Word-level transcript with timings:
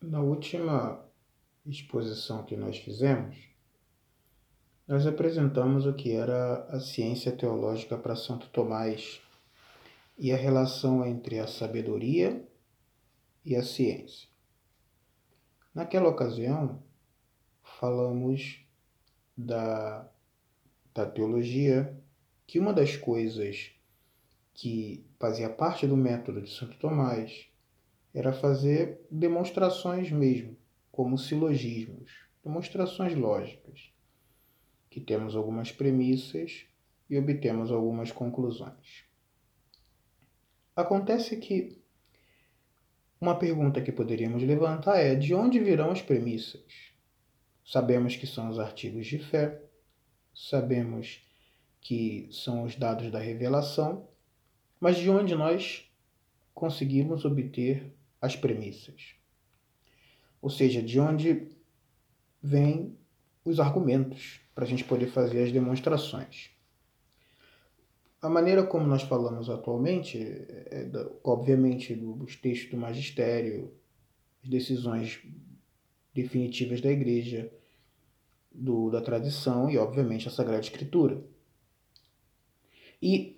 Na 0.00 0.20
última 0.20 1.04
exposição 1.66 2.44
que 2.44 2.56
nós 2.56 2.78
fizemos, 2.78 3.36
nós 4.86 5.04
apresentamos 5.04 5.86
o 5.86 5.92
que 5.92 6.12
era 6.12 6.64
a 6.66 6.78
ciência 6.78 7.32
teológica 7.32 7.98
para 7.98 8.14
Santo 8.14 8.48
Tomás 8.50 9.20
e 10.16 10.30
a 10.30 10.36
relação 10.36 11.04
entre 11.04 11.40
a 11.40 11.48
sabedoria 11.48 12.48
e 13.44 13.56
a 13.56 13.62
ciência. 13.64 14.28
Naquela 15.74 16.08
ocasião, 16.08 16.80
falamos 17.80 18.64
da, 19.36 20.08
da 20.94 21.06
teologia, 21.06 22.00
que 22.46 22.60
uma 22.60 22.72
das 22.72 22.96
coisas 22.96 23.72
que 24.54 25.04
fazia 25.18 25.50
parte 25.50 25.88
do 25.88 25.96
método 25.96 26.40
de 26.40 26.50
Santo 26.50 26.78
Tomás 26.78 27.47
era 28.18 28.32
fazer 28.32 29.00
demonstrações 29.08 30.10
mesmo, 30.10 30.56
como 30.90 31.16
silogismos, 31.16 32.10
demonstrações 32.44 33.14
lógicas 33.14 33.92
que 34.90 35.00
temos 35.00 35.36
algumas 35.36 35.70
premissas 35.70 36.66
e 37.08 37.16
obtemos 37.16 37.70
algumas 37.70 38.10
conclusões. 38.10 39.04
Acontece 40.74 41.36
que 41.36 41.80
uma 43.20 43.38
pergunta 43.38 43.80
que 43.80 43.92
poderíamos 43.92 44.42
levantar 44.42 44.98
é: 44.98 45.14
de 45.14 45.32
onde 45.32 45.60
virão 45.60 45.92
as 45.92 46.02
premissas? 46.02 46.92
Sabemos 47.64 48.16
que 48.16 48.26
são 48.26 48.48
os 48.48 48.58
artigos 48.58 49.06
de 49.06 49.20
fé, 49.20 49.62
sabemos 50.34 51.24
que 51.80 52.28
são 52.32 52.64
os 52.64 52.74
dados 52.74 53.12
da 53.12 53.20
revelação, 53.20 54.08
mas 54.80 54.96
de 54.96 55.08
onde 55.08 55.36
nós 55.36 55.88
conseguimos 56.52 57.24
obter 57.24 57.96
as 58.20 58.36
premissas? 58.36 59.14
Ou 60.40 60.50
seja, 60.50 60.82
de 60.82 60.98
onde 61.00 61.48
vêm 62.42 62.96
os 63.44 63.58
argumentos 63.58 64.40
para 64.54 64.64
a 64.64 64.68
gente 64.68 64.84
poder 64.84 65.06
fazer 65.06 65.42
as 65.42 65.52
demonstrações. 65.52 66.50
A 68.20 68.28
maneira 68.28 68.64
como 68.64 68.86
nós 68.86 69.02
falamos 69.02 69.48
atualmente, 69.48 70.18
é, 70.18 70.90
é 70.92 71.10
obviamente, 71.22 71.94
dos 71.94 72.34
textos 72.36 72.70
do 72.70 72.76
magistério, 72.76 73.72
as 74.42 74.50
decisões 74.50 75.22
definitivas 76.12 76.80
da 76.80 76.90
igreja, 76.90 77.52
do, 78.50 78.90
da 78.90 79.00
tradição 79.00 79.70
e, 79.70 79.78
obviamente, 79.78 80.26
a 80.26 80.30
Sagrada 80.30 80.60
Escritura. 80.60 81.22
E, 83.00 83.37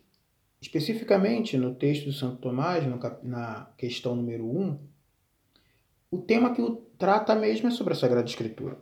especificamente 0.60 1.56
no 1.56 1.74
texto 1.74 2.10
de 2.10 2.18
Santo 2.18 2.36
Tomás, 2.36 2.84
na 3.22 3.72
questão 3.76 4.14
número 4.14 4.44
1, 4.44 4.78
o 6.10 6.18
tema 6.18 6.54
que 6.54 6.60
o 6.60 6.76
trata 6.98 7.34
mesmo 7.34 7.68
é 7.68 7.70
sobre 7.70 7.94
a 7.94 7.96
Sagrada 7.96 8.28
Escritura. 8.28 8.76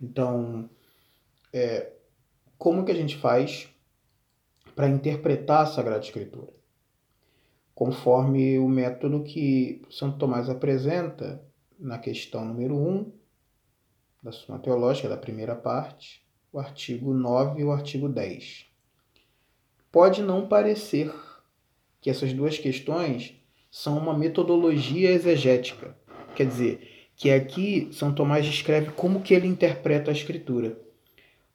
Então, 0.00 0.68
é, 1.52 1.92
como 2.58 2.84
que 2.84 2.90
a 2.90 2.94
gente 2.94 3.16
faz 3.16 3.68
para 4.74 4.88
interpretar 4.88 5.62
a 5.62 5.66
Sagrada 5.66 6.04
Escritura? 6.04 6.52
Conforme 7.74 8.58
o 8.58 8.68
método 8.68 9.22
que 9.22 9.82
Santo 9.90 10.18
Tomás 10.18 10.48
apresenta 10.48 11.42
na 11.78 11.98
questão 11.98 12.44
número 12.44 12.74
1 12.74 13.12
da 14.22 14.32
Suma 14.32 14.58
Teológica, 14.58 15.08
da 15.08 15.16
primeira 15.16 15.54
parte, 15.54 16.26
o 16.50 16.58
artigo 16.58 17.12
9 17.12 17.60
e 17.60 17.64
o 17.64 17.70
artigo 17.70 18.08
10. 18.08 18.75
Pode 19.96 20.20
não 20.20 20.46
parecer 20.46 21.10
que 22.02 22.10
essas 22.10 22.30
duas 22.30 22.58
questões 22.58 23.34
são 23.70 23.96
uma 23.96 24.12
metodologia 24.12 25.10
exegética, 25.10 25.96
quer 26.34 26.46
dizer, 26.46 27.08
que 27.16 27.30
aqui 27.30 27.88
São 27.92 28.14
Tomás 28.14 28.44
descreve 28.44 28.90
como 28.90 29.22
que 29.22 29.32
ele 29.32 29.46
interpreta 29.46 30.10
a 30.10 30.12
escritura. 30.12 30.78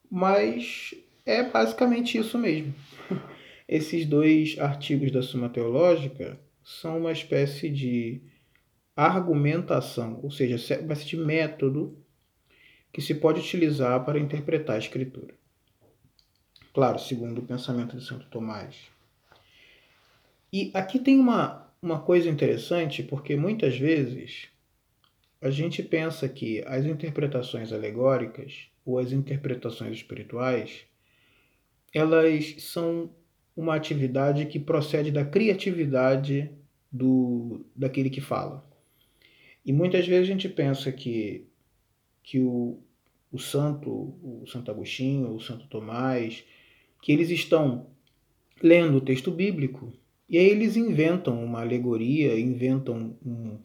Mas 0.10 0.92
é 1.24 1.44
basicamente 1.44 2.18
isso 2.18 2.36
mesmo. 2.36 2.74
Esses 3.70 4.08
dois 4.08 4.58
artigos 4.58 5.12
da 5.12 5.22
Suma 5.22 5.48
Teológica 5.48 6.40
são 6.64 6.98
uma 6.98 7.12
espécie 7.12 7.70
de 7.70 8.24
argumentação, 8.96 10.20
ou 10.24 10.32
seja, 10.32 10.56
uma 10.56 10.94
espécie 10.94 11.06
de 11.06 11.18
método 11.18 11.96
que 12.92 13.04
se 13.04 13.14
pode 13.14 13.40
utilizar 13.40 14.04
para 14.04 14.18
interpretar 14.18 14.78
a 14.78 14.80
escritura. 14.80 15.40
Claro, 16.74 17.00
segundo 17.00 17.40
o 17.40 17.46
pensamento 17.46 17.98
de 17.98 18.06
Santo 18.06 18.26
Tomás. 18.28 18.76
E 20.54 20.72
aqui 20.74 21.00
tem 21.00 21.20
uma, 21.20 21.68
uma 21.82 22.00
coisa 22.00 22.30
interessante, 22.30 23.04
porque 23.04 23.36
muitas 23.36 23.78
vezes 23.78 24.48
a 25.42 25.50
gente 25.50 25.82
pensa 25.82 26.30
que 26.30 26.64
as 26.66 26.86
interpretações 26.86 27.74
alegóricas 27.74 28.68
ou 28.86 29.00
as 29.00 29.12
interpretações 29.12 29.98
espirituais, 29.98 30.86
elas 31.94 32.56
são 32.60 33.10
uma 33.56 33.76
atividade 33.76 34.46
que 34.46 34.60
procede 34.60 35.12
da 35.12 35.26
criatividade 35.26 36.52
do 36.92 37.66
daquele 37.76 38.10
que 38.10 38.22
fala. 38.22 38.66
E 39.66 39.72
muitas 39.72 40.08
vezes 40.08 40.30
a 40.30 40.32
gente 40.32 40.50
pensa 40.50 40.92
que, 40.92 41.46
que 42.24 42.40
o, 42.40 42.80
o 43.32 43.38
santo, 43.38 43.90
o 43.90 44.46
Santo 44.48 44.72
Agostinho, 44.72 45.36
o 45.36 45.40
Santo 45.40 45.68
Tomás, 45.68 46.44
que 47.02 47.12
eles 47.12 47.30
estão 47.30 47.88
lendo 48.62 48.98
o 48.98 49.02
texto 49.02 49.32
bíblico 49.32 49.92
e 50.32 50.38
aí 50.38 50.46
eles 50.46 50.78
inventam 50.78 51.44
uma 51.44 51.60
alegoria, 51.60 52.40
inventam 52.40 53.18
um, 53.26 53.60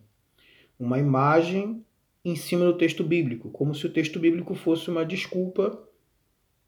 uma 0.77 0.99
imagem 0.99 1.85
em 2.25 2.35
cima 2.35 2.65
do 2.65 2.77
texto 2.77 3.05
bíblico, 3.05 3.51
como 3.51 3.73
se 3.73 3.87
o 3.87 3.93
texto 3.93 4.19
bíblico 4.19 4.53
fosse 4.53 4.91
uma 4.91 5.07
desculpa 5.07 5.81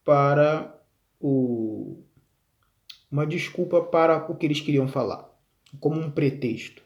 para 0.04 0.80
o 1.20 2.00
uma 3.10 3.26
desculpa 3.26 3.82
para 3.82 4.30
o 4.30 4.36
que 4.36 4.46
eles 4.46 4.60
queriam 4.60 4.86
falar, 4.86 5.28
como 5.80 5.98
um 5.98 6.10
pretexto. 6.12 6.82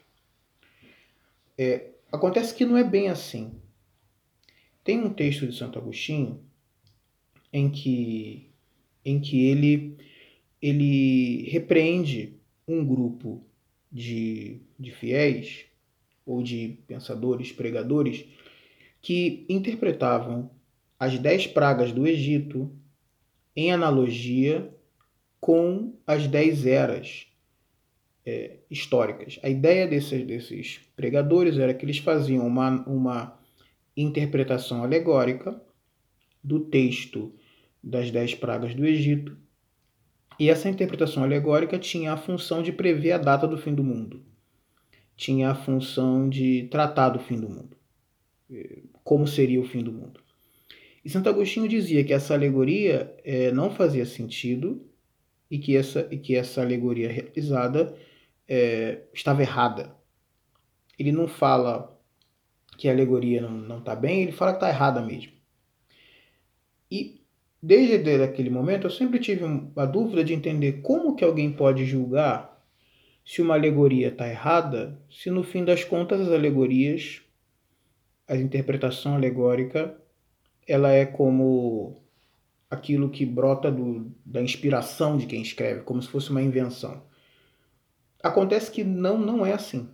É, 1.55 1.91
acontece 2.11 2.55
que 2.55 2.65
não 2.65 2.77
é 2.77 2.83
bem 2.83 3.09
assim. 3.09 3.61
Tem 4.83 4.99
um 4.99 5.13
texto 5.13 5.45
de 5.45 5.55
Santo 5.55 5.77
Agostinho 5.77 6.43
em 7.51 7.69
que 7.69 8.52
em 9.05 9.19
que 9.19 9.45
ele 9.45 9.97
ele 10.61 11.49
repreende 11.49 12.39
um 12.65 12.85
grupo 12.85 13.45
de, 13.91 14.61
de 14.79 14.91
fiéis 14.91 15.65
ou 16.25 16.41
de 16.41 16.77
pensadores, 16.87 17.51
pregadores, 17.51 18.25
que 19.01 19.45
interpretavam 19.49 20.49
as 20.97 21.19
dez 21.19 21.45
pragas 21.45 21.91
do 21.91 22.07
Egito 22.07 22.71
em 23.53 23.73
analogia 23.73 24.73
com 25.41 25.93
as 26.07 26.27
dez 26.27 26.65
eras 26.65 27.27
é, 28.25 28.59
históricas. 28.71 29.37
A 29.43 29.49
ideia 29.49 29.85
desses, 29.85 30.25
desses 30.25 30.79
pregadores 30.95 31.57
era 31.57 31.73
que 31.73 31.85
eles 31.85 31.97
faziam 31.97 32.47
uma, 32.47 32.81
uma 32.87 33.39
interpretação 33.97 34.81
alegórica 34.81 35.61
do 36.41 36.61
texto 36.61 37.33
das 37.83 38.09
dez 38.09 38.33
pragas 38.33 38.73
do 38.73 38.85
Egito, 38.85 39.37
e 40.39 40.49
essa 40.49 40.69
interpretação 40.69 41.23
alegórica 41.23 41.77
tinha 41.77 42.13
a 42.13 42.17
função 42.17 42.63
de 42.63 42.71
prever 42.71 43.11
a 43.11 43.17
data 43.17 43.47
do 43.47 43.57
fim 43.57 43.73
do 43.73 43.83
mundo 43.83 44.23
tinha 45.15 45.51
a 45.51 45.55
função 45.55 46.27
de 46.27 46.67
tratar 46.69 47.09
do 47.09 47.19
fim 47.19 47.39
do 47.39 47.49
mundo. 47.49 47.77
Como 49.03 49.27
seria 49.27 49.59
o 49.59 49.65
fim 49.65 49.83
do 49.83 49.91
mundo. 49.91 50.19
E 51.03 51.09
Santo 51.09 51.29
Agostinho 51.29 51.67
dizia 51.67 52.03
que 52.03 52.13
essa 52.13 52.33
alegoria 52.33 53.15
é, 53.23 53.51
não 53.51 53.69
fazia 53.71 54.05
sentido 54.05 54.85
e 55.49 55.59
que 55.59 55.75
essa, 55.75 56.07
e 56.11 56.17
que 56.17 56.35
essa 56.35 56.61
alegoria 56.61 57.11
realizada 57.11 57.95
é, 58.47 59.01
estava 59.13 59.41
errada. 59.41 59.95
Ele 60.97 61.11
não 61.11 61.27
fala 61.27 61.99
que 62.77 62.87
a 62.87 62.91
alegoria 62.91 63.41
não 63.41 63.79
está 63.79 63.95
bem, 63.95 64.23
ele 64.23 64.31
fala 64.31 64.51
que 64.51 64.57
está 64.57 64.69
errada 64.69 65.01
mesmo. 65.01 65.33
E 66.89 67.22
desde 67.65 68.21
aquele 68.21 68.49
momento 68.49 68.87
eu 68.87 68.91
sempre 68.91 69.19
tive 69.19 69.45
a 69.77 69.85
dúvida 69.85 70.21
de 70.21 70.33
entender 70.33 70.81
como 70.81 71.15
que 71.15 71.23
alguém 71.23 71.49
pode 71.49 71.85
julgar 71.85 72.61
se 73.25 73.41
uma 73.41 73.53
alegoria 73.53 74.09
está 74.09 74.27
errada, 74.27 74.99
se 75.09 75.31
no 75.31 75.43
fim 75.43 75.63
das 75.63 75.81
contas 75.81 76.19
as 76.19 76.27
alegorias, 76.27 77.21
a 78.27 78.35
interpretação 78.35 79.15
alegórica, 79.15 79.97
ela 80.67 80.91
é 80.91 81.05
como 81.05 82.03
aquilo 82.69 83.09
que 83.09 83.25
brota 83.25 83.71
do, 83.71 84.11
da 84.25 84.41
inspiração 84.41 85.17
de 85.17 85.25
quem 85.25 85.41
escreve, 85.41 85.83
como 85.83 86.01
se 86.01 86.09
fosse 86.09 86.31
uma 86.31 86.41
invenção. 86.41 87.01
Acontece 88.21 88.69
que 88.69 88.83
não, 88.83 89.17
não 89.17 89.45
é 89.45 89.53
assim. 89.53 89.87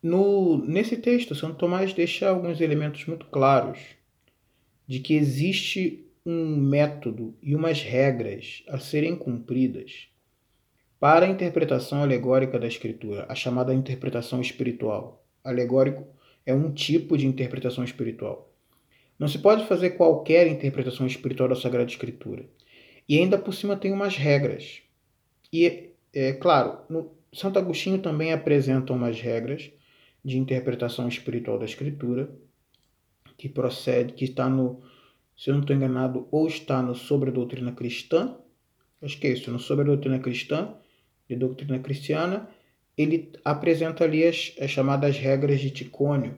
No, 0.00 0.64
nesse 0.64 0.96
texto, 0.96 1.34
Santo 1.34 1.56
Tomás 1.56 1.92
deixa 1.92 2.28
alguns 2.28 2.60
elementos 2.60 3.04
muito 3.06 3.26
claros 3.26 3.80
de 4.86 5.00
que 5.00 5.14
existe 5.14 6.06
um 6.24 6.56
método 6.56 7.34
e 7.42 7.54
umas 7.54 7.82
regras 7.82 8.62
a 8.68 8.78
serem 8.78 9.14
cumpridas 9.14 10.08
para 10.98 11.26
a 11.26 11.28
interpretação 11.28 12.02
alegórica 12.02 12.58
da 12.58 12.66
Escritura, 12.66 13.26
a 13.28 13.34
chamada 13.34 13.74
interpretação 13.74 14.40
espiritual. 14.40 15.22
alegórico 15.42 16.06
é 16.46 16.54
um 16.54 16.72
tipo 16.72 17.18
de 17.18 17.26
interpretação 17.26 17.84
espiritual. 17.84 18.50
Não 19.18 19.28
se 19.28 19.38
pode 19.38 19.66
fazer 19.66 19.90
qualquer 19.90 20.46
interpretação 20.46 21.06
espiritual 21.06 21.48
da 21.48 21.54
Sagrada 21.54 21.90
Escritura. 21.90 22.46
E 23.08 23.18
ainda 23.18 23.38
por 23.38 23.52
cima 23.52 23.76
tem 23.76 23.92
umas 23.92 24.16
regras. 24.16 24.82
E, 25.52 25.90
é 26.12 26.32
claro, 26.32 26.78
no, 26.88 27.12
Santo 27.34 27.58
Agostinho 27.58 27.98
também 27.98 28.32
apresenta 28.32 28.92
umas 28.92 29.20
regras 29.20 29.70
de 30.24 30.38
interpretação 30.38 31.08
espiritual 31.08 31.58
da 31.58 31.64
Escritura, 31.64 32.30
que 33.36 33.48
procede, 33.48 34.12
que 34.12 34.24
está 34.24 34.48
no, 34.48 34.82
se 35.36 35.50
eu 35.50 35.54
não 35.54 35.60
estou 35.60 35.74
enganado, 35.76 36.28
ou 36.30 36.46
está 36.46 36.82
no 36.82 36.94
Sobre 36.94 37.30
a 37.30 37.32
Doutrina 37.32 37.72
Cristã, 37.72 38.36
acho 39.02 39.18
que 39.18 39.26
é 39.26 39.32
isso, 39.32 39.50
no 39.50 39.58
Sobre 39.58 39.84
a 39.84 39.88
Doutrina 39.88 40.18
Cristã, 40.18 40.74
de 41.28 41.36
doutrina 41.36 41.78
cristiana, 41.78 42.48
ele 42.96 43.32
apresenta 43.44 44.04
ali 44.04 44.24
as, 44.24 44.54
as 44.60 44.70
chamadas 44.70 45.16
regras 45.16 45.60
de 45.60 45.70
Ticônio, 45.70 46.36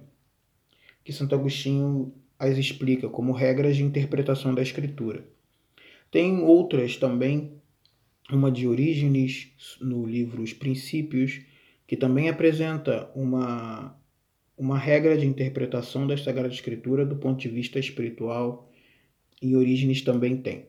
que 1.05 1.13
Santo 1.13 1.35
Agostinho 1.35 2.15
as 2.39 2.57
explica 2.57 3.09
como 3.09 3.33
regras 3.33 3.77
de 3.77 3.83
interpretação 3.83 4.55
da 4.55 4.63
Escritura. 4.63 5.27
Tem 6.11 6.43
outras 6.43 6.97
também, 6.97 7.53
uma 8.31 8.51
de 8.51 8.67
Orígenes, 8.67 9.53
no 9.81 10.07
livro 10.07 10.43
Os 10.43 10.53
Princípios, 10.53 11.41
que 11.87 11.97
também 11.97 12.29
apresenta 12.29 13.11
uma, 13.15 13.96
uma 14.57 14.79
regra 14.79 15.17
de 15.17 15.27
interpretação 15.27 16.07
da 16.07 16.17
Sagrada 16.17 16.53
Escritura 16.53 17.05
do 17.05 17.17
ponto 17.17 17.41
de 17.41 17.49
vista 17.49 17.79
espiritual, 17.79 18.71
e 19.41 19.55
Orígenes 19.55 20.03
também 20.03 20.37
tem. 20.37 20.67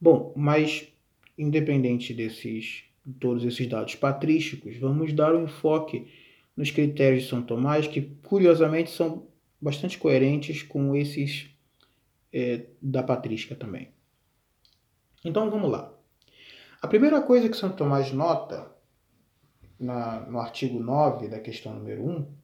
Bom, 0.00 0.32
mas 0.36 0.88
independente 1.36 2.12
desses 2.12 2.84
todos 3.20 3.44
esses 3.44 3.66
dados 3.66 3.94
patrísticos, 3.94 4.76
vamos 4.76 5.12
dar 5.12 5.34
um 5.34 5.44
enfoque 5.44 6.08
nos 6.56 6.70
critérios 6.70 7.22
de 7.22 7.28
São 7.28 7.40
Tomás, 7.40 7.86
que 7.86 8.02
curiosamente 8.24 8.90
são 8.90 9.26
bastante 9.60 9.96
coerentes 9.96 10.62
com 10.62 10.94
esses 10.94 11.48
é, 12.32 12.66
da 12.82 13.02
patrística 13.02 13.54
também. 13.54 13.88
Então 15.24 15.50
vamos 15.50 15.70
lá. 15.70 15.92
A 16.82 16.86
primeira 16.86 17.22
coisa 17.22 17.48
que 17.48 17.56
São 17.56 17.70
Tomás 17.70 18.12
nota 18.12 18.70
na, 19.78 20.20
no 20.20 20.38
artigo 20.38 20.80
9 20.80 21.28
da 21.28 21.40
questão 21.40 21.74
número 21.74 22.04
1 22.04 22.37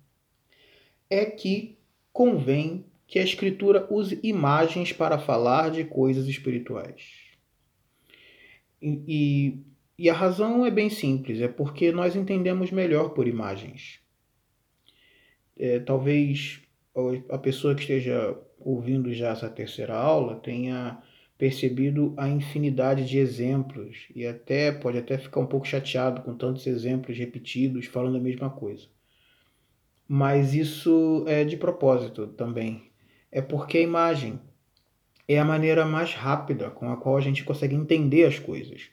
é 1.08 1.24
que 1.24 1.78
convém 2.12 2.84
que 3.06 3.18
a 3.18 3.22
Escritura 3.22 3.86
use 3.90 4.18
imagens 4.22 4.92
para 4.92 5.18
falar 5.18 5.70
de 5.70 5.84
coisas 5.84 6.26
espirituais. 6.26 7.24
E, 8.80 9.58
e 9.98 10.10
a 10.10 10.14
razão 10.14 10.66
é 10.66 10.70
bem 10.70 10.90
simples, 10.90 11.40
é 11.40 11.48
porque 11.48 11.92
nós 11.92 12.16
entendemos 12.16 12.70
melhor 12.70 13.10
por 13.10 13.26
imagens. 13.26 14.00
É, 15.56 15.78
talvez 15.78 16.60
a 17.28 17.38
pessoa 17.38 17.74
que 17.74 17.82
esteja 17.82 18.36
ouvindo 18.58 19.12
já 19.12 19.30
essa 19.30 19.48
terceira 19.48 19.94
aula 19.94 20.36
tenha 20.36 21.02
percebido 21.36 22.14
a 22.16 22.28
infinidade 22.28 23.06
de 23.06 23.18
exemplos 23.18 24.08
e 24.14 24.26
até 24.26 24.70
pode 24.70 24.98
até 24.98 25.18
ficar 25.18 25.40
um 25.40 25.46
pouco 25.46 25.66
chateado 25.66 26.22
com 26.22 26.36
tantos 26.36 26.66
exemplos 26.66 27.18
repetidos 27.18 27.86
falando 27.86 28.16
a 28.16 28.20
mesma 28.20 28.50
coisa. 28.50 28.86
Mas 30.06 30.54
isso 30.54 31.24
é 31.26 31.44
de 31.44 31.56
propósito 31.56 32.26
também. 32.26 32.90
É 33.32 33.40
porque 33.40 33.78
a 33.78 33.82
imagem 33.82 34.38
é 35.26 35.38
a 35.38 35.44
maneira 35.44 35.84
mais 35.86 36.12
rápida 36.12 36.70
com 36.70 36.90
a 36.90 36.96
qual 36.96 37.16
a 37.16 37.20
gente 37.20 37.44
consegue 37.44 37.74
entender 37.74 38.24
as 38.24 38.38
coisas. 38.38 38.90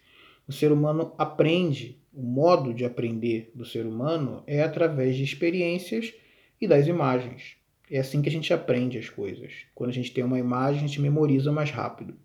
O 0.47 0.53
ser 0.53 0.71
humano 0.71 1.13
aprende, 1.17 2.01
o 2.13 2.23
modo 2.23 2.73
de 2.73 2.85
aprender 2.85 3.51
do 3.53 3.65
ser 3.65 3.85
humano 3.85 4.43
é 4.47 4.61
através 4.63 5.15
de 5.15 5.23
experiências 5.23 6.13
e 6.59 6.67
das 6.67 6.87
imagens. 6.87 7.57
É 7.89 7.99
assim 7.99 8.21
que 8.21 8.29
a 8.29 8.31
gente 8.31 8.53
aprende 8.53 8.97
as 8.97 9.09
coisas. 9.09 9.65
Quando 9.75 9.89
a 9.89 9.93
gente 9.93 10.13
tem 10.13 10.23
uma 10.23 10.39
imagem, 10.39 10.83
a 10.83 10.87
gente 10.87 11.01
memoriza 11.01 11.51
mais 11.51 11.71
rápido. 11.71 12.15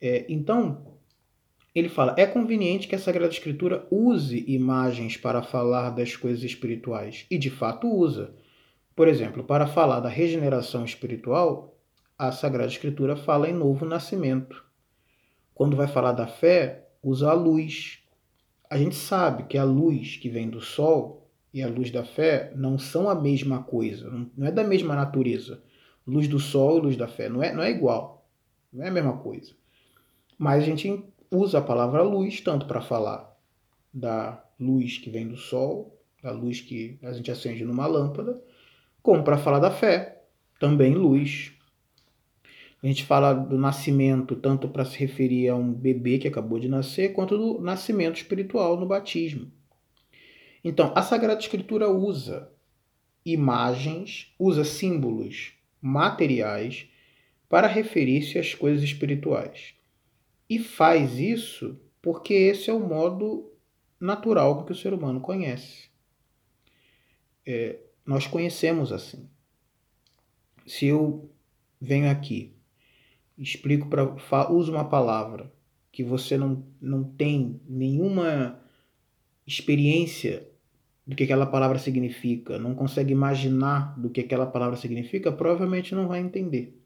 É, 0.00 0.24
então, 0.28 0.99
ele 1.74 1.88
fala: 1.88 2.14
é 2.16 2.26
conveniente 2.26 2.88
que 2.88 2.94
a 2.94 2.98
Sagrada 2.98 3.32
Escritura 3.32 3.86
use 3.90 4.44
imagens 4.48 5.16
para 5.16 5.42
falar 5.42 5.90
das 5.90 6.16
coisas 6.16 6.42
espirituais. 6.42 7.26
E 7.30 7.38
de 7.38 7.50
fato 7.50 7.88
usa. 7.88 8.34
Por 8.94 9.08
exemplo, 9.08 9.44
para 9.44 9.66
falar 9.66 10.00
da 10.00 10.08
regeneração 10.08 10.84
espiritual, 10.84 11.78
a 12.18 12.32
Sagrada 12.32 12.70
Escritura 12.70 13.16
fala 13.16 13.48
em 13.48 13.52
novo 13.52 13.86
nascimento. 13.86 14.64
Quando 15.54 15.76
vai 15.76 15.86
falar 15.86 16.12
da 16.12 16.26
fé, 16.26 16.88
usa 17.02 17.30
a 17.30 17.34
luz. 17.34 18.02
A 18.68 18.76
gente 18.76 18.94
sabe 18.94 19.44
que 19.44 19.56
a 19.56 19.64
luz 19.64 20.16
que 20.16 20.28
vem 20.28 20.48
do 20.48 20.60
sol 20.60 21.30
e 21.52 21.62
a 21.62 21.68
luz 21.68 21.90
da 21.90 22.04
fé 22.04 22.52
não 22.54 22.78
são 22.78 23.08
a 23.08 23.14
mesma 23.14 23.62
coisa, 23.62 24.08
não 24.36 24.46
é 24.46 24.52
da 24.52 24.62
mesma 24.62 24.94
natureza. 24.94 25.62
Luz 26.06 26.28
do 26.28 26.38
sol 26.38 26.78
e 26.78 26.80
luz 26.82 26.96
da 26.96 27.08
fé 27.08 27.28
não 27.28 27.42
é, 27.42 27.52
não 27.52 27.62
é 27.62 27.70
igual, 27.70 28.26
não 28.72 28.84
é 28.84 28.88
a 28.88 28.92
mesma 28.92 29.16
coisa. 29.18 29.52
Mas 30.38 30.62
a 30.62 30.66
gente 30.66 31.04
usa 31.30 31.58
a 31.58 31.62
palavra 31.62 32.02
luz 32.02 32.40
tanto 32.40 32.66
para 32.66 32.80
falar 32.80 33.30
da 33.92 34.44
luz 34.58 34.98
que 34.98 35.10
vem 35.10 35.28
do 35.28 35.36
sol, 35.36 35.96
da 36.22 36.30
luz 36.30 36.60
que 36.60 36.98
a 37.02 37.12
gente 37.12 37.30
acende 37.30 37.64
numa 37.64 37.86
lâmpada, 37.86 38.42
como 39.02 39.22
para 39.22 39.38
falar 39.38 39.58
da 39.58 39.70
fé, 39.70 40.22
também 40.58 40.94
luz. 40.94 41.52
A 42.82 42.86
gente 42.86 43.04
fala 43.04 43.32
do 43.32 43.58
nascimento 43.58 44.34
tanto 44.36 44.68
para 44.68 44.84
se 44.84 44.98
referir 44.98 45.48
a 45.48 45.54
um 45.54 45.72
bebê 45.72 46.18
que 46.18 46.28
acabou 46.28 46.58
de 46.58 46.68
nascer, 46.68 47.12
quanto 47.12 47.36
do 47.36 47.60
nascimento 47.60 48.16
espiritual 48.16 48.78
no 48.78 48.86
batismo. 48.86 49.50
Então, 50.62 50.92
a 50.94 51.02
Sagrada 51.02 51.40
Escritura 51.40 51.88
usa 51.90 52.50
imagens, 53.24 54.32
usa 54.38 54.64
símbolos 54.64 55.52
materiais 55.80 56.86
para 57.48 57.66
referir-se 57.66 58.38
às 58.38 58.54
coisas 58.54 58.82
espirituais. 58.82 59.74
E 60.50 60.58
faz 60.58 61.16
isso 61.16 61.80
porque 62.02 62.34
esse 62.34 62.68
é 62.68 62.72
o 62.72 62.80
modo 62.80 63.52
natural 64.00 64.64
que 64.64 64.72
o 64.72 64.74
ser 64.74 64.92
humano 64.92 65.20
conhece. 65.20 65.88
É, 67.46 67.78
nós 68.04 68.26
conhecemos 68.26 68.92
assim. 68.92 69.30
Se 70.66 70.86
eu 70.86 71.30
venho 71.80 72.10
aqui 72.10 72.56
explico 73.38 73.88
para 73.88 74.50
uso 74.50 74.72
uma 74.72 74.84
palavra 74.84 75.50
que 75.92 76.04
você 76.04 76.36
não, 76.36 76.64
não 76.80 77.02
tem 77.02 77.60
nenhuma 77.66 78.60
experiência 79.46 80.46
do 81.06 81.16
que 81.16 81.24
aquela 81.24 81.46
palavra 81.46 81.78
significa, 81.78 82.58
não 82.58 82.74
consegue 82.74 83.12
imaginar 83.12 83.98
do 83.98 84.10
que 84.10 84.20
aquela 84.20 84.46
palavra 84.46 84.76
significa, 84.76 85.32
provavelmente 85.32 85.94
não 85.94 86.06
vai 86.06 86.20
entender. 86.20 86.78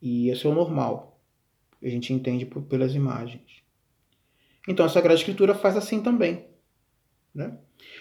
E 0.00 0.30
isso 0.30 0.46
é 0.46 0.50
o 0.50 0.54
normal. 0.54 1.13
A 1.84 1.88
gente 1.88 2.12
entende 2.12 2.46
por, 2.46 2.62
pelas 2.62 2.94
imagens. 2.94 3.62
Então 4.66 4.86
a 4.86 4.88
Sagrada 4.88 5.18
Escritura 5.18 5.54
faz 5.54 5.76
assim 5.76 6.02
também. 6.02 6.46
Né? 7.34 7.58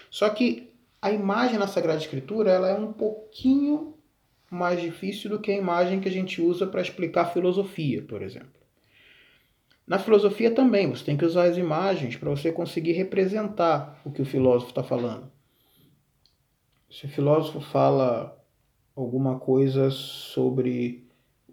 Só 0.09 0.29
que 0.29 0.73
a 1.01 1.11
imagem 1.11 1.59
na 1.59 1.67
Sagrada 1.67 1.99
Escritura 1.99 2.49
ela 2.49 2.69
é 2.69 2.73
um 2.73 2.93
pouquinho 2.93 3.97
mais 4.49 4.79
difícil 4.81 5.29
do 5.29 5.39
que 5.39 5.51
a 5.51 5.57
imagem 5.57 5.99
que 5.99 6.07
a 6.07 6.11
gente 6.11 6.41
usa 6.41 6.65
para 6.65 6.81
explicar 6.81 7.33
filosofia, 7.33 8.01
por 8.03 8.21
exemplo. 8.21 8.63
Na 9.85 9.99
filosofia 9.99 10.49
também, 10.51 10.89
você 10.89 11.03
tem 11.03 11.17
que 11.17 11.25
usar 11.25 11.43
as 11.43 11.57
imagens 11.57 12.15
para 12.15 12.29
você 12.29 12.51
conseguir 12.51 12.93
representar 12.93 13.99
o 14.05 14.11
que 14.11 14.21
o 14.21 14.25
filósofo 14.25 14.69
está 14.69 14.83
falando. 14.83 15.29
Se 16.89 17.05
o 17.05 17.09
filósofo 17.09 17.59
fala 17.59 18.39
alguma 18.95 19.39
coisa 19.39 19.89
sobre 19.89 21.02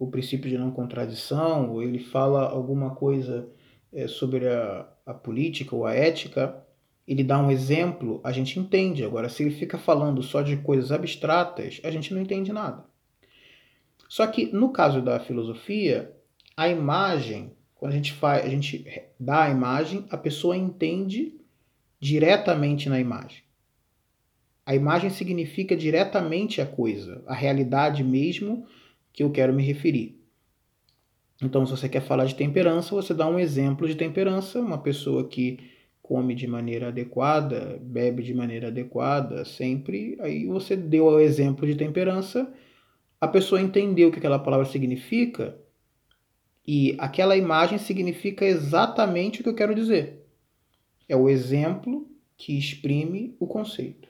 o 0.00 0.07
princípio 0.07 0.49
de 0.49 0.57
não 0.57 0.71
contradição, 0.71 1.73
ou 1.73 1.83
ele 1.83 1.99
fala 1.99 2.49
alguma 2.49 2.95
coisa 2.95 3.47
é, 3.92 4.09
sobre 4.09 4.49
a, 4.49 4.88
a 5.04 5.12
política 5.12 5.76
ou 5.76 5.85
a 5.85 5.95
ética, 5.95 6.57
ele 7.07 7.23
dá 7.23 7.38
um 7.38 7.50
exemplo, 7.50 8.19
a 8.25 8.33
gente 8.33 8.59
entende. 8.59 9.04
Agora, 9.04 9.28
se 9.28 9.42
ele 9.42 9.50
fica 9.50 9.76
falando 9.76 10.23
só 10.23 10.40
de 10.40 10.57
coisas 10.57 10.90
abstratas, 10.90 11.83
a 11.85 11.90
gente 11.90 12.14
não 12.14 12.23
entende 12.23 12.50
nada. 12.50 12.83
Só 14.09 14.26
que 14.26 14.50
no 14.50 14.73
caso 14.73 15.02
da 15.02 15.21
filosofia, 15.21 16.16
a 16.57 16.66
imagem, 16.66 17.52
quando 17.75 17.92
a 17.92 17.97
gente 17.97 18.14
faz, 18.14 18.47
a 18.47 18.49
gente 18.49 18.83
dá 19.19 19.45
a 19.45 19.50
imagem, 19.50 20.07
a 20.09 20.16
pessoa 20.16 20.57
entende 20.57 21.38
diretamente 22.00 22.88
na 22.88 22.99
imagem. 22.99 23.42
A 24.64 24.75
imagem 24.75 25.11
significa 25.11 25.76
diretamente 25.76 26.62
a 26.62 26.66
coisa, 26.66 27.23
a 27.26 27.35
realidade 27.35 28.02
mesmo 28.02 28.66
que 29.12 29.22
eu 29.22 29.30
quero 29.30 29.52
me 29.52 29.62
referir. 29.62 30.18
Então, 31.42 31.64
se 31.64 31.72
você 31.72 31.88
quer 31.88 32.02
falar 32.02 32.26
de 32.26 32.34
temperança, 32.34 32.94
você 32.94 33.14
dá 33.14 33.26
um 33.26 33.38
exemplo 33.38 33.88
de 33.88 33.94
temperança, 33.94 34.60
uma 34.60 34.78
pessoa 34.78 35.26
que 35.26 35.58
come 36.02 36.34
de 36.34 36.46
maneira 36.46 36.88
adequada, 36.88 37.78
bebe 37.80 38.22
de 38.22 38.34
maneira 38.34 38.68
adequada, 38.68 39.44
sempre, 39.44 40.18
aí 40.20 40.44
você 40.46 40.76
deu 40.76 41.04
o 41.04 41.20
exemplo 41.20 41.66
de 41.66 41.76
temperança 41.76 42.52
a 43.20 43.28
pessoa 43.28 43.60
entendeu 43.60 44.08
o 44.08 44.12
que 44.12 44.18
aquela 44.18 44.38
palavra 44.38 44.64
significa 44.64 45.58
e 46.66 46.96
aquela 46.98 47.36
imagem 47.36 47.78
significa 47.78 48.44
exatamente 48.44 49.40
o 49.40 49.42
que 49.42 49.48
eu 49.50 49.54
quero 49.54 49.74
dizer. 49.74 50.24
É 51.06 51.14
o 51.14 51.28
exemplo 51.28 52.08
que 52.36 52.56
exprime 52.56 53.36
o 53.38 53.46
conceito. 53.46 54.08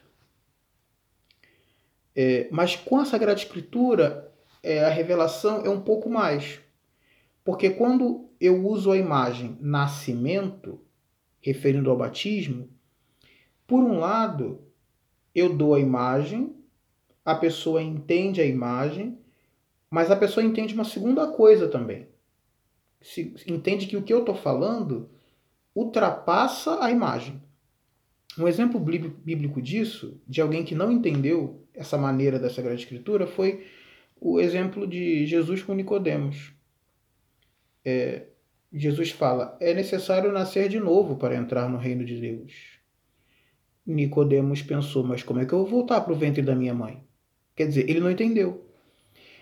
É, 2.14 2.48
mas 2.52 2.76
com 2.76 2.98
a 2.98 3.04
Sagrada 3.04 3.40
Escritura, 3.40 4.29
é, 4.62 4.84
a 4.84 4.88
revelação 4.88 5.62
é 5.64 5.68
um 5.68 5.80
pouco 5.80 6.08
mais. 6.08 6.60
Porque 7.44 7.70
quando 7.70 8.28
eu 8.40 8.66
uso 8.66 8.92
a 8.92 8.96
imagem 8.96 9.56
nascimento, 9.60 10.80
referindo 11.40 11.90
ao 11.90 11.96
batismo, 11.96 12.68
por 13.66 13.82
um 13.82 13.98
lado, 13.98 14.60
eu 15.34 15.54
dou 15.54 15.74
a 15.74 15.80
imagem, 15.80 16.54
a 17.24 17.34
pessoa 17.34 17.82
entende 17.82 18.40
a 18.40 18.46
imagem, 18.46 19.18
mas 19.90 20.10
a 20.10 20.16
pessoa 20.16 20.44
entende 20.44 20.74
uma 20.74 20.84
segunda 20.84 21.26
coisa 21.28 21.68
também. 21.68 22.08
Se, 23.00 23.34
entende 23.46 23.86
que 23.86 23.96
o 23.96 24.02
que 24.02 24.12
eu 24.12 24.20
estou 24.20 24.34
falando 24.34 25.08
ultrapassa 25.74 26.82
a 26.84 26.90
imagem. 26.90 27.40
Um 28.38 28.46
exemplo 28.46 28.78
bíblico 28.78 29.60
disso, 29.60 30.20
de 30.26 30.40
alguém 30.40 30.64
que 30.64 30.74
não 30.74 30.90
entendeu 30.90 31.66
essa 31.74 31.96
maneira 31.98 32.38
da 32.38 32.50
Sagrada 32.50 32.76
Escritura, 32.76 33.26
foi 33.26 33.66
o 34.20 34.38
exemplo 34.38 34.86
de 34.86 35.24
Jesus 35.26 35.62
com 35.62 35.74
Nicodemos. 35.74 36.52
É, 37.84 38.26
Jesus 38.72 39.10
fala: 39.10 39.56
é 39.60 39.72
necessário 39.72 40.30
nascer 40.30 40.68
de 40.68 40.78
novo 40.78 41.16
para 41.16 41.36
entrar 41.36 41.68
no 41.68 41.78
reino 41.78 42.04
de 42.04 42.20
Deus. 42.20 42.78
Nicodemos 43.86 44.62
pensou: 44.62 45.02
mas 45.02 45.22
como 45.22 45.40
é 45.40 45.46
que 45.46 45.52
eu 45.52 45.60
vou 45.60 45.66
voltar 45.66 46.02
para 46.02 46.12
o 46.12 46.16
ventre 46.16 46.42
da 46.42 46.54
minha 46.54 46.74
mãe? 46.74 47.02
Quer 47.56 47.66
dizer, 47.66 47.88
ele 47.88 48.00
não 48.00 48.10
entendeu. 48.10 48.66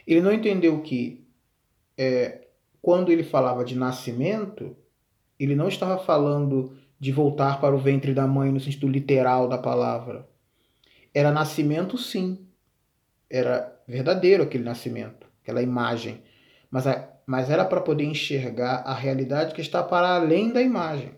Ele 0.06 0.20
não 0.20 0.32
entendeu 0.32 0.80
que 0.80 1.26
é, 1.96 2.48
quando 2.80 3.12
ele 3.12 3.22
falava 3.22 3.64
de 3.64 3.76
nascimento, 3.76 4.74
ele 5.38 5.54
não 5.54 5.68
estava 5.68 5.98
falando 5.98 6.76
de 6.98 7.12
voltar 7.12 7.60
para 7.60 7.74
o 7.74 7.78
ventre 7.78 8.14
da 8.14 8.26
mãe 8.26 8.50
no 8.50 8.58
sentido 8.58 8.88
literal 8.88 9.48
da 9.48 9.58
palavra. 9.58 10.28
Era 11.12 11.30
nascimento, 11.30 11.98
sim. 11.98 12.47
Era 13.30 13.80
verdadeiro 13.86 14.42
aquele 14.42 14.64
nascimento, 14.64 15.26
aquela 15.42 15.62
imagem. 15.62 16.22
Mas, 16.70 16.86
a, 16.86 17.08
mas 17.26 17.50
era 17.50 17.64
para 17.64 17.80
poder 17.80 18.04
enxergar 18.04 18.82
a 18.86 18.94
realidade 18.94 19.54
que 19.54 19.60
está 19.60 19.82
para 19.82 20.14
além 20.14 20.52
da 20.52 20.62
imagem. 20.62 21.12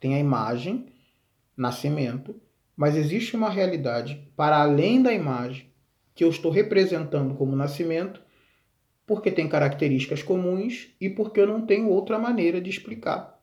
Tem 0.00 0.14
a 0.14 0.18
imagem, 0.18 0.86
nascimento, 1.56 2.40
mas 2.76 2.96
existe 2.96 3.36
uma 3.36 3.48
realidade 3.48 4.28
para 4.36 4.60
além 4.60 5.02
da 5.02 5.12
imagem 5.12 5.72
que 6.14 6.24
eu 6.24 6.28
estou 6.28 6.50
representando 6.50 7.34
como 7.34 7.56
nascimento, 7.56 8.22
porque 9.06 9.30
tem 9.30 9.48
características 9.48 10.22
comuns 10.22 10.88
e 11.00 11.08
porque 11.08 11.40
eu 11.40 11.46
não 11.46 11.66
tenho 11.66 11.88
outra 11.88 12.18
maneira 12.18 12.60
de 12.60 12.70
explicar 12.70 13.34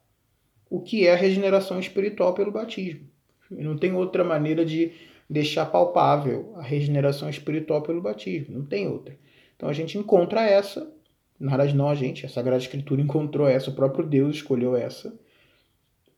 o 0.69 0.81
que 0.81 1.05
é 1.05 1.13
a 1.13 1.17
regeneração 1.17 1.79
espiritual 1.79 2.33
pelo 2.33 2.51
batismo. 2.51 3.01
Não 3.49 3.77
tem 3.77 3.93
outra 3.93 4.23
maneira 4.23 4.63
de 4.63 4.93
deixar 5.31 5.65
palpável 5.67 6.51
a 6.57 6.61
regeneração 6.61 7.29
espiritual 7.29 7.81
pelo 7.81 8.01
batismo. 8.01 8.59
Não 8.59 8.65
tem 8.65 8.85
outra. 8.89 9.17
Então 9.55 9.69
a 9.69 9.73
gente 9.73 9.97
encontra 9.97 10.41
essa. 10.41 10.93
Na 11.39 11.51
verdade, 11.51 11.73
não 11.73 11.87
a 11.87 11.95
gente, 11.95 12.25
a 12.25 12.29
Sagrada 12.29 12.61
Escritura 12.61 12.99
encontrou 13.01 13.47
essa, 13.47 13.69
o 13.69 13.73
próprio 13.73 14.05
Deus 14.05 14.35
escolheu 14.35 14.75
essa 14.75 15.17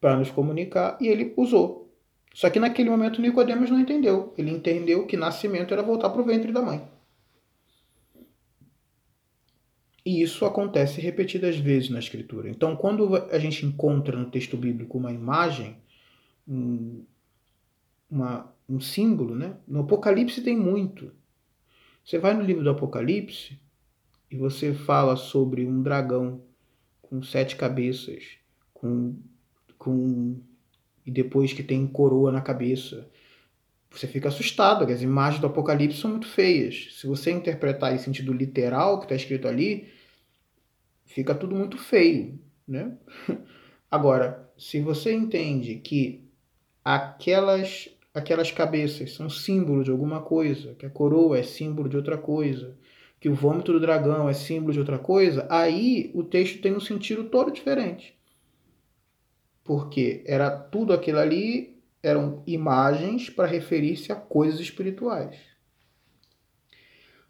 para 0.01 0.17
nos 0.17 0.31
comunicar 0.31 0.97
e 0.99 1.07
ele 1.07 1.31
usou. 1.37 1.93
Só 2.33 2.49
que 2.49 2.59
naquele 2.59 2.89
momento 2.89 3.21
Nicodemos 3.21 3.69
não 3.69 3.79
entendeu. 3.79 4.33
Ele 4.35 4.49
entendeu 4.49 5.05
que 5.05 5.15
nascimento 5.15 5.71
era 5.71 5.83
voltar 5.83 6.09
para 6.09 6.21
o 6.21 6.25
ventre 6.25 6.51
da 6.51 6.63
mãe. 6.63 6.81
E 10.03 10.23
isso 10.23 10.43
acontece 10.43 10.99
repetidas 10.99 11.55
vezes 11.55 11.91
na 11.91 11.99
escritura. 11.99 12.49
Então, 12.49 12.75
quando 12.75 13.15
a 13.15 13.37
gente 13.37 13.63
encontra 13.63 14.17
no 14.17 14.29
texto 14.31 14.57
bíblico 14.57 14.97
uma 14.97 15.11
imagem, 15.11 15.77
um, 16.47 17.05
uma, 18.09 18.52
um 18.67 18.79
símbolo, 18.79 19.35
né? 19.35 19.57
no 19.67 19.81
Apocalipse 19.81 20.41
tem 20.41 20.57
muito. 20.57 21.11
Você 22.03 22.17
vai 22.17 22.33
no 22.33 22.41
livro 22.41 22.63
do 22.63 22.69
Apocalipse 22.69 23.59
e 24.29 24.35
você 24.35 24.73
fala 24.73 25.15
sobre 25.15 25.65
um 25.65 25.81
dragão 25.81 26.41
com 27.01 27.21
sete 27.21 27.55
cabeças, 27.55 28.37
com, 28.73 29.15
com 29.77 30.41
e 31.05 31.11
depois 31.11 31.53
que 31.53 31.63
tem 31.63 31.85
coroa 31.85 32.31
na 32.31 32.41
cabeça. 32.41 33.09
Você 33.91 34.07
fica 34.07 34.29
assustado, 34.29 34.85
as 34.91 35.01
imagens 35.01 35.39
do 35.39 35.47
Apocalipse 35.47 35.99
são 35.99 36.09
muito 36.09 36.27
feias. 36.27 36.89
Se 36.93 37.05
você 37.05 37.31
interpretar 37.31 37.93
em 37.93 37.99
sentido 37.99 38.33
literal 38.33 38.95
o 38.95 38.99
que 38.99 39.05
está 39.05 39.15
escrito 39.15 39.47
ali, 39.47 39.87
fica 41.05 41.35
tudo 41.35 41.55
muito 41.55 41.77
feio, 41.77 42.39
né? 42.67 42.97
Agora, 43.91 44.51
se 44.57 44.79
você 44.81 45.13
entende 45.13 45.75
que 45.75 46.27
aquelas 46.83 47.87
aquelas 48.13 48.51
cabeças 48.51 49.13
são 49.13 49.29
símbolo 49.29 49.83
de 49.83 49.91
alguma 49.91 50.21
coisa, 50.21 50.75
que 50.75 50.85
a 50.85 50.89
coroa 50.89 51.39
é 51.39 51.43
símbolo 51.43 51.89
de 51.89 51.97
outra 51.97 52.17
coisa, 52.17 52.77
que 53.19 53.29
o 53.29 53.33
vômito 53.33 53.71
do 53.71 53.79
dragão 53.79 54.29
é 54.29 54.33
símbolo 54.33 54.73
de 54.73 54.79
outra 54.79 54.99
coisa, 54.99 55.47
aí 55.49 56.11
o 56.13 56.23
texto 56.23 56.61
tem 56.61 56.75
um 56.75 56.79
sentido 56.79 57.25
todo 57.25 57.51
diferente. 57.51 58.17
Porque 59.63 60.23
era 60.27 60.49
tudo 60.51 60.93
aquilo 60.93 61.19
ali 61.19 61.73
eram 62.03 62.43
imagens 62.45 63.29
para 63.29 63.47
referir-se 63.47 64.11
a 64.11 64.15
coisas 64.15 64.59
espirituais. 64.59 65.37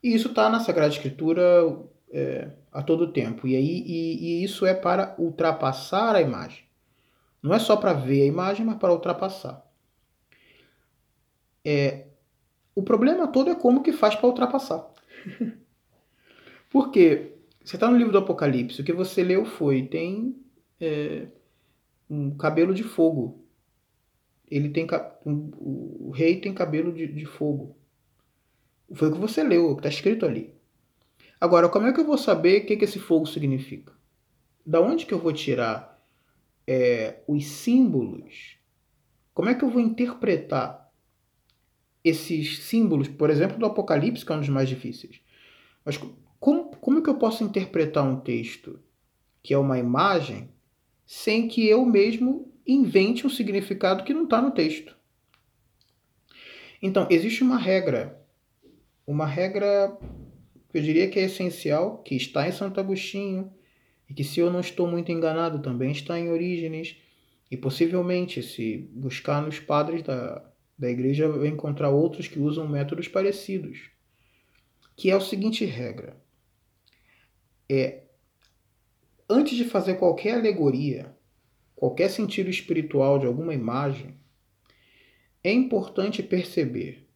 E 0.01 0.13
isso 0.13 0.29
está 0.29 0.49
na 0.49 0.59
Sagrada 0.59 0.91
Escritura 0.91 1.41
é, 2.11 2.49
a 2.71 2.81
todo 2.81 3.13
tempo. 3.13 3.47
E, 3.47 3.55
aí, 3.55 3.83
e, 3.85 4.41
e 4.41 4.43
isso 4.43 4.65
é 4.65 4.73
para 4.73 5.15
ultrapassar 5.19 6.15
a 6.15 6.21
imagem. 6.21 6.65
Não 7.41 7.53
é 7.53 7.59
só 7.59 7.77
para 7.77 7.93
ver 7.93 8.23
a 8.23 8.25
imagem, 8.25 8.65
mas 8.65 8.77
para 8.77 8.91
ultrapassar. 8.91 9.62
É, 11.63 12.07
o 12.75 12.83
problema 12.83 13.27
todo 13.27 13.49
é 13.49 13.55
como 13.55 13.83
que 13.83 13.93
faz 13.93 14.15
para 14.15 14.27
ultrapassar. 14.27 14.85
Porque 16.69 17.33
você 17.63 17.75
está 17.75 17.89
no 17.89 17.97
livro 17.97 18.11
do 18.11 18.17
Apocalipse, 18.17 18.81
o 18.81 18.83
que 18.83 18.91
você 18.91 19.23
leu 19.23 19.45
foi, 19.45 19.83
tem 19.83 20.35
é, 20.79 21.27
um 22.09 22.35
cabelo 22.35 22.73
de 22.73 22.83
fogo. 22.83 23.45
Ele 24.49 24.69
tem 24.69 24.85
um, 25.25 25.51
o 25.59 26.11
rei 26.11 26.39
tem 26.41 26.53
cabelo 26.53 26.91
de, 26.91 27.07
de 27.07 27.25
fogo. 27.25 27.77
Foi 28.93 29.09
o 29.09 29.13
que 29.13 29.19
você 29.19 29.43
leu, 29.43 29.69
o 29.69 29.75
que 29.75 29.79
está 29.79 29.89
escrito 29.89 30.25
ali. 30.25 30.53
Agora, 31.39 31.69
como 31.69 31.87
é 31.87 31.93
que 31.93 31.99
eu 31.99 32.05
vou 32.05 32.17
saber 32.17 32.61
o 32.61 32.65
que, 32.65 32.77
que 32.77 32.85
esse 32.85 32.99
fogo 32.99 33.25
significa? 33.25 33.93
Da 34.65 34.81
onde 34.81 35.05
que 35.05 35.13
eu 35.13 35.19
vou 35.19 35.33
tirar 35.33 36.01
é, 36.67 37.21
os 37.27 37.45
símbolos? 37.45 38.57
Como 39.33 39.49
é 39.49 39.55
que 39.55 39.63
eu 39.63 39.69
vou 39.69 39.81
interpretar 39.81 40.82
esses 42.03 42.59
símbolos, 42.59 43.07
por 43.07 43.29
exemplo, 43.29 43.57
do 43.57 43.65
Apocalipse, 43.65 44.25
que 44.25 44.31
é 44.31 44.35
um 44.35 44.39
dos 44.39 44.49
mais 44.49 44.67
difíceis? 44.67 45.21
Mas 45.85 45.97
como, 46.39 46.75
como 46.77 46.99
é 46.99 47.01
que 47.01 47.09
eu 47.09 47.15
posso 47.15 47.43
interpretar 47.43 48.03
um 48.03 48.19
texto 48.19 48.79
que 49.41 49.53
é 49.53 49.57
uma 49.57 49.79
imagem 49.79 50.49
sem 51.05 51.47
que 51.47 51.67
eu 51.67 51.85
mesmo 51.85 52.51
invente 52.65 53.25
um 53.25 53.29
significado 53.29 54.03
que 54.03 54.13
não 54.13 54.23
está 54.23 54.41
no 54.41 54.51
texto? 54.51 54.95
Então, 56.81 57.07
existe 57.09 57.43
uma 57.43 57.57
regra, 57.57 58.21
uma 59.07 59.25
regra 59.25 59.97
eu 60.73 60.81
diria 60.81 61.07
que 61.07 61.19
é 61.19 61.23
essencial, 61.23 61.99
que 61.99 62.15
está 62.15 62.47
em 62.47 62.51
Santo 62.51 62.79
Agostinho, 62.79 63.53
e 64.09 64.13
que, 64.13 64.23
se 64.23 64.39
eu 64.39 64.51
não 64.51 64.59
estou 64.59 64.87
muito 64.87 65.11
enganado, 65.11 65.61
também 65.61 65.91
está 65.91 66.19
em 66.19 66.29
Orígenes, 66.29 66.97
e 67.49 67.55
possivelmente, 67.55 68.41
se 68.41 68.89
buscar 68.91 69.41
nos 69.41 69.59
padres 69.59 70.01
da, 70.01 70.43
da 70.77 70.89
igreja, 70.89 71.29
vai 71.29 71.47
encontrar 71.47 71.89
outros 71.89 72.27
que 72.27 72.39
usam 72.39 72.67
métodos 72.67 73.07
parecidos. 73.07 73.89
Que 74.95 75.09
é 75.09 75.15
o 75.15 75.21
seguinte 75.21 75.65
regra: 75.65 76.21
é 77.69 78.03
antes 79.29 79.57
de 79.57 79.65
fazer 79.65 79.95
qualquer 79.95 80.35
alegoria, 80.35 81.15
qualquer 81.75 82.09
sentido 82.09 82.49
espiritual 82.49 83.19
de 83.19 83.25
alguma 83.25 83.53
imagem, 83.53 84.17
é 85.43 85.51
importante 85.51 86.23
perceber 86.23 87.07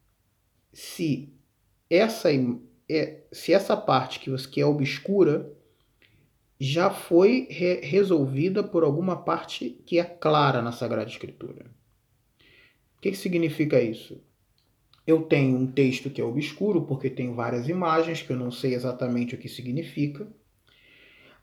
se 0.72 1.32
essa 1.88 2.28
é, 2.88 3.22
se 3.32 3.52
essa 3.52 3.76
parte 3.76 4.20
que, 4.20 4.34
que 4.48 4.60
é 4.60 4.66
obscura 4.66 5.50
já 6.60 6.90
foi 6.90 7.46
re 7.50 7.80
resolvida 7.82 8.62
por 8.64 8.82
alguma 8.82 9.22
parte 9.22 9.70
que 9.86 9.98
é 9.98 10.04
clara 10.04 10.60
na 10.60 10.72
Sagrada 10.72 11.08
Escritura. 11.08 11.66
O 12.98 13.00
que, 13.00 13.12
que 13.12 13.16
significa 13.16 13.80
isso? 13.80 14.20
Eu 15.06 15.22
tenho 15.22 15.56
um 15.56 15.68
texto 15.68 16.10
que 16.10 16.20
é 16.20 16.24
obscuro, 16.24 16.82
porque 16.82 17.08
tem 17.08 17.32
várias 17.32 17.68
imagens 17.68 18.22
que 18.22 18.32
eu 18.32 18.36
não 18.36 18.50
sei 18.50 18.74
exatamente 18.74 19.36
o 19.36 19.38
que 19.38 19.48
significa, 19.48 20.26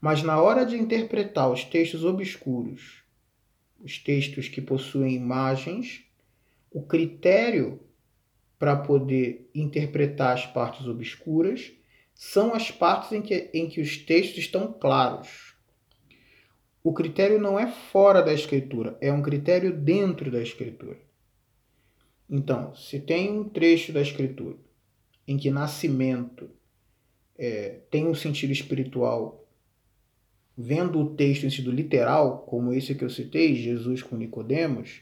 mas 0.01 0.21
na 0.21 0.39
hora 0.39 0.65
de 0.65 0.75
interpretar 0.75 1.49
os 1.49 1.63
textos 1.63 2.03
obscuros, 2.03 3.03
os 3.79 3.97
textos 3.97 4.49
que 4.49 4.61
possuem 4.61 5.15
imagens, 5.15 6.03
o 6.69 6.83
critério 6.83 7.79
para 8.59 8.75
poder 8.75 9.49
interpretar 9.55 10.33
as 10.33 10.45
partes 10.45 10.85
obscuras 10.87 11.71
são 12.13 12.53
as 12.53 12.69
partes 12.69 13.13
em 13.13 13.21
que, 13.21 13.49
em 13.53 13.69
que 13.69 13.79
os 13.79 13.97
textos 13.97 14.39
estão 14.39 14.73
claros. 14.73 15.55
O 16.83 16.93
critério 16.93 17.39
não 17.39 17.57
é 17.57 17.67
fora 17.67 18.21
da 18.21 18.33
escritura, 18.33 18.97
é 18.99 19.11
um 19.11 19.21
critério 19.21 19.71
dentro 19.71 20.29
da 20.29 20.41
escritura. 20.41 21.04
Então, 22.29 22.73
se 22.75 22.99
tem 22.99 23.31
um 23.31 23.47
trecho 23.47 23.93
da 23.93 24.01
Escritura 24.01 24.57
em 25.27 25.37
que 25.37 25.49
nascimento 25.49 26.49
é, 27.37 27.79
tem 27.89 28.07
um 28.07 28.15
sentido 28.15 28.51
espiritual, 28.51 29.45
vendo 30.57 30.99
o 30.99 31.15
texto 31.15 31.45
em 31.45 31.49
sentido 31.49 31.71
literal, 31.71 32.39
como 32.39 32.73
esse 32.73 32.95
que 32.95 33.03
eu 33.03 33.09
citei, 33.09 33.55
Jesus 33.55 34.01
com 34.01 34.15
Nicodemos, 34.15 35.01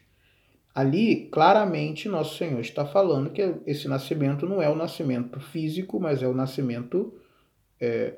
ali 0.74 1.27
claramente 1.27 2.10
nosso 2.10 2.38
Senhor 2.38 2.60
está 2.60 2.86
falando 2.86 3.30
que 3.30 3.56
esse 3.65 3.88
nascimento 3.88 4.48
não 4.48 4.62
é 4.62 4.70
o 4.70 4.75
nascimento 4.75 5.39
físico, 5.39 6.00
mas 6.00 6.24
é 6.24 6.27
o 6.27 6.34
nascimento 6.34 7.13
é, 7.80 8.15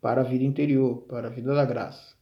para 0.00 0.22
a 0.22 0.24
vida 0.24 0.44
interior, 0.44 1.02
para 1.02 1.28
a 1.28 1.30
vida 1.30 1.54
da 1.54 1.64
graça. 1.64 2.14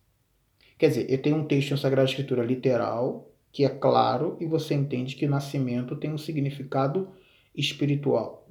Quer 0.76 0.88
dizer, 0.88 1.10
eu 1.10 1.20
tenho 1.20 1.36
um 1.36 1.44
texto 1.44 1.72
em 1.72 1.76
Sagrada 1.76 2.08
Escritura 2.08 2.44
literal, 2.44 3.30
que 3.58 3.64
é 3.64 3.68
claro, 3.68 4.36
e 4.40 4.46
você 4.46 4.72
entende 4.72 5.16
que 5.16 5.26
nascimento 5.26 5.96
tem 5.96 6.12
um 6.12 6.16
significado 6.16 7.12
espiritual. 7.52 8.48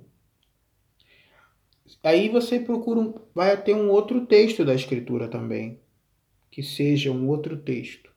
Aí 2.03 2.27
você 2.27 2.59
procura, 2.59 2.99
um, 2.99 3.13
vai 3.33 3.55
ter 3.55 3.73
um 3.73 3.89
outro 3.89 4.25
texto 4.25 4.65
da 4.65 4.75
Escritura 4.75 5.29
também, 5.29 5.79
que 6.51 6.61
seja 6.61 7.09
um 7.09 7.29
outro 7.29 7.55
texto, 7.55 8.11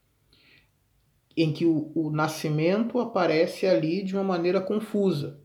em 1.37 1.53
que 1.53 1.63
o, 1.63 1.93
o 1.95 2.11
nascimento 2.11 2.99
aparece 2.99 3.65
ali 3.65 4.03
de 4.03 4.13
uma 4.13 4.25
maneira 4.25 4.59
confusa. 4.59 5.39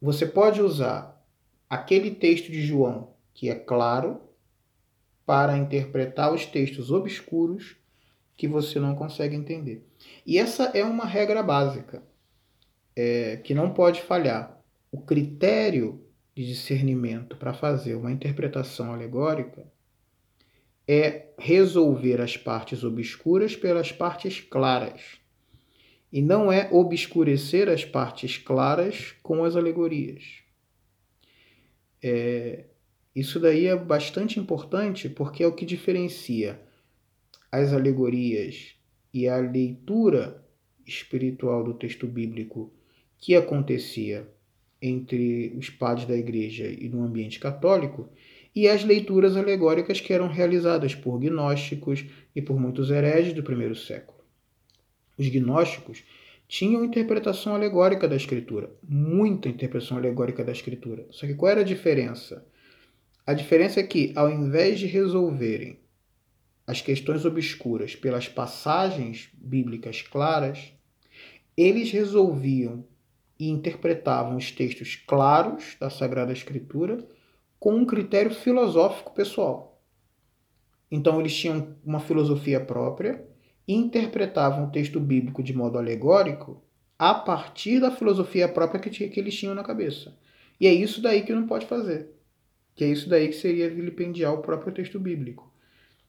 Você 0.00 0.24
pode 0.24 0.62
usar 0.62 1.20
aquele 1.68 2.12
texto 2.12 2.48
de 2.48 2.62
João, 2.62 3.12
que 3.34 3.50
é 3.50 3.56
claro, 3.56 4.20
para 5.26 5.58
interpretar 5.58 6.32
os 6.32 6.46
textos 6.46 6.92
obscuros 6.92 7.74
que 8.36 8.46
você 8.46 8.78
não 8.78 8.94
consegue 8.94 9.34
entender. 9.34 9.90
E 10.26 10.38
essa 10.38 10.64
é 10.74 10.84
uma 10.84 11.06
regra 11.06 11.42
básica 11.42 12.02
é, 12.94 13.36
que 13.38 13.54
não 13.54 13.72
pode 13.72 14.02
falhar. 14.02 14.60
O 14.90 15.00
critério 15.00 16.04
de 16.34 16.46
discernimento 16.46 17.36
para 17.36 17.52
fazer 17.52 17.94
uma 17.94 18.12
interpretação 18.12 18.92
alegórica 18.92 19.66
é 20.86 21.28
resolver 21.38 22.20
as 22.20 22.36
partes 22.36 22.84
obscuras 22.84 23.56
pelas 23.56 23.92
partes 23.92 24.40
claras. 24.40 25.20
E 26.12 26.20
não 26.20 26.52
é 26.52 26.68
obscurecer 26.70 27.68
as 27.68 27.84
partes 27.84 28.36
claras 28.36 29.14
com 29.22 29.44
as 29.44 29.56
alegorias. 29.56 30.42
É, 32.02 32.66
isso 33.14 33.38
daí 33.38 33.66
é 33.66 33.76
bastante 33.76 34.38
importante 34.40 35.08
porque 35.08 35.42
é 35.42 35.46
o 35.46 35.54
que 35.54 35.64
diferencia 35.64 36.60
as 37.50 37.72
alegorias 37.72 38.74
e 39.12 39.28
a 39.28 39.36
leitura 39.36 40.42
espiritual 40.86 41.62
do 41.62 41.74
texto 41.74 42.06
bíblico 42.06 42.72
que 43.18 43.34
acontecia 43.34 44.28
entre 44.80 45.54
os 45.56 45.70
padres 45.70 46.06
da 46.06 46.16
igreja 46.16 46.66
e 46.66 46.88
no 46.88 47.04
ambiente 47.04 47.38
católico 47.38 48.08
e 48.54 48.68
as 48.68 48.84
leituras 48.84 49.36
alegóricas 49.36 50.00
que 50.00 50.12
eram 50.12 50.28
realizadas 50.28 50.94
por 50.94 51.18
gnósticos 51.18 52.04
e 52.34 52.42
por 52.42 52.58
muitos 52.58 52.90
hereges 52.90 53.32
do 53.32 53.42
primeiro 53.42 53.76
século. 53.76 54.18
Os 55.16 55.28
gnósticos 55.28 56.02
tinham 56.48 56.84
interpretação 56.84 57.54
alegórica 57.54 58.08
da 58.08 58.16
escritura, 58.16 58.70
muita 58.86 59.48
interpretação 59.48 59.96
alegórica 59.96 60.44
da 60.44 60.52
escritura. 60.52 61.06
Só 61.10 61.26
que 61.26 61.34
qual 61.34 61.52
era 61.52 61.60
a 61.60 61.64
diferença? 61.64 62.44
A 63.26 63.32
diferença 63.32 63.80
é 63.80 63.84
que, 63.84 64.12
ao 64.14 64.28
invés 64.30 64.78
de 64.78 64.86
resolverem 64.86 65.78
as 66.72 66.80
questões 66.80 67.26
obscuras 67.26 67.94
pelas 67.94 68.30
passagens 68.30 69.28
bíblicas 69.34 70.00
claras, 70.00 70.72
eles 71.54 71.90
resolviam 71.90 72.82
e 73.38 73.50
interpretavam 73.50 74.36
os 74.36 74.50
textos 74.50 74.96
claros 74.96 75.76
da 75.78 75.90
Sagrada 75.90 76.32
Escritura 76.32 77.06
com 77.60 77.74
um 77.74 77.84
critério 77.84 78.34
filosófico 78.34 79.12
pessoal. 79.12 79.82
Então, 80.90 81.20
eles 81.20 81.36
tinham 81.36 81.76
uma 81.84 82.00
filosofia 82.00 82.58
própria 82.58 83.22
e 83.68 83.74
interpretavam 83.74 84.64
o 84.64 84.70
texto 84.70 84.98
bíblico 84.98 85.42
de 85.42 85.52
modo 85.52 85.76
alegórico 85.76 86.64
a 86.98 87.12
partir 87.12 87.80
da 87.80 87.90
filosofia 87.90 88.48
própria 88.48 88.80
que, 88.80 89.08
que 89.08 89.20
eles 89.20 89.38
tinham 89.38 89.54
na 89.54 89.62
cabeça. 89.62 90.16
E 90.58 90.66
é 90.66 90.72
isso 90.72 91.02
daí 91.02 91.20
que 91.20 91.34
não 91.34 91.46
pode 91.46 91.66
fazer. 91.66 92.08
Que 92.74 92.84
é 92.84 92.88
isso 92.88 93.10
daí 93.10 93.28
que 93.28 93.34
seria 93.34 93.68
vilipendiar 93.68 94.32
o 94.32 94.40
próprio 94.40 94.72
texto 94.72 94.98
bíblico. 94.98 95.51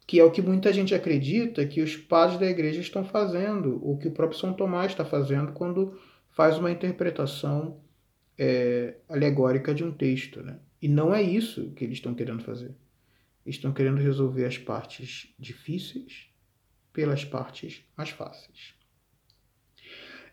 Que 0.05 0.19
é 0.19 0.23
o 0.23 0.31
que 0.31 0.41
muita 0.41 0.73
gente 0.73 0.93
acredita 0.93 1.65
que 1.65 1.81
os 1.81 1.95
padres 1.95 2.39
da 2.39 2.47
igreja 2.47 2.81
estão 2.81 3.03
fazendo, 3.03 3.79
ou 3.85 3.97
que 3.97 4.07
o 4.07 4.11
próprio 4.11 4.39
São 4.39 4.53
Tomás 4.53 4.91
está 4.91 5.05
fazendo 5.05 5.53
quando 5.53 5.97
faz 6.29 6.57
uma 6.57 6.71
interpretação 6.71 7.79
é, 8.37 8.95
alegórica 9.07 9.73
de 9.73 9.83
um 9.83 9.91
texto. 9.91 10.41
Né? 10.41 10.59
E 10.81 10.87
não 10.87 11.13
é 11.13 11.21
isso 11.21 11.71
que 11.71 11.83
eles 11.83 11.97
estão 11.97 12.13
querendo 12.13 12.43
fazer. 12.43 12.75
Eles 13.45 13.55
estão 13.55 13.73
querendo 13.73 14.01
resolver 14.01 14.45
as 14.45 14.57
partes 14.57 15.33
difíceis 15.37 16.27
pelas 16.91 17.25
partes 17.25 17.83
mais 17.97 18.09
fáceis. 18.09 18.73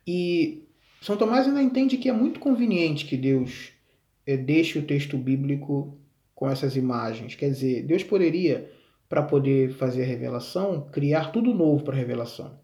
E 0.06 0.64
São 1.00 1.16
Tomás 1.16 1.46
ainda 1.46 1.62
entende 1.62 1.96
que 1.96 2.08
é 2.08 2.12
muito 2.12 2.40
conveniente 2.40 3.06
que 3.06 3.16
Deus 3.16 3.72
é, 4.26 4.36
deixe 4.36 4.78
o 4.78 4.86
texto 4.86 5.16
bíblico 5.16 5.98
com 6.34 6.48
essas 6.48 6.76
imagens. 6.76 7.34
Quer 7.34 7.50
dizer, 7.50 7.82
Deus 7.84 8.02
poderia, 8.02 8.70
para 9.10 9.24
poder 9.24 9.72
fazer 9.72 10.04
a 10.04 10.06
revelação, 10.06 10.82
criar 10.92 11.32
tudo 11.32 11.52
novo 11.52 11.82
para 11.82 11.94
a 11.94 11.98
revelação. 11.98 12.60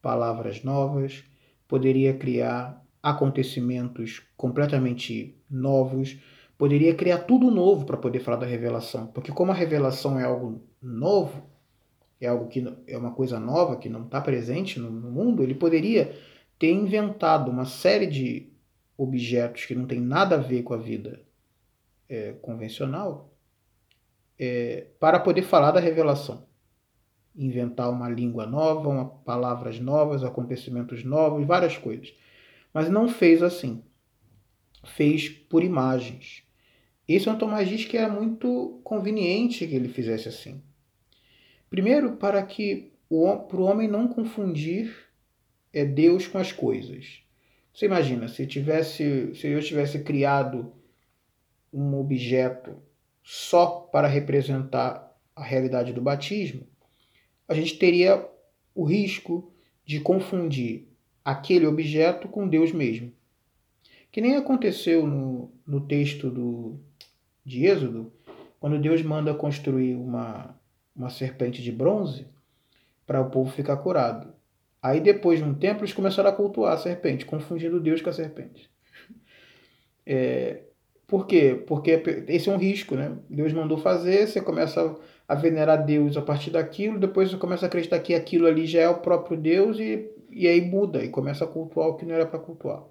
Palavras 0.00 0.62
novas, 0.62 1.24
poderia 1.66 2.14
criar 2.14 2.80
acontecimentos 3.02 4.22
completamente 4.36 5.36
novos, 5.50 6.16
poderia 6.56 6.94
criar 6.94 7.18
tudo 7.18 7.50
novo 7.50 7.84
para 7.84 7.96
poder 7.96 8.20
falar 8.20 8.36
da 8.36 8.46
revelação. 8.46 9.08
Porque 9.08 9.32
como 9.32 9.50
a 9.50 9.56
revelação 9.56 10.20
é 10.20 10.22
algo 10.22 10.62
novo, 10.80 11.42
é 12.20 12.28
algo 12.28 12.46
que 12.46 12.64
é 12.86 12.96
uma 12.96 13.10
coisa 13.10 13.40
nova 13.40 13.76
que 13.76 13.88
não 13.88 14.04
está 14.04 14.20
presente 14.20 14.78
no, 14.78 14.88
no 14.88 15.10
mundo, 15.10 15.42
ele 15.42 15.54
poderia 15.56 16.16
ter 16.60 16.70
inventado 16.70 17.50
uma 17.50 17.64
série 17.64 18.06
de 18.06 18.52
objetos 18.96 19.64
que 19.64 19.74
não 19.74 19.86
tem 19.86 20.00
nada 20.00 20.36
a 20.36 20.38
ver 20.38 20.62
com 20.62 20.74
a 20.74 20.78
vida 20.78 21.20
é, 22.08 22.34
convencional 22.34 23.31
é, 24.38 24.86
para 24.98 25.20
poder 25.20 25.42
falar 25.42 25.70
da 25.70 25.80
revelação. 25.80 26.46
Inventar 27.34 27.90
uma 27.90 28.08
língua 28.08 28.46
nova, 28.46 28.88
uma, 28.88 29.04
palavras 29.06 29.80
novas, 29.80 30.22
acontecimentos 30.22 31.04
novos, 31.04 31.46
várias 31.46 31.78
coisas. 31.78 32.12
Mas 32.72 32.90
não 32.90 33.08
fez 33.08 33.42
assim. 33.42 33.82
Fez 34.84 35.28
por 35.28 35.62
imagens. 35.62 36.42
E 37.08 37.18
São 37.18 37.36
Tomás 37.36 37.68
diz 37.68 37.84
que 37.84 37.96
era 37.96 38.12
muito 38.12 38.80
conveniente 38.84 39.66
que 39.66 39.74
ele 39.74 39.88
fizesse 39.88 40.28
assim. 40.28 40.62
Primeiro, 41.68 42.16
para 42.16 42.42
que 42.42 42.92
para 43.08 43.60
o 43.60 43.64
homem 43.64 43.88
não 43.88 44.08
confundir 44.08 44.94
é 45.72 45.84
Deus 45.84 46.26
com 46.26 46.38
as 46.38 46.52
coisas. 46.52 47.22
Você 47.72 47.86
imagina, 47.86 48.28
se 48.28 48.46
tivesse, 48.46 49.34
se 49.34 49.48
eu 49.48 49.60
tivesse 49.62 50.02
criado 50.02 50.72
um 51.72 51.94
objeto 51.98 52.76
só 53.22 53.88
para 53.92 54.08
representar 54.08 55.16
a 55.34 55.42
realidade 55.42 55.92
do 55.92 56.02
batismo, 56.02 56.66
a 57.48 57.54
gente 57.54 57.78
teria 57.78 58.26
o 58.74 58.84
risco 58.84 59.52
de 59.84 60.00
confundir 60.00 60.88
aquele 61.24 61.66
objeto 61.66 62.28
com 62.28 62.48
Deus 62.48 62.72
mesmo. 62.72 63.12
Que 64.10 64.20
nem 64.20 64.36
aconteceu 64.36 65.06
no, 65.06 65.50
no 65.66 65.80
texto 65.80 66.30
do, 66.30 66.78
de 67.44 67.66
Êxodo, 67.66 68.12
quando 68.60 68.80
Deus 68.80 69.02
manda 69.02 69.34
construir 69.34 69.94
uma, 69.94 70.54
uma 70.94 71.10
serpente 71.10 71.62
de 71.62 71.72
bronze 71.72 72.26
para 73.06 73.20
o 73.20 73.30
povo 73.30 73.50
ficar 73.50 73.76
curado. 73.78 74.32
Aí 74.80 75.00
depois 75.00 75.38
de 75.38 75.44
um 75.44 75.54
tempo 75.54 75.80
eles 75.80 75.92
começaram 75.92 76.28
a 76.28 76.32
cultuar 76.32 76.74
a 76.74 76.78
serpente, 76.78 77.24
confundindo 77.24 77.80
Deus 77.80 78.02
com 78.02 78.10
a 78.10 78.12
serpente. 78.12 78.70
É, 80.04 80.64
por 81.12 81.26
quê? 81.26 81.62
Porque 81.66 82.02
esse 82.26 82.48
é 82.48 82.52
um 82.52 82.56
risco, 82.56 82.94
né? 82.94 83.14
Deus 83.28 83.52
mandou 83.52 83.76
fazer, 83.76 84.26
você 84.26 84.40
começa 84.40 84.96
a 85.28 85.34
venerar 85.34 85.84
Deus 85.84 86.16
a 86.16 86.22
partir 86.22 86.48
daquilo, 86.48 86.98
depois 86.98 87.30
você 87.30 87.36
começa 87.36 87.66
a 87.66 87.68
acreditar 87.68 87.98
que 87.98 88.14
aquilo 88.14 88.46
ali 88.46 88.64
já 88.64 88.80
é 88.80 88.88
o 88.88 88.96
próprio 88.96 89.36
Deus 89.36 89.78
e, 89.78 90.10
e 90.30 90.48
aí 90.48 90.62
muda 90.62 91.04
e 91.04 91.10
começa 91.10 91.44
a 91.44 91.46
cultuar 91.46 91.88
o 91.88 91.96
que 91.96 92.06
não 92.06 92.14
era 92.14 92.24
para 92.24 92.38
cultuar. 92.38 92.82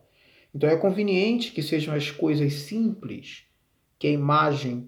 Então 0.54 0.70
é 0.70 0.78
conveniente 0.78 1.52
que 1.52 1.64
sejam 1.64 1.96
as 1.96 2.12
coisas 2.12 2.54
simples, 2.54 3.46
que 3.98 4.06
a 4.06 4.12
imagem 4.12 4.88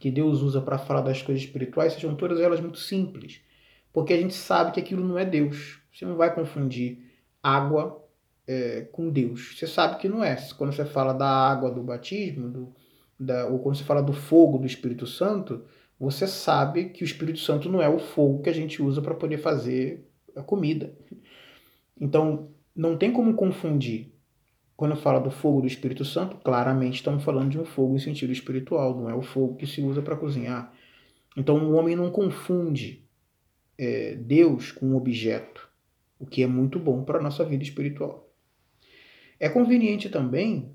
que 0.00 0.10
Deus 0.10 0.42
usa 0.42 0.60
para 0.60 0.78
falar 0.78 1.02
das 1.02 1.22
coisas 1.22 1.44
espirituais 1.44 1.92
sejam 1.92 2.16
todas 2.16 2.40
elas 2.40 2.58
muito 2.60 2.80
simples, 2.80 3.40
porque 3.92 4.12
a 4.12 4.16
gente 4.16 4.34
sabe 4.34 4.72
que 4.72 4.80
aquilo 4.80 5.06
não 5.06 5.16
é 5.16 5.24
Deus. 5.24 5.78
Você 5.94 6.04
não 6.04 6.16
vai 6.16 6.34
confundir 6.34 7.08
água 7.40 8.04
é, 8.48 8.88
com 8.90 9.10
Deus. 9.10 9.54
Você 9.56 9.66
sabe 9.66 9.98
que 9.98 10.08
não 10.08 10.24
é. 10.24 10.34
Quando 10.56 10.72
você 10.72 10.84
fala 10.84 11.12
da 11.12 11.28
água 11.28 11.70
do 11.70 11.82
batismo, 11.82 12.48
do, 12.48 12.74
da, 13.20 13.46
ou 13.46 13.58
quando 13.58 13.76
você 13.76 13.84
fala 13.84 14.02
do 14.02 14.14
fogo 14.14 14.58
do 14.58 14.66
Espírito 14.66 15.06
Santo, 15.06 15.64
você 16.00 16.26
sabe 16.26 16.86
que 16.86 17.04
o 17.04 17.06
Espírito 17.06 17.38
Santo 17.38 17.68
não 17.68 17.82
é 17.82 17.88
o 17.88 17.98
fogo 17.98 18.42
que 18.42 18.48
a 18.48 18.54
gente 18.54 18.82
usa 18.82 19.02
para 19.02 19.14
poder 19.14 19.38
fazer 19.38 20.08
a 20.34 20.42
comida. 20.42 20.96
Então, 22.00 22.48
não 22.74 22.96
tem 22.96 23.12
como 23.12 23.34
confundir 23.34 24.12
quando 24.78 24.94
fala 24.94 25.18
do 25.18 25.32
fogo 25.32 25.60
do 25.60 25.66
Espírito 25.66 26.04
Santo, 26.04 26.36
claramente 26.36 26.94
estamos 26.94 27.24
falando 27.24 27.50
de 27.50 27.58
um 27.58 27.64
fogo 27.64 27.96
em 27.96 27.98
sentido 27.98 28.32
espiritual, 28.32 28.96
não 28.96 29.10
é 29.10 29.14
o 29.14 29.20
fogo 29.20 29.56
que 29.56 29.66
se 29.66 29.82
usa 29.82 30.00
para 30.00 30.14
cozinhar. 30.14 30.72
Então 31.36 31.56
o 31.68 31.74
homem 31.74 31.96
não 31.96 32.12
confunde 32.12 33.04
é, 33.76 34.14
Deus 34.14 34.70
com 34.70 34.86
um 34.86 34.96
objeto, 34.96 35.68
o 36.16 36.24
que 36.24 36.44
é 36.44 36.46
muito 36.46 36.78
bom 36.78 37.02
para 37.02 37.18
a 37.18 37.22
nossa 37.22 37.44
vida 37.44 37.64
espiritual. 37.64 38.27
É 39.40 39.48
conveniente 39.48 40.08
também 40.08 40.74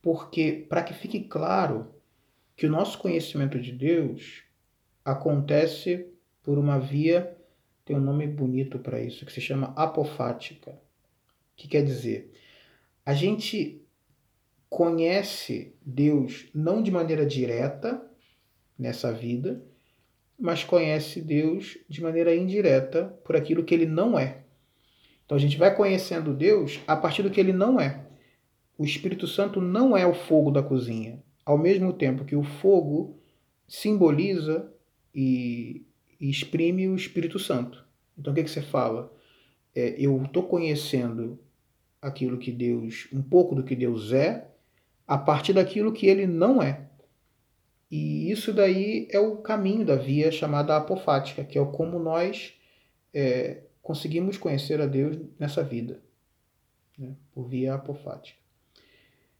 porque, 0.00 0.66
para 0.68 0.82
que 0.82 0.94
fique 0.94 1.20
claro 1.20 1.94
que 2.56 2.66
o 2.66 2.70
nosso 2.70 2.98
conhecimento 2.98 3.60
de 3.60 3.72
Deus 3.72 4.42
acontece 5.04 6.06
por 6.42 6.58
uma 6.58 6.78
via, 6.78 7.36
tem 7.84 7.96
um 7.96 8.00
nome 8.00 8.26
bonito 8.26 8.78
para 8.78 9.00
isso, 9.00 9.24
que 9.24 9.32
se 9.32 9.40
chama 9.40 9.72
apofática. 9.76 10.70
O 10.72 10.76
que 11.56 11.68
quer 11.68 11.84
dizer? 11.84 12.32
A 13.04 13.14
gente 13.14 13.82
conhece 14.68 15.74
Deus 15.84 16.48
não 16.54 16.82
de 16.82 16.90
maneira 16.90 17.24
direta 17.24 18.04
nessa 18.78 19.12
vida, 19.12 19.64
mas 20.38 20.62
conhece 20.62 21.20
Deus 21.20 21.78
de 21.88 22.02
maneira 22.02 22.34
indireta 22.34 23.06
por 23.24 23.34
aquilo 23.34 23.64
que 23.64 23.74
ele 23.74 23.86
não 23.86 24.18
é. 24.18 24.44
Então 25.28 25.36
a 25.36 25.40
gente 25.40 25.58
vai 25.58 25.76
conhecendo 25.76 26.32
Deus 26.32 26.80
a 26.86 26.96
partir 26.96 27.22
do 27.22 27.28
que 27.28 27.38
ele 27.38 27.52
não 27.52 27.78
é. 27.78 28.02
O 28.78 28.84
Espírito 28.86 29.26
Santo 29.26 29.60
não 29.60 29.94
é 29.94 30.06
o 30.06 30.14
fogo 30.14 30.50
da 30.50 30.62
cozinha, 30.62 31.22
ao 31.44 31.58
mesmo 31.58 31.92
tempo 31.92 32.24
que 32.24 32.34
o 32.34 32.42
fogo 32.42 33.20
simboliza 33.66 34.72
e, 35.14 35.84
exprime 36.18 36.88
o 36.88 36.96
Espírito 36.96 37.38
Santo. 37.38 37.84
Então 38.16 38.32
o 38.32 38.36
que, 38.36 38.42
que 38.42 38.50
você 38.50 38.62
fala? 38.62 39.12
É, 39.74 39.96
eu 39.98 40.22
estou 40.24 40.44
conhecendo 40.44 41.38
aquilo 42.00 42.38
que 42.38 42.50
Deus, 42.50 43.06
um 43.12 43.20
pouco 43.20 43.54
do 43.54 43.62
que 43.62 43.76
Deus 43.76 44.14
é, 44.14 44.48
a 45.06 45.18
partir 45.18 45.52
daquilo 45.52 45.92
que 45.92 46.06
ele 46.06 46.26
não 46.26 46.62
é. 46.62 46.88
E 47.90 48.30
isso 48.30 48.50
daí 48.50 49.06
é 49.10 49.20
o 49.20 49.36
caminho 49.36 49.84
da 49.84 49.94
via 49.94 50.32
chamada 50.32 50.74
apofática, 50.74 51.44
que 51.44 51.58
é 51.58 51.64
como 51.66 51.98
nós 51.98 52.54
é, 53.12 53.67
conseguimos 53.82 54.36
conhecer 54.36 54.80
a 54.80 54.86
Deus 54.86 55.16
nessa 55.38 55.62
vida, 55.62 56.00
né? 56.96 57.14
por 57.32 57.48
via 57.48 57.74
apofática. 57.74 58.38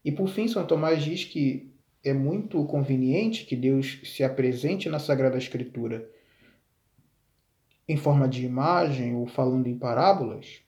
E 0.03 0.11
por 0.11 0.29
fim, 0.29 0.47
São 0.47 0.65
Tomás 0.65 1.03
diz 1.03 1.25
que 1.25 1.71
é 2.03 2.13
muito 2.13 2.63
conveniente 2.65 3.45
que 3.45 3.55
Deus 3.55 3.99
se 4.03 4.23
apresente 4.23 4.89
na 4.89 4.99
Sagrada 4.99 5.37
Escritura 5.37 6.09
em 7.87 7.97
forma 7.97 8.27
de 8.27 8.45
imagem 8.45 9.15
ou 9.15 9.25
falando 9.25 9.67
em 9.67 9.77
parábolas, 9.77 10.61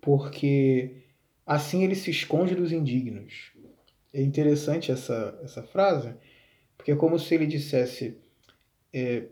porque 0.00 0.96
assim 1.46 1.84
ele 1.84 1.94
se 1.94 2.10
esconde 2.10 2.54
dos 2.54 2.72
indignos. 2.72 3.52
É 4.12 4.20
interessante 4.20 4.92
essa, 4.92 5.38
essa 5.42 5.62
frase, 5.62 6.14
porque 6.76 6.92
é 6.92 6.96
como 6.96 7.18
se 7.18 7.34
ele 7.34 7.46
dissesse: 7.46 8.18
é, 8.92 9.28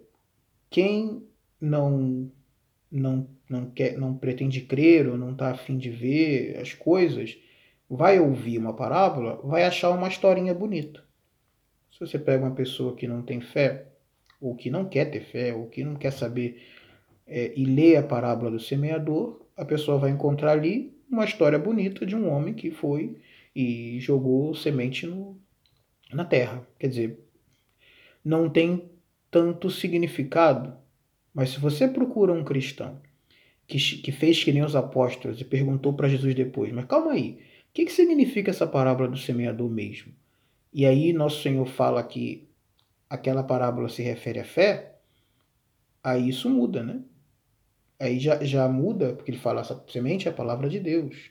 quem 0.71 1.27
não, 1.61 2.31
não, 2.91 3.29
não, 3.49 3.71
quer, 3.71 3.97
não 3.97 4.17
pretende 4.17 4.63
crer 4.63 5.09
ou 5.09 5.17
não 5.17 5.33
está 5.33 5.51
afim 5.51 5.79
de 5.79 5.91
ver 5.91 6.59
as 6.59 6.75
coisas, 6.75 7.39
vai 7.89 8.19
ouvir 8.19 8.59
uma 8.59 8.75
parábola, 8.75 9.41
vai 9.45 9.65
achar 9.65 9.91
uma 9.91 10.09
historinha 10.09 10.55
bonita. 10.55 11.03
Se 11.93 12.01
você 12.01 12.19
pega 12.19 12.45
uma 12.45 12.55
pessoa 12.55 12.95
que 12.95 13.07
não 13.07 13.23
tem 13.23 13.41
fé, 13.41 13.87
ou 14.41 14.55
que 14.55 14.71
não 14.71 14.87
quer 14.89 15.07
ter 15.07 15.21
fé, 15.21 15.55
ou 15.55 15.67
que 15.67 15.85
não 15.85 15.95
quer 15.95 16.13
saber 16.13 16.63
é, 17.27 17.53
e 17.55 17.65
lê 17.65 17.97
a 17.97 18.03
parábola 18.03 18.51
do 18.51 18.61
semeador, 18.61 19.41
a 19.57 19.65
pessoa 19.65 19.99
vai 19.99 20.11
encontrar 20.11 20.53
ali 20.53 20.97
uma 21.11 21.25
história 21.25 21.59
bonita 21.59 22.07
de 22.07 22.17
um 22.17 22.31
homem 22.31 22.55
que 22.55 22.71
foi 22.71 23.19
e 23.55 23.99
jogou 24.01 24.55
semente 24.55 25.07
no, 25.07 25.39
na 26.13 26.25
terra. 26.25 26.67
Quer 26.79 26.89
dizer, 26.89 27.21
não 28.25 28.49
tem 28.49 28.91
tanto 29.31 29.71
significado, 29.71 30.77
mas 31.35 31.51
se 31.51 31.61
você 31.61 31.87
procura 31.87 32.33
um 32.33 32.45
cristão 32.45 33.01
que, 33.67 33.79
que 33.79 34.13
fez 34.13 34.43
que 34.43 34.53
nem 34.53 34.65
os 34.65 34.75
apóstolos 34.75 35.41
e 35.41 35.45
perguntou 35.45 35.93
para 35.93 36.09
Jesus 36.09 36.35
depois, 36.35 36.73
mas 36.73 36.87
calma 36.87 37.13
aí, 37.13 37.39
o 37.71 37.73
que, 37.73 37.85
que 37.85 37.93
significa 37.93 38.51
essa 38.51 38.67
parábola 38.67 39.09
do 39.09 39.17
semeador 39.17 39.71
mesmo? 39.71 40.13
E 40.73 40.85
aí 40.85 41.13
nosso 41.13 41.43
Senhor 41.43 41.67
fala 41.67 42.03
que 42.03 42.49
aquela 43.09 43.43
parábola 43.43 43.89
se 43.89 44.03
refere 44.03 44.41
à 44.41 44.45
fé, 44.45 44.99
aí 46.03 46.29
isso 46.29 46.51
muda, 46.51 46.83
né? 46.83 47.01
Aí 47.99 48.19
já, 48.19 48.43
já 48.43 48.69
muda, 48.69 49.13
porque 49.13 49.31
ele 49.31 49.39
fala, 49.39 49.61
essa 49.61 49.85
semente 49.89 50.27
é 50.27 50.31
a 50.31 50.35
palavra 50.35 50.69
de 50.69 50.81
Deus. 50.81 51.31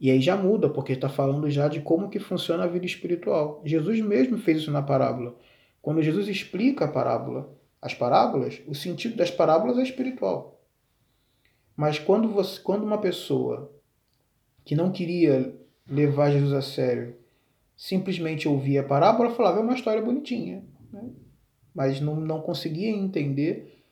E 0.00 0.10
aí 0.10 0.20
já 0.20 0.34
muda, 0.34 0.68
porque 0.70 0.94
está 0.94 1.10
falando 1.10 1.50
já 1.50 1.68
de 1.68 1.80
como 1.80 2.08
que 2.08 2.18
funciona 2.18 2.64
a 2.64 2.66
vida 2.66 2.86
espiritual. 2.86 3.60
Jesus 3.66 4.00
mesmo 4.00 4.38
fez 4.38 4.62
isso 4.62 4.70
na 4.70 4.82
parábola. 4.82 5.36
Quando 5.82 6.02
Jesus 6.02 6.26
explica 6.26 6.86
a 6.86 6.88
parábola, 6.88 7.54
as 7.80 7.94
parábolas, 7.94 8.60
o 8.66 8.74
sentido 8.74 9.16
das 9.16 9.30
parábolas 9.30 9.78
é 9.78 9.82
espiritual. 9.82 10.60
Mas 11.76 11.98
quando, 11.98 12.28
você, 12.28 12.60
quando 12.60 12.84
uma 12.84 12.98
pessoa 12.98 13.72
que 14.64 14.74
não 14.74 14.92
queria 14.92 15.54
levar 15.88 16.30
Jesus 16.30 16.52
a 16.52 16.62
sério 16.62 17.16
simplesmente 17.76 18.46
ouvia 18.46 18.82
a 18.82 18.84
parábola, 18.84 19.30
falava, 19.30 19.58
é 19.58 19.62
uma 19.62 19.74
história 19.74 20.02
bonitinha. 20.02 20.62
Né? 20.92 21.10
Mas 21.74 22.00
não, 22.00 22.16
não 22.16 22.42
conseguia 22.42 22.90
entender 22.90 23.82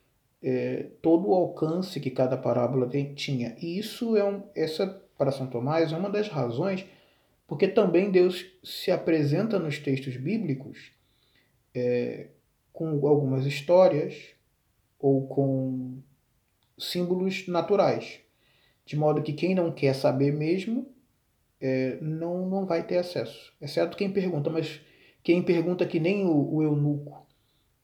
é, 0.42 0.90
todo 1.00 1.28
o 1.28 1.34
alcance 1.34 1.98
que 1.98 2.10
cada 2.10 2.36
parábola 2.36 2.88
tinha. 3.14 3.56
E 3.60 3.78
isso 3.78 4.16
é 4.16 4.24
um, 4.24 4.42
essa 4.54 4.86
para 5.16 5.32
São 5.32 5.46
Tomás 5.46 5.92
é 5.92 5.96
uma 5.96 6.10
das 6.10 6.28
razões 6.28 6.86
porque 7.48 7.66
também 7.66 8.10
Deus 8.10 8.46
se 8.62 8.90
apresenta 8.90 9.58
nos 9.58 9.78
textos 9.78 10.16
bíblicos 10.18 10.92
é, 11.74 12.28
com 12.78 13.04
algumas 13.08 13.44
histórias 13.44 14.36
ou 15.00 15.26
com 15.26 16.00
símbolos 16.78 17.48
naturais, 17.48 18.20
de 18.86 18.96
modo 18.96 19.20
que 19.20 19.32
quem 19.32 19.52
não 19.52 19.72
quer 19.72 19.92
saber 19.96 20.32
mesmo 20.32 20.88
é, 21.60 21.98
não, 22.00 22.48
não 22.48 22.64
vai 22.66 22.86
ter 22.86 22.98
acesso. 22.98 23.52
Exceto 23.60 23.96
quem 23.96 24.12
pergunta, 24.12 24.48
mas 24.48 24.80
quem 25.24 25.42
pergunta 25.42 25.84
que 25.84 25.98
nem 25.98 26.24
o, 26.24 26.54
o 26.54 26.62
eunuco 26.62 27.26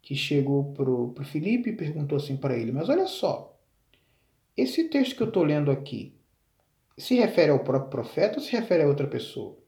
que 0.01 0.15
chegou 0.15 0.73
pro, 0.73 1.09
pro 1.13 1.25
Felipe 1.25 1.71
e 1.71 1.77
perguntou 1.77 2.15
assim 2.17 2.37
para 2.37 2.57
ele: 2.57 2.71
Mas 2.71 2.89
olha 2.89 3.09
só, 3.09 3.61
esse 4.57 4.85
texto 4.85 5.17
que 5.17 5.25
eu 5.25 5.29
estou 5.29 5.43
lendo 5.43 5.73
aqui 5.73 6.17
se 6.97 7.17
refere 7.17 7.51
ao 7.51 7.65
próprio 7.65 7.91
profeta 7.91 8.37
ou 8.37 8.41
se 8.41 8.53
refere 8.53 8.85
a 8.85 8.87
outra 8.87 9.09
pessoa? 9.09 9.59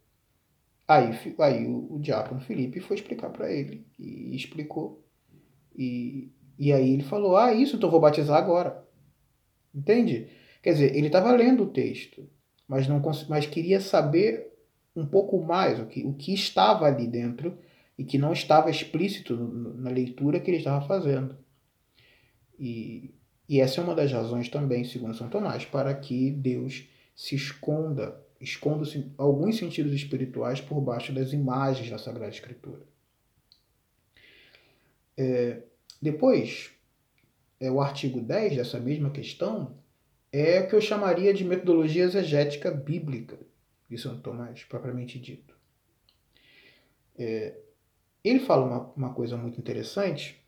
Aí, 0.86 1.10
aí 1.40 1.66
o, 1.66 1.96
o 1.96 1.98
diácono 1.98 2.40
Felipe 2.40 2.78
foi 2.78 2.94
explicar 2.94 3.30
para 3.30 3.52
ele 3.52 3.84
e 3.98 4.36
explicou. 4.36 5.04
E, 5.76 6.32
e 6.58 6.72
aí 6.72 6.94
ele 6.94 7.02
falou: 7.02 7.36
Ah, 7.36 7.52
isso, 7.52 7.76
então 7.76 7.88
eu 7.88 7.92
vou 7.92 8.00
batizar 8.00 8.38
agora. 8.38 8.84
Entende? 9.74 10.28
Quer 10.62 10.72
dizer, 10.72 10.96
ele 10.96 11.08
estava 11.08 11.30
lendo 11.32 11.64
o 11.64 11.70
texto, 11.70 12.28
mas, 12.66 12.88
não, 12.88 13.00
mas 13.28 13.46
queria 13.46 13.80
saber 13.80 14.52
um 14.96 15.06
pouco 15.06 15.40
mais 15.42 15.78
o 15.78 15.86
que, 15.86 16.02
o 16.04 16.14
que 16.14 16.32
estava 16.32 16.86
ali 16.86 17.06
dentro 17.06 17.58
e 17.98 18.04
que 18.04 18.18
não 18.18 18.32
estava 18.32 18.70
explícito 18.70 19.36
na 19.36 19.90
leitura 19.90 20.40
que 20.40 20.50
ele 20.50 20.58
estava 20.58 20.86
fazendo. 20.86 21.36
E, 22.58 23.14
e 23.48 23.60
essa 23.60 23.80
é 23.80 23.84
uma 23.84 23.94
das 23.94 24.10
razões 24.10 24.48
também, 24.48 24.84
segundo 24.84 25.14
São 25.14 25.28
Tomás, 25.28 25.64
para 25.64 25.94
que 25.94 26.30
Deus 26.30 26.88
se 27.14 27.34
esconda, 27.34 28.20
esconda 28.40 28.84
alguns 29.16 29.56
sentidos 29.56 29.92
espirituais 29.92 30.60
por 30.60 30.80
baixo 30.80 31.12
das 31.12 31.32
imagens 31.32 31.90
da 31.90 31.98
Sagrada 31.98 32.32
Escritura. 32.32 32.82
É, 35.16 35.62
depois, 36.00 36.70
é, 37.58 37.70
o 37.70 37.80
artigo 37.80 38.20
10 38.20 38.56
dessa 38.56 38.78
mesma 38.78 39.10
questão 39.10 39.78
é 40.32 40.60
o 40.60 40.68
que 40.68 40.74
eu 40.74 40.80
chamaria 40.80 41.32
de 41.32 41.44
metodologia 41.44 42.04
exegética 42.04 42.70
bíblica 42.70 43.38
de 43.88 43.96
São 43.96 44.20
Tomás, 44.20 44.64
propriamente 44.64 45.18
dito. 45.18 45.56
É, 47.18 47.56
ele 48.22 48.40
fala 48.40 48.66
uma, 48.66 48.92
uma 48.96 49.14
coisa 49.14 49.36
muito 49.36 49.58
interessante 49.58 50.44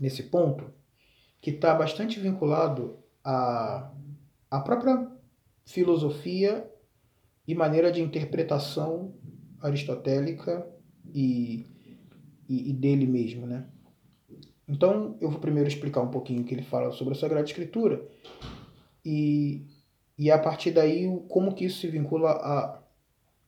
nesse 0.00 0.24
ponto, 0.24 0.72
que 1.40 1.50
está 1.50 1.74
bastante 1.74 2.18
vinculado 2.18 2.98
à, 3.22 3.92
à 4.50 4.60
própria 4.60 5.10
filosofia 5.66 6.70
e 7.46 7.54
maneira 7.54 7.92
de 7.92 8.00
interpretação 8.00 9.14
aristotélica 9.60 10.66
e, 11.12 11.66
e, 12.48 12.70
e, 12.70 12.72
dele 12.72 13.06
mesmo, 13.06 13.46
né? 13.46 13.66
Então, 14.66 15.16
eu 15.20 15.30
vou 15.30 15.40
primeiro 15.40 15.68
explicar 15.68 16.00
um 16.00 16.10
pouquinho 16.10 16.42
o 16.42 16.44
que 16.44 16.54
ele 16.54 16.62
fala 16.62 16.90
sobre 16.92 17.14
a 17.14 17.16
Sagrada 17.16 17.46
Escritura 17.46 18.06
e, 19.04 19.62
e 20.18 20.30
a 20.30 20.38
partir 20.38 20.70
daí 20.70 21.06
como 21.28 21.54
que 21.54 21.66
isso 21.66 21.80
se 21.80 21.88
vincula 21.88 22.30
a, 22.30 22.82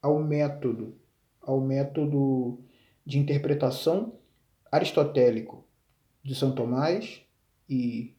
ao 0.02 0.22
método, 0.22 0.94
ao 1.40 1.60
método 1.60 2.60
de 3.04 3.18
interpretação 3.18 4.12
aristotélico 4.70 5.64
de 6.22 6.34
São 6.34 6.52
Tomás 6.54 7.22
e, 7.68 8.14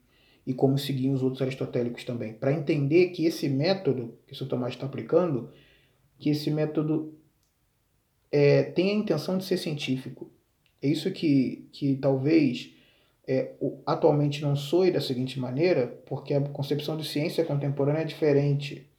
e 0.46 0.54
como 0.54 0.78
seguiam 0.78 1.14
os 1.14 1.22
outros 1.22 1.42
aristotélicos 1.42 2.04
também. 2.04 2.34
Para 2.34 2.54
entender 2.54 3.10
que 3.10 3.26
esse 3.26 3.48
método 3.48 4.18
que 4.26 4.36
São 4.36 4.48
Tomás 4.48 4.74
está 4.74 4.86
aplicando 4.86 5.52
que 6.18 6.30
esse 6.30 6.50
método 6.50 7.14
é, 8.32 8.64
tem 8.64 8.92
a 8.92 8.94
intenção 8.94 9.38
de 9.38 9.46
ser 9.46 9.58
científico. 9.58 10.32
É 10.82 10.88
isso 10.88 11.12
que, 11.12 11.68
que 11.72 11.96
talvez 11.96 12.74
é, 13.28 13.52
atualmente 13.86 14.42
não 14.42 14.56
soe 14.56 14.92
da 14.92 15.02
seguinte 15.02 15.40
maneira, 15.40 15.88
porque 16.06 16.34
a 16.34 16.42
concepção 16.42 16.96
de 16.96 17.08
ciência 17.08 17.44
contemporânea 17.44 18.02
é 18.02 18.06
diferente. 18.06 18.90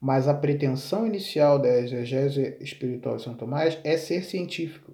Mas 0.00 0.28
a 0.28 0.34
pretensão 0.34 1.06
inicial 1.06 1.58
da 1.58 1.68
exegese 1.78 2.56
espiritual 2.60 3.16
de 3.16 3.22
São 3.22 3.34
Tomás 3.34 3.78
é 3.82 3.96
ser 3.96 4.22
científico. 4.22 4.92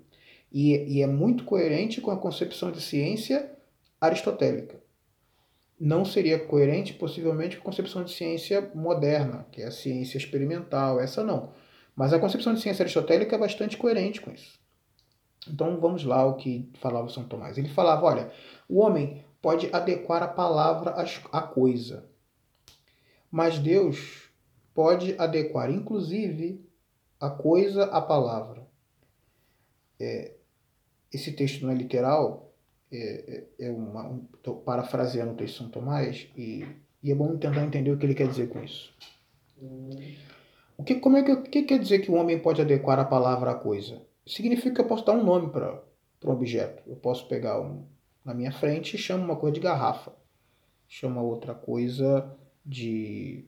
E, 0.52 0.76
e 0.98 1.02
é 1.02 1.06
muito 1.06 1.44
coerente 1.44 2.00
com 2.00 2.10
a 2.10 2.16
concepção 2.16 2.70
de 2.70 2.80
ciência 2.80 3.50
aristotélica. 4.00 4.82
Não 5.78 6.04
seria 6.04 6.38
coerente, 6.38 6.94
possivelmente, 6.94 7.56
com 7.56 7.62
a 7.62 7.64
concepção 7.64 8.04
de 8.04 8.12
ciência 8.12 8.70
moderna, 8.72 9.44
que 9.50 9.60
é 9.60 9.66
a 9.66 9.72
ciência 9.72 10.16
experimental, 10.16 11.00
essa 11.00 11.24
não. 11.24 11.52
Mas 11.96 12.12
a 12.12 12.18
concepção 12.20 12.54
de 12.54 12.60
ciência 12.60 12.84
aristotélica 12.84 13.34
é 13.34 13.38
bastante 13.38 13.76
coerente 13.76 14.20
com 14.20 14.30
isso. 14.30 14.63
Então 15.48 15.78
vamos 15.78 16.04
lá 16.04 16.24
o 16.24 16.36
que 16.36 16.70
falava 16.74 17.08
São 17.08 17.24
Tomás. 17.24 17.58
Ele 17.58 17.68
falava: 17.68 18.06
olha, 18.06 18.32
o 18.68 18.80
homem 18.80 19.24
pode 19.40 19.68
adequar 19.72 20.22
a 20.22 20.28
palavra 20.28 20.94
à 21.32 21.42
coisa, 21.42 22.08
mas 23.30 23.58
Deus 23.58 24.30
pode 24.74 25.14
adequar, 25.18 25.70
inclusive, 25.70 26.64
a 27.20 27.30
coisa 27.30 27.84
à 27.84 28.00
palavra. 28.00 28.66
É, 30.00 30.34
esse 31.12 31.32
texto 31.32 31.62
não 31.62 31.72
é 31.72 31.74
literal, 31.74 32.52
é, 32.90 33.46
é, 33.60 33.66
é 33.66 33.70
uma, 33.70 34.20
estou 34.34 34.56
parafraseando 34.56 35.32
o 35.32 35.36
texto 35.36 35.54
de 35.54 35.58
São 35.58 35.68
Tomás, 35.70 36.28
e, 36.36 36.66
e, 37.02 37.12
é 37.12 37.14
bom 37.14 37.36
tentar 37.36 37.64
entender 37.64 37.92
o 37.92 37.98
que 37.98 38.04
ele 38.04 38.14
quer 38.14 38.28
dizer 38.28 38.48
com 38.48 38.62
isso. 38.62 38.92
O 40.76 40.82
que, 40.82 40.96
como 40.96 41.16
é 41.16 41.22
que, 41.22 41.36
que 41.48 41.62
quer 41.62 41.78
dizer 41.78 42.00
que 42.00 42.10
o 42.10 42.14
homem 42.14 42.40
pode 42.40 42.60
adequar 42.60 42.98
a 42.98 43.04
palavra 43.04 43.52
à 43.52 43.54
coisa? 43.54 44.02
Significa 44.26 44.74
que 44.74 44.80
eu 44.80 44.86
posso 44.86 45.04
dar 45.04 45.12
um 45.12 45.24
nome 45.24 45.50
para 45.50 45.82
um 46.24 46.30
objeto. 46.30 46.82
Eu 46.86 46.96
posso 46.96 47.28
pegar 47.28 47.60
um, 47.60 47.86
na 48.24 48.32
minha 48.32 48.52
frente 48.52 48.94
e 48.94 48.98
chamo 48.98 49.24
uma 49.24 49.36
coisa 49.36 49.54
de 49.54 49.60
garrafa, 49.60 50.12
chama 50.88 51.20
outra 51.20 51.54
coisa 51.54 52.34
de, 52.64 53.44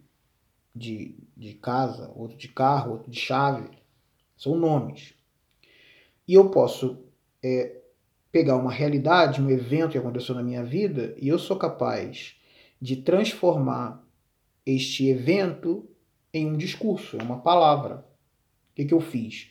de, 0.74 1.16
de 1.36 1.54
casa, 1.54 2.12
outro 2.14 2.36
de 2.36 2.48
carro, 2.48 2.92
outro 2.92 3.10
de 3.10 3.18
chave. 3.18 3.70
São 4.36 4.54
nomes. 4.54 5.14
E 6.28 6.34
eu 6.34 6.50
posso 6.50 7.04
é, 7.42 7.80
pegar 8.30 8.56
uma 8.56 8.70
realidade, 8.70 9.40
um 9.40 9.48
evento 9.48 9.92
que 9.92 9.98
aconteceu 9.98 10.34
na 10.34 10.42
minha 10.42 10.62
vida, 10.62 11.14
e 11.16 11.28
eu 11.28 11.38
sou 11.38 11.56
capaz 11.56 12.36
de 12.80 12.96
transformar 12.96 14.04
este 14.66 15.08
evento 15.08 15.88
em 16.34 16.46
um 16.46 16.56
discurso, 16.56 17.16
em 17.16 17.22
uma 17.22 17.40
palavra. 17.40 18.06
O 18.70 18.74
que, 18.74 18.84
que 18.84 18.92
eu 18.92 19.00
fiz? 19.00 19.50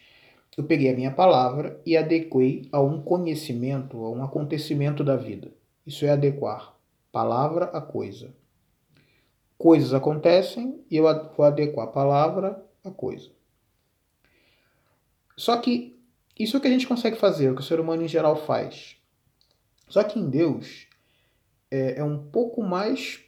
Eu 0.58 0.64
peguei 0.64 0.90
a 0.90 0.96
minha 0.96 1.12
palavra 1.12 1.82
e 1.86 1.98
adequei 1.98 2.70
a 2.72 2.82
um 2.82 3.02
conhecimento, 3.02 3.98
a 4.06 4.10
um 4.10 4.24
acontecimento 4.24 5.04
da 5.04 5.18
vida. 5.18 5.52
Isso 5.86 6.06
é 6.06 6.10
adequar 6.10 6.76
palavra 7.12 7.66
a 7.66 7.82
coisa. 7.82 8.34
Coisas 9.58 9.94
acontecem 9.94 10.84
e 10.90 10.98
eu 10.98 11.04
vou 11.36 11.46
adequar 11.46 11.88
palavra 11.88 12.64
a 12.84 12.92
coisa. 12.92 13.32
Só 15.38 15.58
que 15.58 16.00
isso 16.38 16.56
é 16.56 16.60
o 16.60 16.62
que 16.62 16.68
a 16.68 16.72
gente 16.72 16.88
consegue 16.88 17.18
fazer, 17.18 17.50
o 17.50 17.56
que 17.56 17.62
o 17.62 17.64
ser 17.64 17.80
humano 17.80 18.04
em 18.04 18.08
geral 18.08 18.36
faz. 18.36 18.98
Só 19.88 20.04
que 20.04 20.20
em 20.20 20.30
Deus 20.30 20.88
é, 21.70 22.00
é 22.00 22.04
um 22.04 22.18
pouco 22.18 22.64
mais 22.64 23.22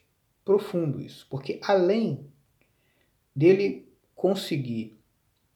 profundo 0.43 1.01
isso, 1.01 1.27
porque 1.29 1.59
além 1.63 2.25
dele 3.35 3.87
conseguir 4.15 4.97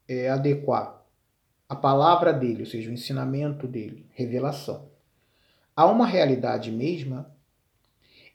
é, 0.07 0.29
adequar 0.29 1.00
a 1.71 1.75
palavra 1.77 2.33
dele, 2.33 2.63
ou 2.63 2.65
seja, 2.65 2.89
o 2.89 2.93
ensinamento 2.93 3.65
dele, 3.65 4.05
revelação, 4.09 4.89
a 5.73 5.85
uma 5.85 6.05
realidade 6.05 6.69
mesma, 6.69 7.33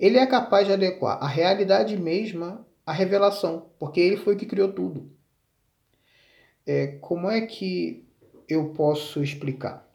ele 0.00 0.16
é 0.16 0.24
capaz 0.26 0.66
de 0.66 0.72
adequar 0.72 1.22
a 1.22 1.28
realidade 1.28 1.98
mesma 1.98 2.66
à 2.86 2.94
revelação, 2.94 3.66
porque 3.78 4.00
ele 4.00 4.16
foi 4.16 4.36
que 4.36 4.46
criou 4.46 4.72
tudo. 4.72 5.10
É, 6.64 6.96
como 7.02 7.28
é 7.28 7.42
que 7.42 8.08
eu 8.48 8.70
posso 8.70 9.22
explicar? 9.22 9.86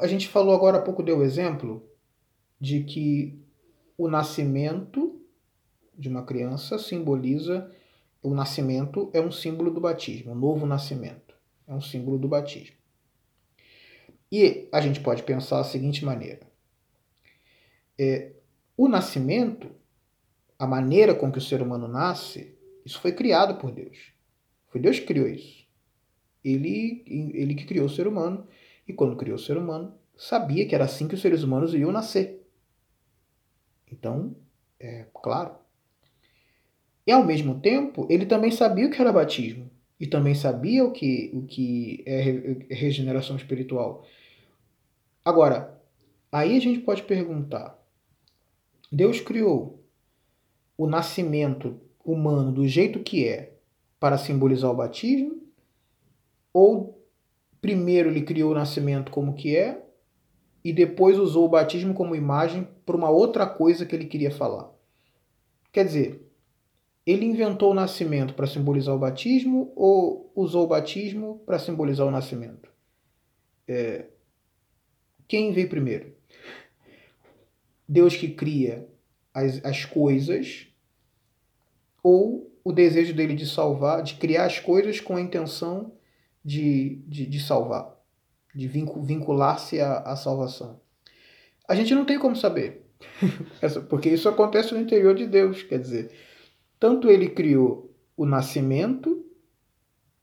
a 0.00 0.06
gente 0.06 0.28
falou 0.28 0.54
agora 0.54 0.78
há 0.78 0.82
pouco, 0.82 1.02
deu 1.02 1.18
o 1.18 1.24
exemplo 1.24 1.86
de 2.58 2.84
que 2.84 3.38
o 3.98 4.08
nascimento 4.08 5.20
de 5.94 6.08
uma 6.08 6.24
criança 6.24 6.78
simboliza 6.78 7.70
o 8.22 8.34
nascimento 8.34 9.10
é 9.12 9.20
um 9.20 9.30
símbolo 9.30 9.70
do 9.70 9.80
batismo, 9.80 10.32
o 10.32 10.34
novo 10.34 10.66
nascimento 10.66 11.34
é 11.66 11.74
um 11.74 11.80
símbolo 11.80 12.18
do 12.18 12.28
batismo. 12.28 12.76
E 14.30 14.68
a 14.72 14.80
gente 14.80 15.00
pode 15.00 15.22
pensar 15.22 15.58
da 15.58 15.64
seguinte 15.64 16.04
maneira: 16.04 16.40
é, 17.98 18.32
o 18.76 18.88
nascimento, 18.88 19.70
a 20.58 20.66
maneira 20.66 21.14
com 21.14 21.32
que 21.32 21.38
o 21.38 21.42
ser 21.42 21.62
humano 21.62 21.88
nasce, 21.88 22.56
isso 22.84 23.00
foi 23.00 23.12
criado 23.12 23.58
por 23.58 23.70
Deus. 23.70 24.12
Foi 24.68 24.80
Deus 24.80 24.98
que 24.98 25.06
criou 25.06 25.26
isso. 25.26 25.66
Ele, 26.44 27.02
ele 27.06 27.54
que 27.54 27.66
criou 27.66 27.86
o 27.86 27.90
ser 27.90 28.06
humano, 28.06 28.46
e 28.86 28.92
quando 28.92 29.16
criou 29.16 29.36
o 29.36 29.40
ser 29.40 29.56
humano, 29.56 29.94
sabia 30.16 30.66
que 30.66 30.74
era 30.74 30.84
assim 30.84 31.08
que 31.08 31.14
os 31.14 31.20
seres 31.20 31.42
humanos 31.42 31.74
iriam 31.74 31.92
nascer. 31.92 32.46
Então, 33.90 34.36
é 34.78 35.06
claro. 35.14 35.56
E 37.08 37.10
ao 37.10 37.24
mesmo 37.24 37.58
tempo, 37.58 38.06
ele 38.10 38.26
também 38.26 38.50
sabia 38.50 38.86
o 38.86 38.90
que 38.90 39.00
era 39.00 39.10
batismo. 39.10 39.70
E 39.98 40.06
também 40.06 40.34
sabia 40.34 40.84
o 40.84 40.92
que, 40.92 41.30
o 41.32 41.46
que 41.46 42.04
é 42.04 42.20
regeneração 42.68 43.34
espiritual. 43.34 44.04
Agora, 45.24 45.80
aí 46.30 46.54
a 46.54 46.60
gente 46.60 46.80
pode 46.80 47.02
perguntar: 47.04 47.82
Deus 48.92 49.22
criou 49.22 49.82
o 50.76 50.86
nascimento 50.86 51.80
humano 52.04 52.52
do 52.52 52.68
jeito 52.68 53.00
que 53.00 53.26
é 53.26 53.54
para 53.98 54.18
simbolizar 54.18 54.70
o 54.70 54.76
batismo? 54.76 55.42
Ou 56.52 57.02
primeiro 57.58 58.10
ele 58.10 58.20
criou 58.20 58.52
o 58.52 58.54
nascimento 58.54 59.10
como 59.10 59.32
que 59.32 59.56
é 59.56 59.82
e 60.62 60.74
depois 60.74 61.18
usou 61.18 61.46
o 61.46 61.48
batismo 61.48 61.94
como 61.94 62.14
imagem 62.14 62.68
para 62.84 62.96
uma 62.98 63.08
outra 63.08 63.46
coisa 63.46 63.86
que 63.86 63.96
ele 63.96 64.04
queria 64.04 64.30
falar? 64.30 64.70
Quer 65.72 65.86
dizer, 65.86 66.27
ele 67.10 67.24
inventou 67.24 67.70
o 67.70 67.74
nascimento 67.74 68.34
para 68.34 68.46
simbolizar 68.46 68.94
o 68.94 68.98
batismo 68.98 69.72
ou 69.74 70.30
usou 70.36 70.64
o 70.64 70.68
batismo 70.68 71.38
para 71.46 71.58
simbolizar 71.58 72.06
o 72.06 72.10
nascimento? 72.10 72.70
É... 73.66 74.08
Quem 75.26 75.50
veio 75.52 75.70
primeiro? 75.70 76.14
Deus 77.88 78.14
que 78.14 78.28
cria 78.28 78.86
as, 79.32 79.64
as 79.64 79.86
coisas 79.86 80.68
ou 82.02 82.52
o 82.62 82.72
desejo 82.72 83.14
dele 83.14 83.34
de 83.34 83.46
salvar, 83.46 84.02
de 84.02 84.16
criar 84.16 84.44
as 84.44 84.60
coisas 84.60 85.00
com 85.00 85.16
a 85.16 85.20
intenção 85.20 85.94
de, 86.44 87.02
de, 87.06 87.24
de 87.24 87.40
salvar, 87.40 87.96
de 88.54 88.68
vincular-se 88.68 89.80
à, 89.80 90.00
à 90.00 90.14
salvação. 90.14 90.78
A 91.66 91.74
gente 91.74 91.94
não 91.94 92.04
tem 92.04 92.18
como 92.18 92.36
saber, 92.36 92.86
porque 93.88 94.10
isso 94.10 94.28
acontece 94.28 94.74
no 94.74 94.80
interior 94.80 95.14
de 95.14 95.26
Deus, 95.26 95.62
quer 95.62 95.78
dizer, 95.78 96.27
tanto 96.78 97.10
ele 97.10 97.28
criou 97.28 97.94
o 98.16 98.24
nascimento 98.24 99.24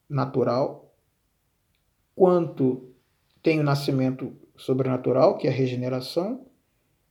natural, 0.10 0.96
quanto 2.16 2.92
tem 3.42 3.60
o 3.60 3.64
nascimento 3.64 4.34
sobrenatural, 4.58 5.38
que 5.38 5.48
é 5.48 5.50
a 5.50 5.54
regeneração, 5.54 6.46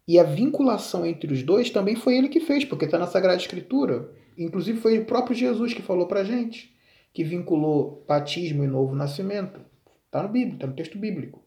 e 0.07 0.19
a 0.19 0.23
vinculação 0.23 1.07
entre 1.07 1.33
os 1.33 1.43
dois 1.43 1.71
também 1.71 1.97
foi 1.97 2.17
ele 2.17 2.29
que 2.29 2.41
fez, 2.41 2.65
porque 2.65 2.85
está 2.85 2.99
na 2.99 3.07
Sagrada 3.07 3.41
Escritura. 3.41 4.11
Inclusive 4.37 4.79
foi 4.81 4.99
o 4.99 5.07
próprio 5.07 5.37
Jesus 5.37 5.73
que 5.73 5.81
falou 5.81 6.07
para 6.07 6.25
gente, 6.25 6.75
que 7.13 7.25
vinculou 7.25 8.05
batismo 8.07 8.65
e 8.65 8.67
novo 8.67 8.95
nascimento. 8.95 9.61
Está 10.07 10.23
no 10.23 10.29
Bíblia, 10.29 10.55
está 10.55 10.67
no 10.67 10.75
texto 10.75 10.99
bíblico. 10.99 11.43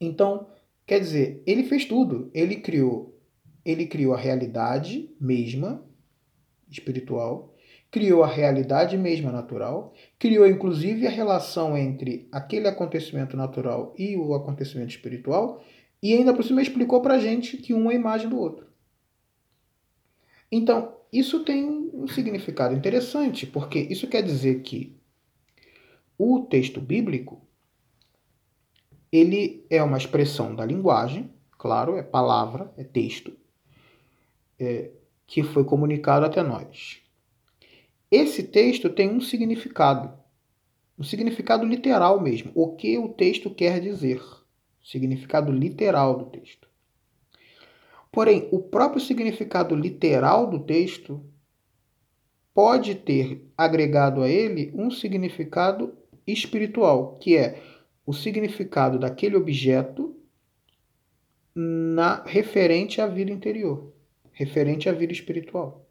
Então, 0.00 0.46
quer 0.86 0.98
dizer, 0.98 1.42
ele 1.46 1.64
fez 1.64 1.84
tudo. 1.84 2.30
Ele 2.32 2.56
criou, 2.56 3.14
ele 3.64 3.86
criou 3.86 4.14
a 4.14 4.18
realidade 4.18 5.14
mesma 5.20 5.84
espiritual, 6.70 7.54
criou 7.90 8.22
a 8.22 8.28
realidade 8.28 8.96
mesma 8.96 9.32
natural, 9.32 9.92
criou 10.18 10.46
inclusive 10.46 11.06
a 11.06 11.10
relação 11.10 11.76
entre 11.76 12.28
aquele 12.30 12.68
acontecimento 12.68 13.36
natural 13.36 13.94
e 13.98 14.16
o 14.16 14.34
acontecimento 14.34 14.90
espiritual, 14.90 15.62
e 16.02 16.14
ainda 16.14 16.32
por 16.32 16.44
cima 16.44 16.62
explicou 16.62 17.02
para 17.02 17.18
gente 17.18 17.56
que 17.56 17.74
um 17.74 17.90
é 17.90 17.94
a 17.94 17.98
imagem 17.98 18.28
do 18.28 18.38
outro. 18.38 18.66
Então, 20.50 20.96
isso 21.12 21.44
tem 21.44 21.64
um 21.64 22.06
significado 22.06 22.74
interessante, 22.74 23.46
porque 23.46 23.78
isso 23.78 24.06
quer 24.06 24.22
dizer 24.22 24.62
que 24.62 24.96
o 26.16 26.40
texto 26.40 26.80
bíblico 26.80 27.40
ele 29.12 29.66
é 29.68 29.82
uma 29.82 29.98
expressão 29.98 30.54
da 30.54 30.64
linguagem, 30.64 31.32
claro, 31.58 31.96
é 31.96 32.02
palavra, 32.02 32.72
é 32.76 32.84
texto, 32.84 33.36
é, 34.58 34.90
que 35.30 35.44
foi 35.44 35.62
comunicado 35.62 36.26
até 36.26 36.42
nós. 36.42 37.00
esse 38.10 38.42
texto 38.42 38.90
tem 38.90 39.08
um 39.08 39.20
significado, 39.20 40.12
um 40.98 41.04
significado 41.04 41.64
literal 41.64 42.20
mesmo, 42.20 42.50
o 42.52 42.74
que 42.74 42.98
o 42.98 43.08
texto 43.10 43.48
quer 43.48 43.80
dizer, 43.80 44.20
significado 44.82 45.52
literal 45.52 46.18
do 46.18 46.24
texto. 46.24 46.68
Porém, 48.10 48.48
o 48.50 48.58
próprio 48.58 49.00
significado 49.00 49.76
literal 49.76 50.50
do 50.50 50.58
texto 50.58 51.24
pode 52.52 52.96
ter 52.96 53.48
agregado 53.56 54.22
a 54.22 54.28
ele 54.28 54.72
um 54.74 54.90
significado 54.90 55.96
espiritual, 56.26 57.18
que 57.18 57.36
é 57.36 57.62
o 58.04 58.12
significado 58.12 58.98
daquele 58.98 59.36
objeto 59.36 60.16
na 61.54 62.24
referente 62.24 63.00
à 63.00 63.06
vida 63.06 63.30
interior, 63.30 63.89
referente 64.40 64.88
à 64.88 64.92
vida 64.92 65.12
espiritual. 65.12 65.86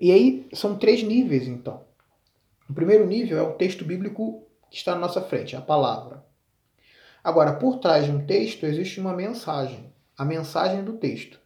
E 0.00 0.10
aí 0.10 0.48
são 0.54 0.78
três 0.78 1.02
níveis, 1.02 1.46
então. 1.46 1.84
O 2.68 2.72
primeiro 2.72 3.06
nível 3.06 3.36
é 3.36 3.42
o 3.42 3.52
texto 3.52 3.84
bíblico 3.84 4.46
que 4.70 4.78
está 4.78 4.94
na 4.94 5.02
nossa 5.02 5.20
frente, 5.20 5.54
a 5.54 5.60
palavra. 5.60 6.24
Agora, 7.22 7.56
por 7.56 7.78
trás 7.78 8.06
de 8.06 8.10
um 8.10 8.24
texto 8.24 8.64
existe 8.64 9.00
uma 9.00 9.14
mensagem, 9.14 9.92
a 10.16 10.24
mensagem 10.24 10.82
do 10.82 10.94
texto, 10.94 11.38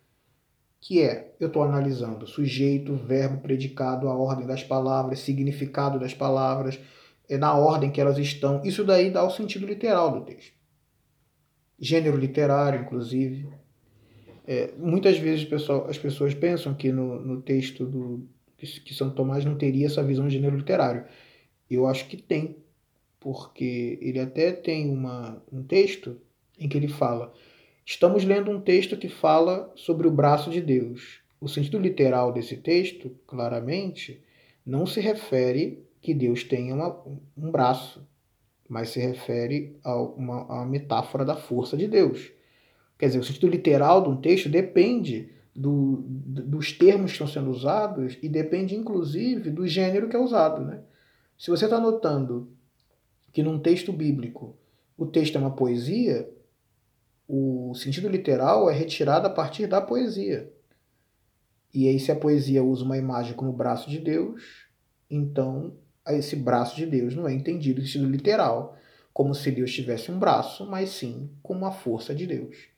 que 0.81 1.02
é 1.02 1.35
eu 1.40 1.48
estou 1.48 1.64
analisando 1.64 2.24
sujeito, 2.24 2.94
verbo, 2.94 3.40
predicado, 3.40 4.09
a 4.09 4.14
ordem 4.14 4.46
das 4.46 4.62
palavras, 4.62 5.18
significado 5.18 5.98
das 5.98 6.14
palavras, 6.14 6.78
é 7.28 7.37
na 7.37 7.57
ordem 7.57 7.90
que 7.90 8.00
elas 8.00 8.18
estão. 8.18 8.62
Isso 8.62 8.85
daí 8.85 9.11
dá 9.11 9.24
o 9.24 9.31
sentido 9.31 9.66
literal 9.66 10.12
do 10.12 10.24
texto. 10.24 10.52
Gênero 11.81 12.16
literário, 12.16 12.83
inclusive. 12.83 13.62
É, 14.53 14.71
muitas 14.77 15.17
vezes 15.17 15.47
pessoal, 15.47 15.88
as 15.88 15.97
pessoas 15.97 16.35
pensam 16.35 16.75
que 16.75 16.93
no, 16.93 17.19
no 17.19 17.41
texto 17.41 17.87
do, 17.87 18.29
que 18.59 18.93
São 18.93 19.09
Tomás 19.09 19.47
não 19.47 19.57
teria 19.57 19.87
essa 19.87 20.03
visão 20.03 20.29
de 20.29 20.35
gênero 20.35 20.59
literário. 20.59 21.07
Eu 21.71 21.87
acho 21.87 22.07
que 22.07 22.19
tem, 22.19 22.59
porque 23.19 23.99
ele 24.03 24.21
até 24.21 24.53
tem 24.53 24.91
uma, 24.91 25.43
um 25.51 25.62
texto 25.62 26.21
em 26.59 26.69
que 26.69 26.77
ele 26.77 26.88
fala: 26.88 27.33
estamos 27.87 28.25
lendo 28.27 28.51
um 28.51 28.61
texto 28.61 28.95
que 28.95 29.09
fala 29.09 29.73
sobre 29.75 30.07
o 30.07 30.11
braço 30.11 30.51
de 30.51 30.61
Deus. 30.61 31.23
O 31.41 31.49
sentido 31.49 31.79
literal 31.79 32.31
desse 32.31 32.59
texto, 32.59 33.11
claramente, 33.27 34.23
não 34.67 34.85
se 34.85 35.01
refere 35.01 35.83
que 35.99 36.12
Deus 36.12 36.45
tenha 36.45 36.75
uma, 36.75 37.03
um 37.35 37.51
braço, 37.51 38.07
mas 38.69 38.91
se 38.91 39.01
refere 39.01 39.79
a 39.83 39.97
uma, 39.99 40.43
a 40.43 40.55
uma 40.57 40.67
metáfora 40.67 41.25
da 41.25 41.37
força 41.37 41.75
de 41.75 41.88
Deus. 41.88 42.33
Quer 43.03 43.07
dizer, 43.07 43.19
o 43.19 43.25
sentido 43.25 43.49
literal 43.49 44.01
de 44.01 44.11
um 44.11 44.17
texto 44.17 44.49
depende 44.49 45.33
do, 45.53 46.05
dos 46.07 46.71
termos 46.71 47.11
que 47.11 47.15
estão 47.15 47.27
sendo 47.27 47.51
usados 47.51 48.17
e 48.23 48.29
depende, 48.29 48.77
inclusive, 48.77 49.51
do 49.51 49.67
gênero 49.67 50.09
que 50.09 50.15
é 50.15 50.19
usado. 50.21 50.65
Né? 50.65 50.83
Se 51.37 51.51
você 51.51 51.65
está 51.65 51.81
notando 51.81 52.53
que 53.33 53.43
num 53.43 53.59
texto 53.59 53.93
bíblico 53.93 54.57
o 54.97 55.05
texto 55.05 55.35
é 55.35 55.41
uma 55.41 55.51
poesia, 55.51 56.33
o 57.27 57.75
sentido 57.75 58.07
literal 58.09 58.71
é 58.71 58.73
retirado 58.73 59.27
a 59.27 59.31
partir 59.31 59.67
da 59.67 59.81
poesia. 59.81 60.53
E 61.75 61.88
aí, 61.88 61.99
se 61.99 62.12
a 62.12 62.17
poesia 62.17 62.62
usa 62.62 62.85
uma 62.85 62.97
imagem 62.97 63.35
como 63.35 63.53
braço 63.53 63.91
de 63.91 63.99
Deus, 63.99 64.69
então 65.11 65.77
esse 66.07 66.37
braço 66.37 66.77
de 66.77 66.87
Deus 66.87 67.17
não 67.17 67.27
é 67.27 67.35
entendido 67.35 67.81
no 67.81 67.87
sentido 67.88 68.09
literal, 68.09 68.77
como 69.12 69.35
se 69.35 69.51
Deus 69.51 69.73
tivesse 69.73 70.12
um 70.12 70.21
braço, 70.21 70.65
mas 70.71 70.91
sim 70.91 71.29
como 71.43 71.67
a 71.67 71.73
força 71.73 72.15
de 72.15 72.29
Deus. 72.29 72.71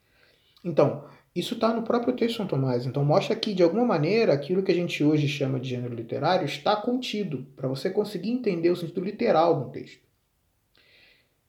Então, 0.65 1.05
isso 1.35 1.53
está 1.53 1.71
no 1.71 1.83
próprio 1.83 2.15
texto 2.15 2.31
de 2.31 2.37
São 2.37 2.47
Tomás. 2.47 2.87
Então 2.87 3.05
mostra 3.05 3.35
que, 3.35 3.53
de 3.53 3.61
alguma 3.61 3.85
maneira, 3.85 4.33
aquilo 4.33 4.63
que 4.63 4.71
a 4.71 4.75
gente 4.75 5.03
hoje 5.03 5.27
chama 5.27 5.59
de 5.59 5.69
gênero 5.69 5.93
literário 5.93 6.45
está 6.45 6.75
contido, 6.75 7.45
para 7.55 7.67
você 7.67 7.89
conseguir 7.89 8.31
entender 8.31 8.71
o 8.71 8.75
sentido 8.75 9.01
literal 9.01 9.63
do 9.63 9.69
texto. 9.69 10.03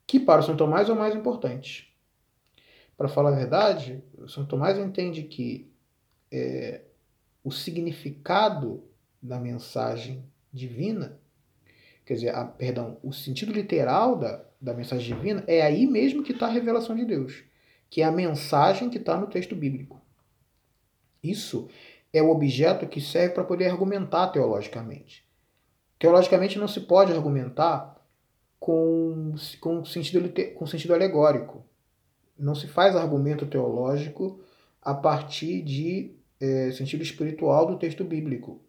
Que 0.07 0.20
para 0.20 0.42
São 0.42 0.55
Tomás 0.55 0.88
é 0.90 0.92
o 0.92 0.96
mais 0.96 1.14
importante. 1.14 1.96
Para 2.94 3.09
falar 3.09 3.31
a 3.31 3.37
verdade, 3.37 4.05
São 4.29 4.44
Tomás 4.44 4.79
entende 4.79 5.22
que 5.22 5.70
é, 6.31 6.83
o 7.42 7.50
significado 7.50 8.85
da 9.22 9.40
mensagem 9.40 10.24
divina, 10.52 11.18
quer 12.05 12.14
dizer, 12.14 12.35
a, 12.35 12.44
perdão, 12.44 12.98
o 13.02 13.12
sentido 13.12 13.52
literal 13.52 14.16
da, 14.18 14.44
da 14.61 14.74
mensagem 14.74 15.16
divina 15.16 15.42
é 15.46 15.62
aí 15.62 15.87
mesmo 15.87 16.22
que 16.22 16.33
está 16.33 16.46
a 16.46 16.50
revelação 16.50 16.94
de 16.94 17.05
Deus 17.05 17.45
que 17.88 18.03
é 18.03 18.05
a 18.05 18.12
mensagem 18.12 18.90
que 18.90 18.99
está 18.99 19.16
no 19.16 19.27
texto 19.27 19.55
bíblico. 19.55 20.01
Isso 21.22 21.68
é 22.12 22.22
o 22.22 22.31
objeto 22.31 22.87
que 22.87 23.01
serve 23.01 23.35
para 23.35 23.44
poder 23.44 23.66
argumentar 23.68 24.29
teologicamente. 24.29 25.25
Teologicamente 25.99 26.59
não 26.59 26.68
se 26.68 26.81
pode 26.81 27.12
argumentar 27.12 27.96
com, 28.59 29.35
com, 29.61 29.85
sentido, 29.85 30.33
com 30.55 30.66
sentido 30.66 30.94
alegórico. 30.94 31.64
Não 32.38 32.55
se 32.55 32.66
faz 32.66 32.94
argumento 32.94 33.46
teológico 33.46 34.40
a 34.83 34.94
partir 34.94 35.62
de 35.62 36.16
é, 36.40 36.70
sentido 36.72 37.03
espiritual 37.03 37.66
do 37.66 37.79
texto 37.79 38.05
bíblico. 38.05 38.61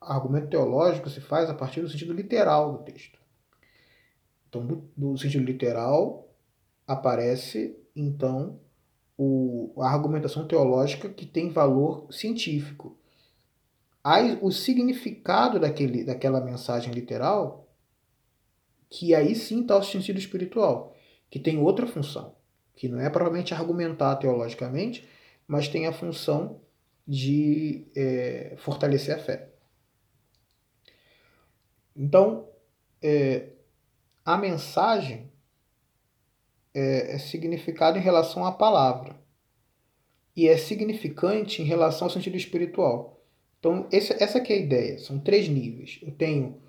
Argumento 0.00 0.48
teológico 0.48 1.08
se 1.08 1.20
faz 1.20 1.48
a 1.48 1.54
partir 1.54 1.80
do 1.80 1.88
sentido 1.88 2.12
literal 2.12 2.72
do 2.72 2.84
texto. 2.84 3.18
Então, 4.48 4.66
do, 4.66 4.88
do 4.96 5.16
sentido 5.16 5.44
literal 5.44 6.28
aparece 6.86 7.76
então, 7.94 8.60
o, 9.16 9.72
a 9.80 9.90
argumentação 9.90 10.46
teológica 10.46 11.08
que 11.08 11.24
tem 11.24 11.50
valor 11.50 12.12
científico. 12.12 12.96
Aí, 14.02 14.38
o 14.42 14.50
significado 14.50 15.58
daquele, 15.58 16.04
daquela 16.04 16.40
mensagem 16.40 16.92
literal, 16.92 17.68
que 18.90 19.14
aí 19.14 19.34
sim 19.34 19.62
está 19.62 19.76
o 19.76 19.82
sentido 19.82 20.18
espiritual, 20.18 20.94
que 21.30 21.38
tem 21.38 21.58
outra 21.58 21.86
função, 21.86 22.34
que 22.76 22.88
não 22.88 23.00
é 23.00 23.08
provavelmente 23.08 23.54
argumentar 23.54 24.16
teologicamente, 24.16 25.08
mas 25.46 25.68
tem 25.68 25.86
a 25.86 25.92
função 25.92 26.60
de 27.06 27.86
é, 27.96 28.54
fortalecer 28.58 29.14
a 29.14 29.18
fé. 29.18 29.48
Então, 31.96 32.48
é, 33.00 33.50
a 34.24 34.36
mensagem 34.36 35.30
é, 36.74 37.14
é 37.14 37.18
significado 37.18 37.96
em 37.96 38.02
relação 38.02 38.44
à 38.44 38.52
palavra 38.52 39.16
e 40.36 40.48
é 40.48 40.56
significante 40.56 41.62
em 41.62 41.64
relação 41.64 42.08
ao 42.08 42.12
sentido 42.12 42.36
espiritual. 42.36 43.24
Então, 43.58 43.86
essa 43.90 44.40
que 44.40 44.52
é 44.52 44.56
a 44.56 44.60
ideia. 44.60 44.98
São 44.98 45.18
três 45.18 45.48
níveis. 45.48 46.00
Eu 46.02 46.10
tenho 46.10 46.60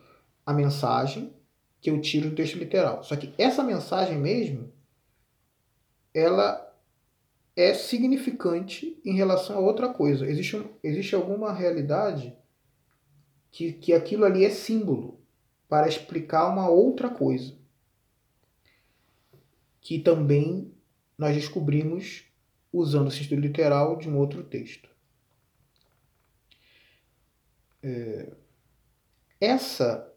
a 0.45 0.53
mensagem 0.53 1.33
que 1.81 1.89
eu 1.89 1.99
tiro 1.99 2.29
do 2.29 2.35
texto 2.35 2.57
literal. 2.57 3.03
Só 3.03 3.15
que 3.15 3.33
essa 3.37 3.63
mensagem 3.63 4.17
mesmo, 4.17 4.71
ela 6.13 6.73
é 7.55 7.73
significante 7.73 8.99
em 9.03 9.15
relação 9.15 9.57
a 9.57 9.59
outra 9.59 9.89
coisa. 9.89 10.27
Existe, 10.27 10.63
existe 10.83 11.15
alguma 11.15 11.51
realidade 11.51 12.35
que, 13.51 13.73
que 13.73 13.93
aquilo 13.93 14.25
ali 14.25 14.45
é 14.45 14.49
símbolo 14.49 15.19
para 15.67 15.87
explicar 15.87 16.47
uma 16.47 16.69
outra 16.69 17.09
coisa 17.09 17.55
que 19.85 19.99
também 19.99 20.73
nós 21.15 21.35
descobrimos 21.35 22.23
usando 22.73 23.07
o 23.07 23.11
sentido 23.11 23.39
literal 23.39 23.95
de 23.97 24.09
um 24.09 24.17
outro 24.17 24.43
texto. 24.43 24.89
É, 27.83 28.33
essa, 29.39 30.11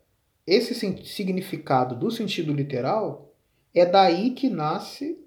esse 0.47 0.75
significado 1.05 1.95
do 1.95 2.11
sentido 2.11 2.51
literal 2.51 3.37
é 3.75 3.85
daí 3.85 4.31
que 4.31 4.49
nasce 4.49 5.23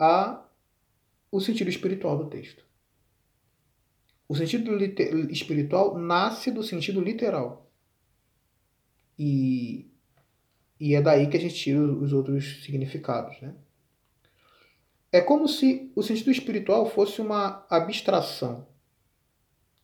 a, 0.00 0.44
o 1.30 1.40
sentido 1.40 1.70
espiritual 1.70 2.18
do 2.18 2.28
texto. 2.28 2.64
O 4.28 4.34
sentido 4.34 4.76
espiritual 5.30 5.96
nasce 5.96 6.50
do 6.50 6.64
sentido 6.64 7.00
literal. 7.00 7.70
E 9.16 9.93
e 10.78 10.94
é 10.94 11.00
daí 11.00 11.28
que 11.28 11.36
a 11.36 11.40
gente 11.40 11.54
tira 11.54 11.80
os 11.80 12.12
outros 12.12 12.62
significados. 12.64 13.40
Né? 13.40 13.54
É 15.12 15.20
como 15.20 15.46
se 15.46 15.92
o 15.94 16.02
sentido 16.02 16.30
espiritual 16.30 16.90
fosse 16.90 17.20
uma 17.20 17.66
abstração 17.70 18.66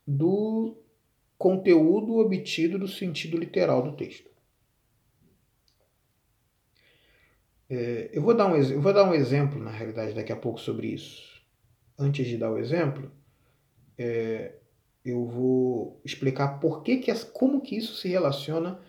do 0.06 0.76
conteúdo 1.38 2.18
obtido 2.18 2.78
do 2.78 2.88
sentido 2.88 3.36
literal 3.36 3.82
do 3.82 3.96
texto. 3.96 4.28
É, 7.68 8.10
eu, 8.12 8.20
vou 8.20 8.34
dar 8.34 8.46
um, 8.46 8.56
eu 8.56 8.80
vou 8.80 8.92
dar 8.92 9.08
um 9.08 9.14
exemplo, 9.14 9.62
na 9.62 9.70
realidade, 9.70 10.12
daqui 10.12 10.32
a 10.32 10.36
pouco 10.36 10.58
sobre 10.58 10.88
isso. 10.88 11.40
Antes 11.96 12.26
de 12.26 12.36
dar 12.36 12.50
o 12.50 12.58
exemplo, 12.58 13.10
é, 13.96 14.56
eu 15.04 15.24
vou 15.24 16.00
explicar 16.04 16.58
por 16.58 16.82
que, 16.82 16.96
que 16.96 17.14
como 17.26 17.60
que 17.60 17.76
isso 17.76 17.94
se 17.94 18.08
relaciona 18.08 18.80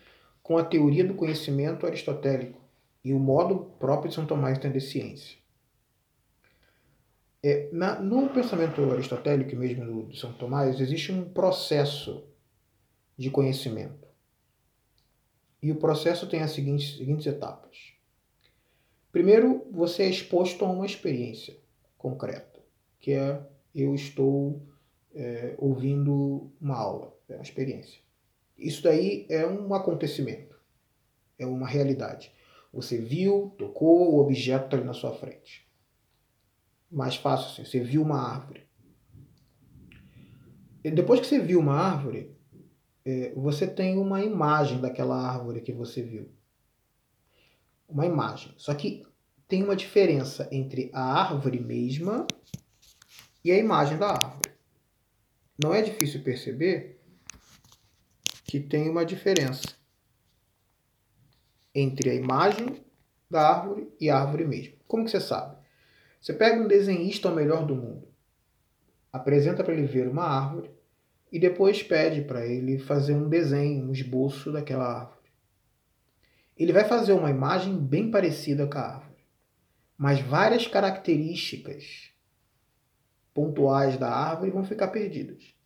com 0.52 0.58
a 0.58 0.64
teoria 0.64 1.02
do 1.02 1.14
conhecimento 1.14 1.86
aristotélico 1.86 2.60
e 3.02 3.14
o 3.14 3.18
modo 3.18 3.72
próprio 3.80 4.10
de 4.10 4.14
São 4.14 4.26
Tomás 4.26 4.52
de 4.52 4.60
entender 4.60 4.80
ciência. 4.80 5.38
É, 7.42 7.70
na, 7.72 7.98
no 7.98 8.28
pensamento 8.28 8.82
aristotélico 8.92 9.56
mesmo 9.56 9.86
do, 9.86 10.08
de 10.08 10.20
São 10.20 10.30
Tomás, 10.34 10.78
existe 10.78 11.10
um 11.10 11.24
processo 11.24 12.28
de 13.16 13.30
conhecimento. 13.30 14.06
E 15.62 15.72
o 15.72 15.76
processo 15.76 16.28
tem 16.28 16.42
as 16.42 16.50
seguintes, 16.50 16.98
seguintes 16.98 17.26
etapas. 17.26 17.94
Primeiro, 19.10 19.66
você 19.70 20.02
é 20.02 20.10
exposto 20.10 20.66
a 20.66 20.70
uma 20.70 20.84
experiência 20.84 21.56
concreta, 21.96 22.60
que 23.00 23.12
é 23.12 23.40
eu 23.74 23.94
estou 23.94 24.60
é, 25.14 25.54
ouvindo 25.56 26.52
uma 26.60 26.76
aula, 26.76 27.16
é 27.26 27.36
uma 27.36 27.42
experiência. 27.42 28.01
Isso 28.66 28.82
daí 28.82 29.26
é 29.28 29.46
um 29.46 29.74
acontecimento, 29.74 30.56
é 31.38 31.46
uma 31.46 31.66
realidade. 31.66 32.32
Você 32.72 32.98
viu, 32.98 33.54
tocou, 33.58 34.14
o 34.14 34.20
objeto 34.20 34.64
está 34.64 34.76
ali 34.76 34.86
na 34.86 34.94
sua 34.94 35.12
frente. 35.12 35.68
Mais 36.90 37.16
fácil 37.16 37.50
assim, 37.50 37.64
você 37.64 37.80
viu 37.80 38.02
uma 38.02 38.18
árvore. 38.18 38.66
E 40.84 40.90
depois 40.90 41.20
que 41.20 41.26
você 41.26 41.38
viu 41.38 41.60
uma 41.60 41.74
árvore, 41.74 42.34
é, 43.04 43.32
você 43.34 43.66
tem 43.66 43.98
uma 43.98 44.22
imagem 44.22 44.80
daquela 44.80 45.16
árvore 45.16 45.60
que 45.60 45.72
você 45.72 46.02
viu. 46.02 46.30
Uma 47.88 48.06
imagem. 48.06 48.54
Só 48.56 48.74
que 48.74 49.04
tem 49.46 49.62
uma 49.62 49.76
diferença 49.76 50.48
entre 50.50 50.90
a 50.94 51.02
árvore 51.02 51.60
mesma 51.60 52.26
e 53.44 53.50
a 53.50 53.58
imagem 53.58 53.98
da 53.98 54.08
árvore. 54.08 54.50
Não 55.62 55.74
é 55.74 55.82
difícil 55.82 56.22
perceber 56.22 57.01
que 58.52 58.60
tem 58.60 58.86
uma 58.90 59.02
diferença 59.02 59.66
entre 61.74 62.10
a 62.10 62.14
imagem 62.14 62.84
da 63.30 63.48
árvore 63.48 63.90
e 63.98 64.10
a 64.10 64.18
árvore 64.18 64.44
mesmo. 64.44 64.74
Como 64.86 65.06
que 65.06 65.10
você 65.10 65.22
sabe? 65.22 65.56
Você 66.20 66.34
pega 66.34 66.60
um 66.60 66.68
desenhista 66.68 67.30
ao 67.30 67.34
melhor 67.34 67.64
do 67.64 67.74
mundo, 67.74 68.06
apresenta 69.10 69.64
para 69.64 69.72
ele 69.72 69.86
ver 69.86 70.06
uma 70.06 70.24
árvore 70.24 70.70
e 71.32 71.38
depois 71.38 71.82
pede 71.82 72.20
para 72.20 72.46
ele 72.46 72.78
fazer 72.78 73.14
um 73.14 73.26
desenho, 73.26 73.86
um 73.86 73.92
esboço 73.92 74.52
daquela 74.52 74.84
árvore. 74.84 75.30
Ele 76.54 76.74
vai 76.74 76.84
fazer 76.84 77.14
uma 77.14 77.30
imagem 77.30 77.78
bem 77.78 78.10
parecida 78.10 78.66
com 78.66 78.76
a 78.76 78.82
árvore, 78.82 79.24
mas 79.96 80.20
várias 80.20 80.66
características 80.66 82.12
pontuais 83.32 83.96
da 83.96 84.10
árvore 84.10 84.50
vão 84.50 84.62
ficar 84.62 84.88
perdidas. 84.88 85.61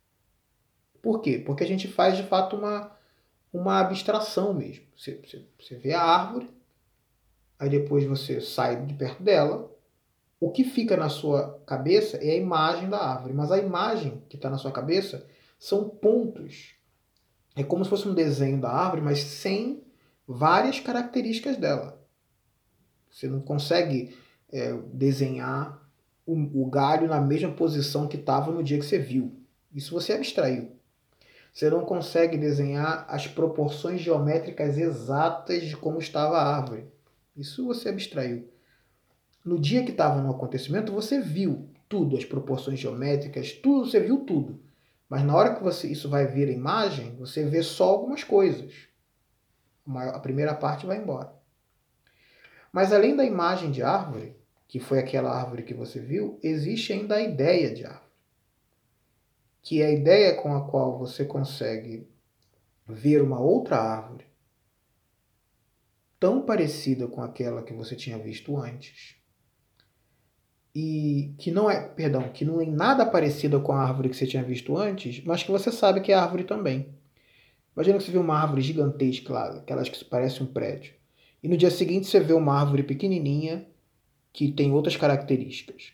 Por 1.07 1.21
quê? 1.21 1.39
Porque 1.39 1.63
a 1.63 1.67
gente 1.67 1.87
faz 1.87 2.17
de 2.17 2.23
fato 2.23 2.57
uma, 2.57 2.91
uma 3.53 3.79
abstração 3.79 4.53
mesmo. 4.53 4.83
Você, 4.97 5.21
você, 5.25 5.41
você 5.57 5.75
vê 5.75 5.93
a 5.93 6.01
árvore, 6.01 6.49
aí 7.57 7.69
depois 7.69 8.03
você 8.03 8.41
sai 8.41 8.85
de 8.85 8.93
perto 8.93 9.23
dela. 9.23 9.71
O 10.37 10.51
que 10.51 10.65
fica 10.65 10.97
na 10.97 11.07
sua 11.07 11.61
cabeça 11.65 12.17
é 12.17 12.31
a 12.31 12.35
imagem 12.35 12.89
da 12.89 12.97
árvore, 12.97 13.33
mas 13.33 13.53
a 13.53 13.57
imagem 13.57 14.21
que 14.27 14.35
está 14.35 14.49
na 14.49 14.57
sua 14.57 14.69
cabeça 14.69 15.25
são 15.57 15.87
pontos. 15.87 16.75
É 17.55 17.63
como 17.63 17.85
se 17.85 17.89
fosse 17.89 18.05
um 18.05 18.13
desenho 18.13 18.59
da 18.59 18.69
árvore, 18.69 19.01
mas 19.01 19.19
sem 19.19 19.81
várias 20.27 20.81
características 20.81 21.55
dela. 21.55 22.05
Você 23.09 23.29
não 23.29 23.39
consegue 23.39 24.13
é, 24.51 24.73
desenhar 24.91 25.89
o, 26.25 26.63
o 26.63 26.69
galho 26.69 27.07
na 27.07 27.21
mesma 27.21 27.53
posição 27.53 28.09
que 28.09 28.17
estava 28.17 28.51
no 28.51 28.61
dia 28.61 28.77
que 28.77 28.85
você 28.85 28.99
viu. 28.99 29.41
Isso 29.73 29.93
você 29.93 30.11
abstraiu. 30.11 30.76
Você 31.57 31.71
não 31.71 31.83
consegue 31.83 32.37
desenhar 32.37 33.03
as 33.09 33.25
proporções 33.25 33.99
geométricas 33.99 34.77
exatas 34.77 35.63
de 35.63 35.75
como 35.75 35.97
estava 35.97 36.37
a 36.37 36.55
árvore. 36.55 36.85
Isso 37.35 37.65
você 37.65 37.89
abstraiu. 37.89 38.47
No 39.43 39.59
dia 39.59 39.83
que 39.83 39.89
estava 39.89 40.21
no 40.21 40.29
acontecimento, 40.29 40.91
você 40.91 41.19
viu 41.19 41.67
tudo, 41.89 42.15
as 42.15 42.23
proporções 42.23 42.77
geométricas, 42.77 43.53
tudo, 43.53 43.89
você 43.89 43.99
viu 43.99 44.19
tudo. 44.19 44.61
Mas 45.09 45.23
na 45.23 45.35
hora 45.35 45.55
que 45.55 45.63
você 45.63 45.87
isso 45.87 46.07
vai 46.07 46.27
vir 46.27 46.47
a 46.47 46.51
imagem, 46.51 47.15
você 47.15 47.43
vê 47.43 47.63
só 47.63 47.85
algumas 47.85 48.23
coisas. 48.23 48.71
A 50.13 50.19
primeira 50.19 50.53
parte 50.53 50.85
vai 50.85 50.99
embora. 50.99 51.33
Mas 52.71 52.93
além 52.93 53.15
da 53.15 53.25
imagem 53.25 53.71
de 53.71 53.81
árvore, 53.81 54.35
que 54.67 54.79
foi 54.79 54.99
aquela 54.99 55.35
árvore 55.35 55.63
que 55.63 55.73
você 55.73 55.99
viu, 55.99 56.39
existe 56.43 56.93
ainda 56.93 57.15
a 57.15 57.21
ideia 57.23 57.73
de 57.73 57.83
árvore. 57.83 58.06
Que 59.67 59.81
é 59.81 59.87
a 59.87 59.91
ideia 59.91 60.33
com 60.33 60.55
a 60.55 60.65
qual 60.65 60.97
você 60.97 61.25
consegue 61.25 62.07
ver 62.87 63.21
uma 63.21 63.37
outra 63.37 63.75
árvore 63.75 64.23
tão 66.17 66.41
parecida 66.41 67.05
com 67.05 67.21
aquela 67.21 67.61
que 67.61 67.73
você 67.73 67.93
tinha 67.93 68.17
visto 68.17 68.55
antes 68.55 69.17
e 70.73 71.35
que 71.37 71.51
não 71.51 71.69
é, 71.69 71.85
perdão, 71.85 72.29
que 72.29 72.45
não 72.45 72.61
é 72.61 72.65
nada 72.65 73.05
parecida 73.05 73.59
com 73.59 73.73
a 73.73 73.83
árvore 73.83 74.07
que 74.07 74.15
você 74.15 74.25
tinha 74.25 74.41
visto 74.41 74.77
antes, 74.77 75.21
mas 75.25 75.43
que 75.43 75.51
você 75.51 75.69
sabe 75.69 75.99
que 75.99 76.13
é 76.13 76.15
árvore 76.15 76.45
também. 76.45 76.87
Imagina 77.75 77.97
que 77.97 78.05
você 78.05 78.11
vê 78.13 78.19
uma 78.19 78.39
árvore 78.39 78.61
gigantesca, 78.61 79.37
aquelas 79.57 79.89
que 79.89 80.05
parecem 80.05 80.43
um 80.43 80.49
prédio. 80.49 80.93
E 81.43 81.49
no 81.49 81.57
dia 81.57 81.71
seguinte 81.71 82.07
você 82.07 82.21
vê 82.21 82.31
uma 82.31 82.57
árvore 82.57 82.83
pequenininha 82.83 83.67
que 84.31 84.49
tem 84.49 84.71
outras 84.71 84.95
características. 84.95 85.91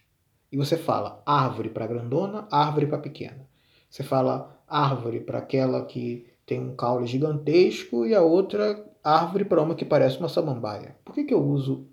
E 0.52 0.58
você 0.58 0.78
fala 0.78 1.24
árvore 1.26 1.70
para 1.70 1.88
grandona, 1.88 2.48
árvore 2.52 2.86
para 2.86 3.00
pequena. 3.00 3.52
Você 3.94 4.02
fala 4.02 4.60
árvore 4.68 5.20
para 5.20 5.38
aquela 5.38 5.86
que 5.86 6.26
tem 6.48 6.60
um 6.60 6.76
caule 6.76 7.06
gigantesco 7.06 8.08
e 8.08 8.16
a 8.16 8.24
outra 8.24 8.84
árvore 9.04 9.46
para 9.46 9.62
uma 9.62 9.76
que 9.76 9.86
parece 9.86 10.18
uma 10.18 10.28
samambaia. 10.28 10.98
Por 11.06 11.14
que, 11.14 11.24
que 11.24 11.34
eu 11.36 11.40
uso 11.40 11.88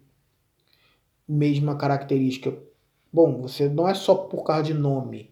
mesma 1.29 1.77
característica 1.77 2.57
Bom, 3.13 3.43
você 3.43 3.69
não 3.69 3.87
é 3.87 3.93
só 3.93 4.15
por 4.15 4.43
causa 4.45 4.63
de 4.63 4.73
nome. 4.73 5.31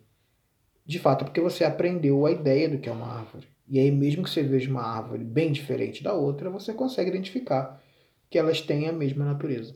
De 0.84 0.98
fato, 0.98 1.22
é 1.22 1.24
porque 1.24 1.40
você 1.40 1.64
aprendeu 1.64 2.26
a 2.26 2.32
ideia 2.32 2.68
do 2.68 2.78
que 2.78 2.90
é 2.90 2.92
uma 2.92 3.06
árvore. 3.06 3.48
E 3.66 3.78
aí, 3.78 3.90
mesmo 3.90 4.22
que 4.24 4.28
você 4.28 4.42
veja 4.42 4.68
uma 4.68 4.82
árvore 4.82 5.24
bem 5.24 5.50
diferente 5.50 6.02
da 6.02 6.12
outra, 6.12 6.50
você 6.50 6.74
consegue 6.74 7.08
identificar 7.08 7.82
que 8.28 8.38
elas 8.38 8.60
têm 8.60 8.88
a 8.88 8.92
mesma 8.92 9.24
natureza. 9.24 9.74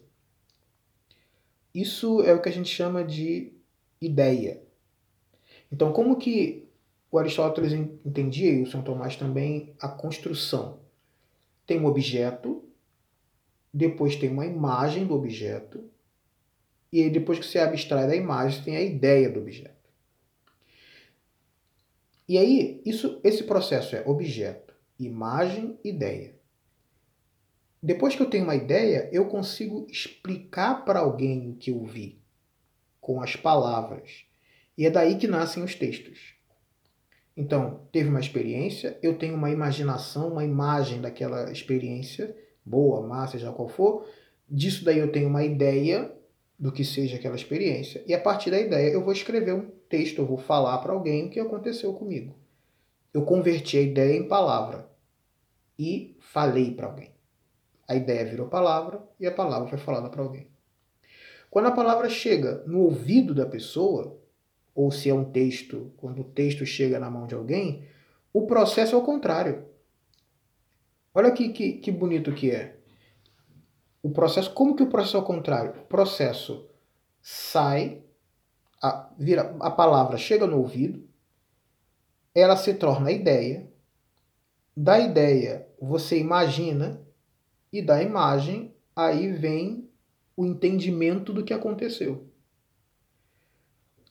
Isso 1.75 2.21
é 2.23 2.35
o 2.35 2.43
que 2.43 2.51
a 2.51 2.53
gente 2.53 2.69
chama 2.69 3.03
de 3.03 3.55
ideia. 3.99 4.63
Então, 5.71 5.91
como 5.91 6.17
que 6.17 6.71
o 7.13 7.19
Aristóteles 7.19 7.73
entendia, 7.73 8.51
e 8.51 8.63
o 8.63 8.67
São 8.67 8.83
Tomás 8.83 9.15
também, 9.15 9.77
a 9.79 9.87
construção? 9.87 10.81
Tem 11.67 11.79
um 11.79 11.87
objeto, 11.87 12.65
depois 13.73 14.17
tem 14.17 14.31
uma 14.31 14.47
imagem 14.47 15.07
do 15.07 15.15
objeto, 15.15 15.85
e 16.93 17.03
aí, 17.03 17.11
depois 17.11 17.39
que 17.39 17.47
você 17.47 17.59
abstrai 17.59 18.07
da 18.07 18.15
imagem, 18.15 18.63
tem 18.63 18.77
a 18.77 18.83
ideia 18.83 19.31
do 19.31 19.41
objeto. 19.41 19.91
E 22.29 22.37
aí, 22.37 22.83
isso, 22.85 23.19
esse 23.25 23.45
processo 23.45 23.97
é 23.97 24.03
objeto, 24.07 24.75
imagem, 24.99 25.79
ideia. 25.83 26.35
Depois 27.83 28.15
que 28.15 28.23
eu 28.23 28.29
tenho 28.29 28.45
uma 28.45 28.55
ideia, 28.55 29.09
eu 29.11 29.27
consigo 29.27 29.87
explicar 29.91 30.85
para 30.85 31.01
alguém 31.01 31.51
o 31.51 31.57
que 31.57 31.71
eu 31.71 31.83
vi, 31.85 32.21
com 33.01 33.23
as 33.23 33.37
palavras. 33.37 34.25
E 34.77 34.87
é 34.87 34.91
daí 34.91 35.17
que 35.17 35.27
nascem 35.27 35.63
os 35.63 35.75
textos. 35.75 36.35
Então, 37.37 37.81
teve 37.91 38.09
uma 38.09 38.21
experiência, 38.21 38.99
eu 39.03 39.17
tenho 39.17 39.35
uma 39.35 39.51
imaginação, 39.51 40.33
uma 40.33 40.45
imagem 40.45 41.01
daquela 41.01 41.51
experiência, 41.51 42.37
boa, 42.65 43.01
má, 43.07 43.27
seja 43.27 43.53
qual 43.53 43.69
for. 43.69 44.07
Disso 44.49 44.85
daí 44.85 44.99
eu 44.99 45.11
tenho 45.11 45.29
uma 45.29 45.43
ideia 45.43 46.13
do 46.59 46.71
que 46.71 46.85
seja 46.85 47.17
aquela 47.17 47.35
experiência. 47.35 48.05
E 48.07 48.15
a 48.15 48.21
partir 48.21 48.51
da 48.51 48.61
ideia 48.61 48.93
eu 48.93 49.03
vou 49.03 49.13
escrever 49.13 49.55
um 49.55 49.71
texto, 49.89 50.19
eu 50.19 50.27
vou 50.27 50.37
falar 50.37 50.79
para 50.79 50.93
alguém 50.93 51.27
o 51.27 51.31
que 51.31 51.41
aconteceu 51.41 51.93
comigo. 51.95 52.37
Eu 53.13 53.23
converti 53.23 53.77
a 53.77 53.83
ideia 53.83 54.17
em 54.17 54.29
palavra 54.29 54.89
e 55.79 56.17
falei 56.21 56.73
para 56.73 56.87
alguém. 56.87 57.11
A 57.89 57.97
ideia 57.97 58.25
virou 58.25 58.47
palavra 58.49 59.03
e 59.19 59.27
a 59.27 59.33
palavra 59.33 59.69
foi 59.69 59.79
falada 59.79 60.09
para 60.09 60.23
alguém. 60.23 60.47
Quando 61.51 61.67
a 61.67 61.73
palavra 61.73 62.09
chega 62.09 62.63
no 62.67 62.81
ouvido 62.81 63.35
da 63.35 63.45
pessoa, 63.45 64.22
ou 64.75 64.91
se 64.91 65.11
é 65.11 65.15
um 65.15 65.25
texto, 65.25 65.93
quando 65.97 66.23
o 66.23 66.25
texto 66.25 66.65
chega 66.65 66.99
na 66.99 67.11
mão 67.11 67.27
de 67.27 67.35
alguém, 67.35 67.87
o 68.33 68.47
processo 68.47 68.95
é 68.95 68.99
o 68.99 69.03
contrário. 69.03 69.67
Olha 71.15 71.31
que, 71.31 71.51
que, 71.51 71.75
que 71.75 71.91
bonito 71.91 72.33
que 72.33 72.51
é 72.51 72.79
o 74.03 74.11
processo, 74.11 74.53
como 74.53 74.75
que 74.75 74.83
o 74.83 74.89
processo 74.89 75.17
é 75.17 75.21
o 75.21 75.25
contrário? 75.25 75.83
O 75.83 75.85
processo 75.85 76.69
sai, 77.21 78.03
a, 78.83 79.11
vira, 79.17 79.55
a 79.61 79.71
palavra 79.71 80.17
chega 80.17 80.47
no 80.47 80.59
ouvido, 80.59 81.07
ela 82.35 82.57
se 82.57 82.75
torna 82.75 83.13
ideia, 83.13 83.71
da 84.77 84.99
ideia 84.99 85.69
você 85.81 86.19
imagina, 86.19 87.01
e 87.73 87.81
da 87.81 88.03
imagem 88.03 88.75
aí 88.95 89.33
vem 89.33 89.89
o 90.37 90.45
entendimento 90.45 91.33
do 91.33 91.45
que 91.45 91.55
aconteceu. 91.55 92.27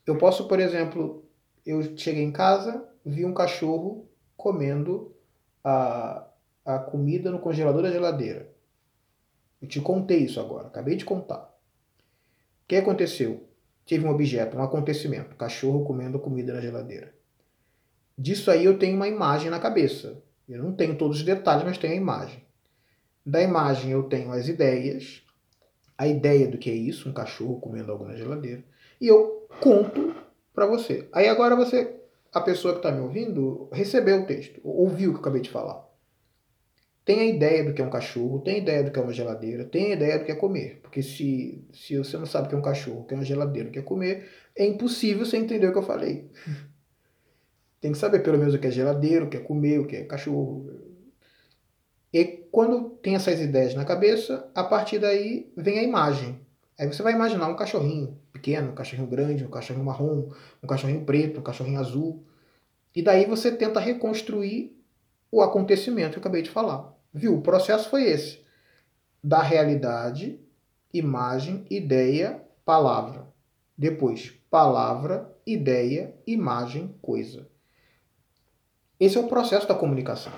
Eu 0.05 0.17
posso, 0.17 0.47
por 0.47 0.59
exemplo, 0.59 1.25
eu 1.65 1.97
cheguei 1.97 2.23
em 2.23 2.31
casa, 2.31 2.87
vi 3.05 3.25
um 3.25 3.33
cachorro 3.33 4.07
comendo 4.35 5.15
a, 5.63 6.27
a 6.65 6.79
comida 6.79 7.31
no 7.31 7.39
congelador 7.39 7.83
da 7.83 7.91
geladeira. 7.91 8.51
Eu 9.61 9.67
te 9.67 9.79
contei 9.79 10.19
isso 10.19 10.39
agora, 10.39 10.67
acabei 10.67 10.95
de 10.95 11.05
contar. 11.05 11.43
O 12.63 12.67
que 12.67 12.75
aconteceu? 12.75 13.47
Tive 13.85 14.05
um 14.05 14.11
objeto, 14.11 14.57
um 14.57 14.63
acontecimento, 14.63 15.35
cachorro 15.35 15.85
comendo 15.85 16.19
comida 16.19 16.53
na 16.53 16.61
geladeira. 16.61 17.13
Disso 18.17 18.49
aí 18.49 18.65
eu 18.65 18.77
tenho 18.77 18.95
uma 18.95 19.07
imagem 19.07 19.49
na 19.49 19.59
cabeça. 19.59 20.21
Eu 20.47 20.63
não 20.63 20.73
tenho 20.73 20.97
todos 20.97 21.17
os 21.17 21.23
detalhes, 21.23 21.63
mas 21.63 21.77
tenho 21.77 21.93
a 21.93 21.97
imagem. 21.97 22.43
Da 23.25 23.41
imagem 23.41 23.91
eu 23.91 24.03
tenho 24.03 24.31
as 24.31 24.47
ideias, 24.47 25.23
a 25.97 26.07
ideia 26.07 26.47
do 26.47 26.57
que 26.57 26.69
é 26.69 26.73
isso, 26.73 27.09
um 27.09 27.13
cachorro 27.13 27.59
comendo 27.59 27.91
algo 27.91 28.05
na 28.05 28.15
geladeira, 28.15 28.63
e 29.01 29.07
eu 29.07 29.47
conto 29.59 30.15
para 30.53 30.67
você. 30.67 31.09
Aí 31.11 31.27
agora 31.27 31.55
você, 31.55 31.99
a 32.31 32.39
pessoa 32.39 32.73
que 32.75 32.79
está 32.79 32.91
me 32.91 33.01
ouvindo, 33.01 33.67
recebeu 33.73 34.21
o 34.21 34.25
texto, 34.25 34.61
ouviu 34.63 35.09
o 35.09 35.13
que 35.13 35.17
eu 35.17 35.21
acabei 35.21 35.41
de 35.41 35.49
falar. 35.49 35.89
Tem 37.03 37.19
a 37.19 37.25
ideia 37.25 37.63
do 37.63 37.73
que 37.73 37.81
é 37.81 37.85
um 37.85 37.89
cachorro, 37.89 38.41
tem 38.41 38.55
a 38.55 38.57
ideia 38.59 38.83
do 38.83 38.91
que 38.91 38.99
é 38.99 39.01
uma 39.01 39.11
geladeira, 39.11 39.65
tem 39.65 39.87
a 39.87 39.95
ideia 39.95 40.19
do 40.19 40.25
que 40.25 40.31
é 40.31 40.35
comer. 40.35 40.79
Porque 40.83 41.01
se, 41.01 41.67
se 41.73 41.97
você 41.97 42.15
não 42.15 42.27
sabe 42.27 42.45
o 42.45 42.49
que 42.49 42.55
é 42.55 42.57
um 42.59 42.61
cachorro, 42.61 43.01
o 43.01 43.05
que 43.05 43.15
é 43.15 43.17
uma 43.17 43.25
geladeira, 43.25 43.69
o 43.69 43.71
que 43.71 43.79
é 43.79 43.81
comer, 43.81 44.29
é 44.55 44.65
impossível 44.65 45.25
você 45.25 45.37
entender 45.37 45.67
o 45.67 45.71
que 45.71 45.79
eu 45.79 45.83
falei. 45.83 46.29
Tem 47.81 47.91
que 47.91 47.97
saber 47.97 48.19
pelo 48.19 48.37
menos 48.37 48.53
o 48.53 48.59
que 48.59 48.67
é 48.67 48.71
geladeiro, 48.71 49.25
o 49.25 49.29
que 49.29 49.37
é 49.37 49.39
comer, 49.39 49.79
o 49.79 49.87
que 49.87 49.95
é 49.95 50.03
cachorro. 50.03 50.69
E 52.13 52.23
quando 52.51 52.91
tem 53.01 53.15
essas 53.15 53.41
ideias 53.41 53.73
na 53.73 53.83
cabeça, 53.83 54.51
a 54.53 54.63
partir 54.63 54.99
daí 54.99 55.51
vem 55.57 55.79
a 55.79 55.83
imagem. 55.83 56.39
Aí 56.79 56.87
você 56.87 57.03
vai 57.03 57.13
imaginar 57.13 57.47
um 57.47 57.55
cachorrinho 57.55 58.17
pequeno, 58.31 58.71
um 58.71 58.75
cachorrinho 58.75 59.07
grande, 59.07 59.45
um 59.45 59.49
cachorrinho 59.49 59.85
marrom, 59.85 60.31
um 60.63 60.67
cachorrinho 60.67 61.05
preto, 61.05 61.39
um 61.39 61.43
cachorrinho 61.43 61.79
azul. 61.79 62.25
E 62.95 63.01
daí 63.01 63.25
você 63.25 63.51
tenta 63.51 63.79
reconstruir 63.79 64.75
o 65.31 65.41
acontecimento 65.41 66.13
que 66.13 66.17
eu 66.17 66.21
acabei 66.21 66.41
de 66.41 66.49
falar. 66.49 66.93
Viu? 67.13 67.37
O 67.37 67.41
processo 67.41 67.89
foi 67.89 68.03
esse: 68.03 68.43
da 69.23 69.41
realidade, 69.41 70.39
imagem, 70.93 71.65
ideia, 71.69 72.41
palavra. 72.65 73.27
Depois, 73.77 74.31
palavra, 74.49 75.33
ideia, 75.45 76.15
imagem, 76.27 76.95
coisa. 77.01 77.47
Esse 78.99 79.17
é 79.17 79.19
o 79.19 79.27
processo 79.27 79.67
da 79.67 79.73
comunicação, 79.73 80.31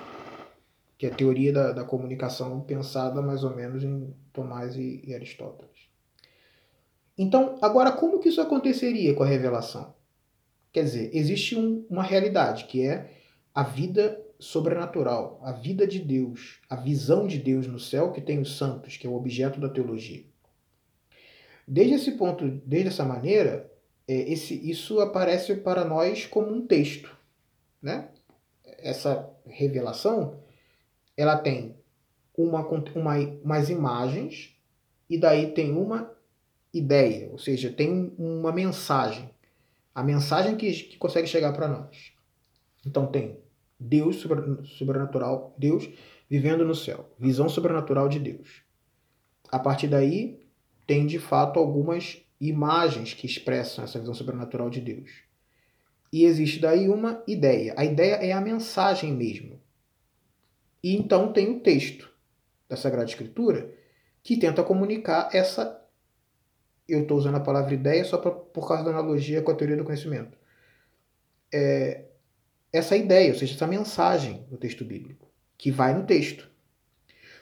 que 0.96 1.06
é 1.06 1.10
a 1.10 1.14
teoria 1.14 1.52
da, 1.52 1.72
da 1.72 1.84
comunicação 1.84 2.60
pensada 2.62 3.20
mais 3.20 3.44
ou 3.44 3.54
menos 3.54 3.84
em 3.84 4.14
Tomás 4.32 4.76
e, 4.76 5.02
e 5.04 5.14
Aristóteles. 5.14 5.83
Então, 7.16 7.58
agora, 7.62 7.92
como 7.92 8.18
que 8.18 8.28
isso 8.28 8.40
aconteceria 8.40 9.14
com 9.14 9.22
a 9.22 9.26
revelação? 9.26 9.94
Quer 10.72 10.84
dizer, 10.84 11.10
existe 11.14 11.56
um, 11.56 11.86
uma 11.88 12.02
realidade 12.02 12.64
que 12.64 12.84
é 12.84 13.10
a 13.54 13.62
vida 13.62 14.20
sobrenatural, 14.38 15.40
a 15.42 15.52
vida 15.52 15.86
de 15.86 16.00
Deus, 16.00 16.60
a 16.68 16.74
visão 16.76 17.26
de 17.26 17.38
Deus 17.38 17.66
no 17.66 17.78
céu 17.78 18.12
que 18.12 18.20
tem 18.20 18.40
os 18.40 18.58
santos, 18.58 18.96
que 18.96 19.06
é 19.06 19.10
o 19.10 19.14
objeto 19.14 19.60
da 19.60 19.68
teologia. 19.68 20.24
Desde 21.66 21.94
esse 21.94 22.12
ponto, 22.12 22.46
desde 22.66 22.88
essa 22.88 23.04
maneira, 23.04 23.72
é, 24.06 24.32
esse, 24.32 24.68
isso 24.68 25.00
aparece 25.00 25.54
para 25.56 25.84
nós 25.84 26.26
como 26.26 26.52
um 26.52 26.66
texto, 26.66 27.16
né? 27.80 28.08
essa 28.84 29.30
revelação, 29.46 30.40
ela 31.16 31.38
tem 31.38 31.74
uma, 32.36 32.66
uma, 32.66 33.16
umas 33.42 33.70
imagens 33.70 34.54
e 35.08 35.16
daí 35.16 35.52
tem 35.52 35.72
uma 35.72 36.13
ideia, 36.74 37.30
ou 37.30 37.38
seja, 37.38 37.70
tem 37.70 38.12
uma 38.18 38.52
mensagem. 38.52 39.30
A 39.94 40.02
mensagem 40.02 40.56
que, 40.56 40.70
que 40.72 40.98
consegue 40.98 41.26
chegar 41.26 41.52
para 41.52 41.68
nós. 41.68 42.12
Então 42.84 43.06
tem 43.06 43.38
Deus 43.78 44.16
sobrenatural, 44.78 45.54
Deus 45.56 45.88
vivendo 46.28 46.64
no 46.64 46.74
céu, 46.74 47.08
visão 47.18 47.48
sobrenatural 47.48 48.08
de 48.08 48.18
Deus. 48.18 48.62
A 49.50 49.58
partir 49.58 49.88
daí, 49.88 50.44
tem 50.86 51.06
de 51.06 51.18
fato 51.18 51.58
algumas 51.58 52.20
imagens 52.40 53.14
que 53.14 53.26
expressam 53.26 53.84
essa 53.84 53.98
visão 53.98 54.14
sobrenatural 54.14 54.68
de 54.68 54.80
Deus. 54.80 55.10
E 56.12 56.24
existe 56.24 56.60
daí 56.60 56.88
uma 56.88 57.22
ideia. 57.26 57.74
A 57.76 57.84
ideia 57.84 58.14
é 58.14 58.32
a 58.32 58.40
mensagem 58.40 59.12
mesmo. 59.12 59.60
E 60.82 60.94
então 60.96 61.32
tem 61.32 61.50
o 61.50 61.60
texto 61.60 62.10
da 62.68 62.76
Sagrada 62.76 63.08
Escritura 63.08 63.72
que 64.22 64.36
tenta 64.36 64.62
comunicar 64.62 65.28
essa. 65.32 65.82
Eu 66.88 67.02
estou 67.02 67.18
usando 67.18 67.36
a 67.36 67.40
palavra 67.40 67.74
ideia 67.74 68.04
só 68.04 68.18
pra, 68.18 68.30
por 68.30 68.68
causa 68.68 68.84
da 68.84 68.90
analogia 68.90 69.42
com 69.42 69.50
a 69.50 69.54
teoria 69.54 69.76
do 69.76 69.84
conhecimento. 69.84 70.36
É, 71.52 72.04
essa 72.72 72.96
ideia, 72.96 73.32
ou 73.32 73.38
seja, 73.38 73.54
essa 73.54 73.66
mensagem 73.66 74.44
do 74.50 74.56
texto 74.56 74.84
bíblico, 74.84 75.28
que 75.56 75.70
vai 75.70 75.94
no 75.94 76.04
texto. 76.04 76.50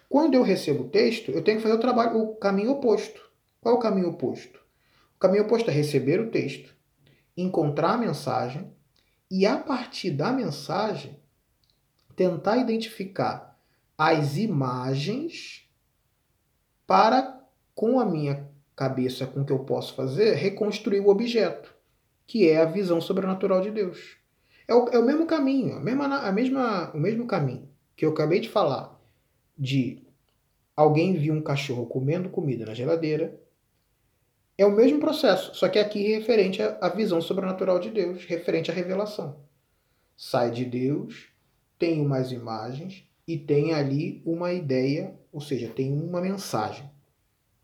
Quando 0.09 0.35
eu 0.35 0.43
recebo 0.43 0.85
o 0.85 0.89
texto, 0.91 1.31
eu 1.31 1.43
tenho 1.43 1.57
que 1.57 1.63
fazer 1.63 1.75
o 1.75 1.81
trabalho, 1.81 2.19
o 2.19 2.37
caminho 2.37 2.73
oposto. 2.73 3.21
Qual 3.61 3.75
é 3.75 3.79
o 3.79 3.81
caminho 3.81 4.11
oposto? 4.11 4.61
O 5.17 5.19
caminho 5.19 5.45
oposto 5.45 5.71
é 5.71 5.73
receber 5.73 6.21
o 6.21 6.31
texto, 6.31 6.75
encontrar 7.37 7.93
a 7.93 7.99
mensagem 7.99 8.71
e, 9.31 9.47
a 9.47 9.57
partir 9.57 10.11
da 10.11 10.31
mensagem, 10.31 11.19
tentar 12.15 12.59
identificar 12.59 13.59
as 13.97 14.37
imagens 14.37 15.67
para, 16.87 17.43
com 17.75 17.99
a 17.99 18.05
minha 18.05 18.52
cabeça, 18.83 19.27
com 19.27 19.43
o 19.43 19.45
que 19.45 19.53
eu 19.53 19.61
posso 19.61 19.95
fazer, 19.95 20.35
reconstruir 20.35 20.99
o 21.01 21.09
objeto, 21.09 21.73
que 22.27 22.49
é 22.49 22.61
a 22.61 22.65
visão 22.65 23.01
sobrenatural 23.01 23.61
de 23.61 23.71
Deus. 23.71 24.17
É 24.67 24.75
o, 24.75 24.89
é 24.89 24.99
o 24.99 25.05
mesmo 25.05 25.25
caminho, 25.25 25.77
a 25.77 25.81
mesma, 25.81 26.19
a 26.19 26.33
mesma, 26.33 26.91
o 26.93 26.99
mesmo 26.99 27.27
caminho 27.27 27.69
que 27.95 28.05
eu 28.05 28.11
acabei 28.11 28.41
de 28.41 28.49
falar 28.49 29.01
de 29.57 30.03
alguém 30.75 31.15
viu 31.15 31.33
um 31.33 31.43
cachorro 31.43 31.87
comendo 31.87 32.29
comida 32.29 32.67
na 32.67 32.75
geladeira, 32.75 33.41
é 34.59 34.67
o 34.67 34.73
mesmo 34.73 34.99
processo, 34.99 35.55
só 35.55 35.69
que 35.69 35.79
aqui 35.79 36.13
referente 36.13 36.61
à 36.63 36.89
visão 36.89 37.21
sobrenatural 37.21 37.79
de 37.79 37.91
Deus, 37.91 38.25
referente 38.25 38.71
à 38.71 38.75
revelação. 38.75 39.45
Sai 40.17 40.51
de 40.51 40.65
Deus, 40.65 41.29
tem 41.79 42.01
umas 42.01 42.33
imagens 42.33 43.05
e 43.29 43.39
tem 43.39 43.73
ali 43.73 44.23
uma 44.27 44.53
ideia, 44.53 45.17
ou 45.33 45.41
seja, 45.41 45.69
tem 45.69 45.93
uma 45.93 46.21
mensagem 46.21 46.91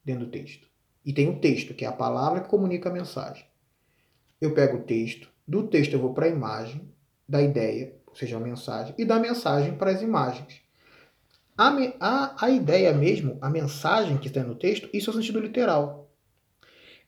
dentro 0.05 0.27
do 0.27 0.31
texto. 0.31 0.68
E 1.09 1.13
tem 1.15 1.27
o 1.31 1.41
texto, 1.41 1.73
que 1.73 1.87
é 1.87 1.89
a 1.89 1.93
palavra 1.93 2.43
que 2.43 2.51
comunica 2.51 2.91
a 2.91 2.93
mensagem. 2.93 3.47
Eu 4.39 4.53
pego 4.53 4.77
o 4.77 4.83
texto, 4.83 5.27
do 5.47 5.67
texto 5.67 5.95
eu 5.95 5.99
vou 5.99 6.13
para 6.13 6.27
a 6.27 6.29
imagem, 6.29 6.87
da 7.27 7.41
ideia, 7.41 7.95
ou 8.07 8.15
seja, 8.15 8.37
a 8.37 8.41
mensagem, 8.41 8.95
e 8.99 9.07
da 9.07 9.19
mensagem 9.19 9.75
para 9.75 9.91
as 9.91 10.03
imagens. 10.03 10.61
A, 11.57 11.75
a, 11.99 12.45
a 12.45 12.51
ideia 12.51 12.93
mesmo, 12.93 13.39
a 13.41 13.49
mensagem 13.49 14.19
que 14.19 14.29
está 14.29 14.43
no 14.43 14.55
texto, 14.55 14.91
isso 14.93 15.09
é 15.09 15.15
o 15.15 15.17
sentido 15.17 15.41
literal. 15.41 16.11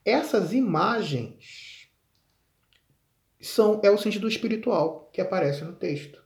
Essas 0.02 0.54
imagens 0.54 1.90
são 3.38 3.82
é 3.82 3.90
o 3.90 3.98
sentido 3.98 4.26
espiritual 4.26 5.10
que 5.12 5.20
aparece 5.20 5.62
no 5.62 5.74
texto. 5.74 6.24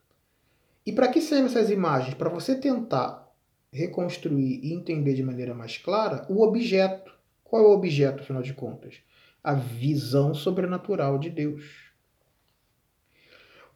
E 0.86 0.92
para 0.92 1.08
que 1.08 1.20
servem 1.20 1.46
essas 1.46 1.70
imagens? 1.70 2.14
Para 2.14 2.30
você 2.30 2.54
tentar 2.54 3.28
reconstruir 3.72 4.60
e 4.62 4.72
entender 4.72 5.14
de 5.14 5.24
maneira 5.24 5.52
mais 5.52 5.76
clara 5.76 6.24
o 6.28 6.40
objeto. 6.40 7.12
Qual 7.54 7.62
é 7.62 7.68
o 7.68 7.70
objeto, 7.70 8.20
afinal 8.20 8.42
de 8.42 8.52
contas? 8.52 8.96
A 9.40 9.54
visão 9.54 10.34
sobrenatural 10.34 11.20
de 11.20 11.30
Deus. 11.30 11.92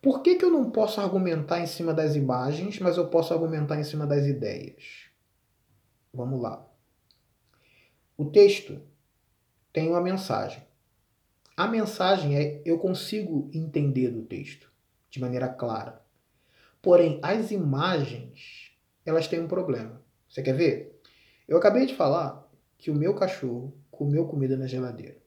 Por 0.03 0.21
que, 0.21 0.35
que 0.35 0.45
eu 0.45 0.51
não 0.51 0.73
posso 0.73 1.01
argumentar 1.01 1.61
em 1.61 1.67
cima 1.69 1.95
das 1.95 2.17
imagens, 2.17 2.81
mas 2.81 2.97
eu 2.97 3.07
posso 3.07 3.33
argumentar 3.33 3.79
em 3.79 3.85
cima 3.85 4.05
das 4.05 4.27
ideias? 4.27 5.09
Vamos 6.13 6.43
lá. 6.43 6.69
O 8.17 8.25
texto 8.25 8.83
tem 9.73 9.89
uma 9.89 10.01
mensagem. 10.01 10.61
A 11.57 11.69
mensagem 11.69 12.37
é 12.37 12.61
eu 12.65 12.81
consigo 12.81 13.49
entender 13.55 14.09
do 14.09 14.23
texto 14.23 14.69
de 15.09 15.21
maneira 15.21 15.49
clara. 15.49 16.03
Porém, 16.83 17.21
as 17.23 17.53
imagens, 17.53 18.73
elas 19.07 19.29
têm 19.29 19.39
um 19.39 19.47
problema. 19.47 20.03
Você 20.29 20.43
quer 20.43 20.57
ver? 20.57 21.01
Eu 21.47 21.57
acabei 21.57 21.87
de 21.87 21.95
falar 21.95 22.48
que 22.79 22.91
o 22.91 22.95
meu 22.95 23.15
cachorro 23.15 23.77
comeu 23.91 24.27
comida 24.27 24.57
na 24.57 24.67
geladeira. 24.67 25.19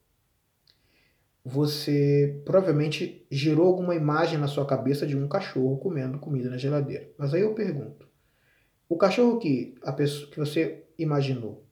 Você 1.43 2.41
provavelmente 2.45 3.25
gerou 3.29 3.67
alguma 3.67 3.95
imagem 3.95 4.37
na 4.37 4.47
sua 4.47 4.65
cabeça 4.65 5.05
de 5.05 5.17
um 5.17 5.27
cachorro 5.27 5.77
comendo 5.77 6.19
comida 6.19 6.49
na 6.49 6.57
geladeira. 6.57 7.11
Mas 7.17 7.33
aí 7.33 7.41
eu 7.41 7.53
pergunto: 7.53 8.07
o 8.87 8.95
cachorro 8.97 9.39
que 9.39 9.75
a 9.83 9.91
pessoa 9.91 10.31
que 10.31 10.39
você 10.39 10.85
imaginou, 10.97 11.65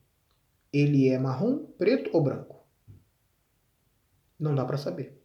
ele 0.72 1.08
é 1.08 1.18
marrom, 1.18 1.64
preto 1.78 2.10
ou 2.12 2.22
branco? 2.22 2.60
Não 4.38 4.54
dá 4.54 4.64
para 4.64 4.76
saber. 4.76 5.20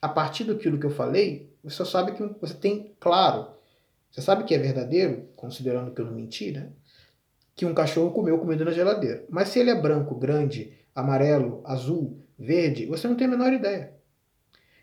A 0.00 0.08
partir 0.08 0.44
daquilo 0.44 0.78
que 0.78 0.86
eu 0.86 0.90
falei, 0.90 1.54
você 1.62 1.76
só 1.76 1.84
sabe 1.84 2.12
que 2.12 2.22
você 2.40 2.54
tem 2.54 2.94
claro, 2.98 3.54
você 4.10 4.22
sabe 4.22 4.44
que 4.44 4.54
é 4.54 4.58
verdadeiro, 4.58 5.28
considerando 5.36 5.92
que 5.92 6.00
eu 6.00 6.06
não 6.06 6.12
menti, 6.12 6.52
né? 6.52 6.72
Que 7.54 7.64
um 7.64 7.74
cachorro 7.74 8.12
comeu 8.12 8.38
comida 8.38 8.64
na 8.64 8.72
geladeira. 8.72 9.24
Mas 9.28 9.48
se 9.48 9.58
ele 9.58 9.70
é 9.70 9.80
branco, 9.80 10.14
grande, 10.14 10.72
amarelo, 10.94 11.60
azul, 11.64 12.20
verde, 12.38 12.86
você 12.86 13.06
não 13.08 13.16
tem 13.16 13.26
a 13.26 13.30
menor 13.30 13.52
ideia. 13.52 13.94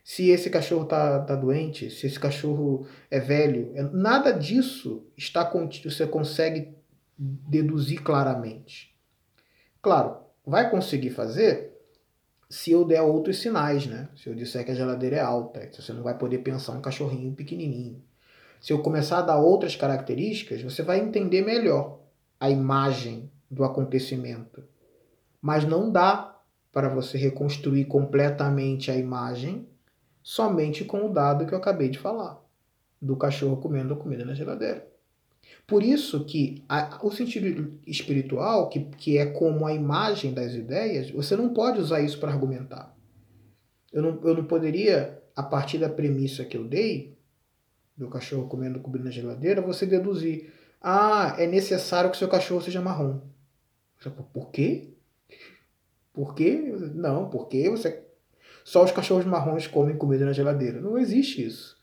Se 0.04 0.30
esse 0.30 0.50
cachorro 0.50 0.84
está 0.84 1.20
tá 1.20 1.36
doente, 1.36 1.90
se 1.90 2.08
esse 2.08 2.20
cachorro 2.20 2.88
é 3.10 3.20
velho, 3.20 3.72
é, 3.76 3.84
nada 3.84 4.32
disso 4.32 5.06
está 5.16 5.50
você 5.84 6.08
consegue 6.08 6.76
deduzir 7.18 8.02
claramente. 8.02 8.96
Claro, 9.82 10.18
vai 10.46 10.70
conseguir 10.70 11.12
fazer 11.12 11.72
se 12.50 12.72
eu 12.72 12.84
der 12.84 13.02
outros 13.02 13.40
sinais, 13.40 13.88
né? 13.88 14.10
Se 14.16 14.28
eu 14.28 14.36
disser 14.36 14.66
que 14.66 14.72
a 14.72 14.76
geladeira 14.76 15.16
é 15.16 15.22
alta, 15.22 15.70
você 15.72 15.94
não 15.94 16.04
vai 16.04 16.18
poder 16.18 16.40
pensar 16.40 16.74
um 16.74 16.82
cachorrinho 16.82 17.34
pequenininho. 17.34 18.04
se 18.60 18.74
eu 18.74 18.80
começar 18.84 19.20
a 19.20 19.24
dar 19.24 19.38
outras 19.38 19.76
características, 19.76 20.62
você 20.62 20.84
vai 20.84 21.00
entender 21.00 21.42
melhor 21.42 22.01
a 22.42 22.50
imagem 22.50 23.32
do 23.50 23.64
acontecimento. 23.64 24.64
Mas 25.40 25.64
não 25.64 25.92
dá 25.92 26.42
para 26.72 26.90
você 26.90 27.16
reconstruir 27.16 27.86
completamente 27.86 28.90
a 28.90 28.98
imagem 28.98 29.68
somente 30.24 30.84
com 30.84 31.06
o 31.06 31.14
dado 31.14 31.46
que 31.46 31.54
eu 31.54 31.58
acabei 31.60 31.90
de 31.90 32.00
falar, 32.00 32.44
do 33.00 33.16
cachorro 33.16 33.58
comendo 33.58 33.94
a 33.94 33.98
comida 33.98 34.26
na 34.26 34.34
geladeira. 34.34 34.88
Por 35.68 35.84
isso 35.84 36.26
que 36.26 36.64
a, 36.68 37.00
o 37.06 37.12
sentido 37.12 37.80
espiritual, 37.86 38.70
que, 38.70 38.86
que 38.86 39.18
é 39.20 39.28
como 39.28 39.68
a 39.68 39.74
imagem 39.74 40.34
das 40.34 40.54
ideias, 40.54 41.12
você 41.12 41.36
não 41.36 41.54
pode 41.54 41.80
usar 41.80 42.02
isso 42.02 42.20
para 42.20 42.32
argumentar. 42.32 42.96
Eu 43.94 44.02
não, 44.02 44.20
eu 44.24 44.36
não 44.36 44.46
poderia, 44.46 45.22
a 45.36 45.44
partir 45.44 45.78
da 45.78 45.90
premissa 45.90 46.44
que 46.44 46.58
eu 46.58 46.64
dei, 46.64 47.16
do 47.96 48.08
cachorro 48.08 48.48
comendo 48.48 48.80
comida 48.80 49.06
na 49.06 49.12
geladeira, 49.12 49.62
você 49.62 49.86
deduzir, 49.86 50.52
ah, 50.82 51.36
é 51.38 51.46
necessário 51.46 52.10
que 52.10 52.18
seu 52.18 52.28
cachorro 52.28 52.62
seja 52.62 52.82
marrom. 52.82 53.22
Por 54.34 54.50
quê? 54.50 54.94
Por 56.12 56.34
quê? 56.34 56.76
Não, 56.96 57.30
porque 57.30 57.70
você 57.70 58.04
só 58.64 58.84
os 58.84 58.92
cachorros 58.92 59.26
marrons 59.26 59.68
comem 59.68 59.98
comida 59.98 60.26
na 60.26 60.34
geladeira. 60.34 60.80
Não 60.80 60.98
existe 60.98 61.46
isso. 61.46 61.78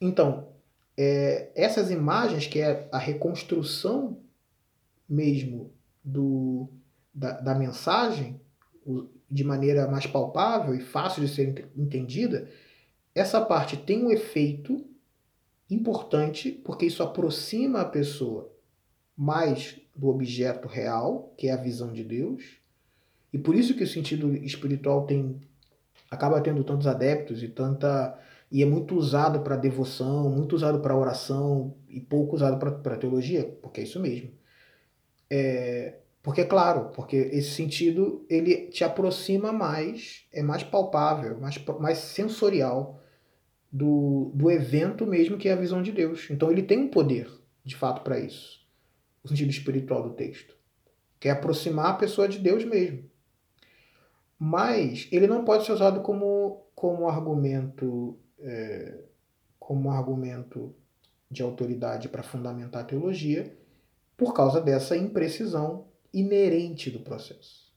Então, 0.00 0.48
é, 0.96 1.50
essas 1.54 1.90
imagens, 1.90 2.46
que 2.46 2.60
é 2.60 2.88
a 2.92 2.98
reconstrução 2.98 4.20
mesmo 5.08 5.72
do, 6.04 6.68
da, 7.14 7.40
da 7.40 7.54
mensagem, 7.54 8.40
de 9.30 9.44
maneira 9.44 9.88
mais 9.88 10.06
palpável 10.06 10.74
e 10.74 10.80
fácil 10.80 11.22
de 11.24 11.32
ser 11.32 11.70
entendida, 11.76 12.48
essa 13.14 13.40
parte 13.40 13.76
tem 13.76 14.04
um 14.04 14.10
efeito 14.10 14.84
importante, 15.74 16.50
porque 16.50 16.86
isso 16.86 17.02
aproxima 17.02 17.80
a 17.80 17.84
pessoa 17.84 18.50
mais 19.16 19.80
do 19.94 20.08
objeto 20.08 20.66
real, 20.68 21.32
que 21.36 21.48
é 21.48 21.52
a 21.52 21.56
visão 21.56 21.92
de 21.92 22.02
Deus. 22.02 22.58
E 23.32 23.38
por 23.38 23.54
isso 23.54 23.74
que 23.74 23.84
o 23.84 23.86
sentido 23.86 24.34
espiritual 24.36 25.06
tem 25.06 25.40
acaba 26.10 26.40
tendo 26.42 26.62
tantos 26.62 26.86
adeptos 26.86 27.42
e 27.42 27.48
tanta 27.48 28.18
e 28.50 28.62
é 28.62 28.66
muito 28.66 28.94
usado 28.94 29.40
para 29.40 29.56
devoção, 29.56 30.28
muito 30.28 30.54
usado 30.54 30.80
para 30.80 30.94
oração 30.94 31.74
e 31.88 31.98
pouco 31.98 32.36
usado 32.36 32.58
para 32.58 32.98
teologia, 32.98 33.44
porque 33.62 33.80
é 33.80 33.84
isso 33.84 33.98
mesmo. 33.98 34.30
É, 35.30 35.94
porque, 36.22 36.44
claro, 36.44 36.90
porque 36.94 37.16
esse 37.16 37.50
sentido 37.52 38.26
ele 38.28 38.68
te 38.68 38.84
aproxima 38.84 39.52
mais, 39.52 40.26
é 40.30 40.42
mais 40.42 40.62
palpável, 40.62 41.40
mais, 41.40 41.56
mais 41.80 41.98
sensorial 41.98 43.01
do, 43.72 44.30
do 44.34 44.50
evento 44.50 45.06
mesmo 45.06 45.38
que 45.38 45.48
é 45.48 45.52
a 45.52 45.56
visão 45.56 45.82
de 45.82 45.90
Deus. 45.90 46.28
Então 46.30 46.50
ele 46.50 46.62
tem 46.62 46.78
um 46.78 46.88
poder, 46.88 47.30
de 47.64 47.74
fato, 47.74 48.02
para 48.02 48.18
isso. 48.18 48.60
O 49.24 49.28
sentido 49.28 49.50
espiritual 49.50 50.02
do 50.02 50.14
texto. 50.14 50.54
Que 51.18 51.28
é 51.28 51.30
aproximar 51.30 51.86
a 51.86 51.94
pessoa 51.94 52.28
de 52.28 52.38
Deus 52.38 52.64
mesmo. 52.64 53.10
Mas 54.38 55.08
ele 55.10 55.26
não 55.26 55.44
pode 55.44 55.64
ser 55.64 55.72
usado 55.72 56.00
como, 56.00 56.66
como 56.74 57.08
argumento 57.08 58.18
é, 58.40 59.04
como 59.58 59.90
argumento 59.90 60.74
de 61.30 61.40
autoridade 61.40 62.08
para 62.08 62.22
fundamentar 62.22 62.82
a 62.82 62.84
teologia 62.84 63.56
por 64.16 64.34
causa 64.34 64.60
dessa 64.60 64.96
imprecisão 64.96 65.86
inerente 66.12 66.90
do 66.90 66.98
processo. 66.98 67.72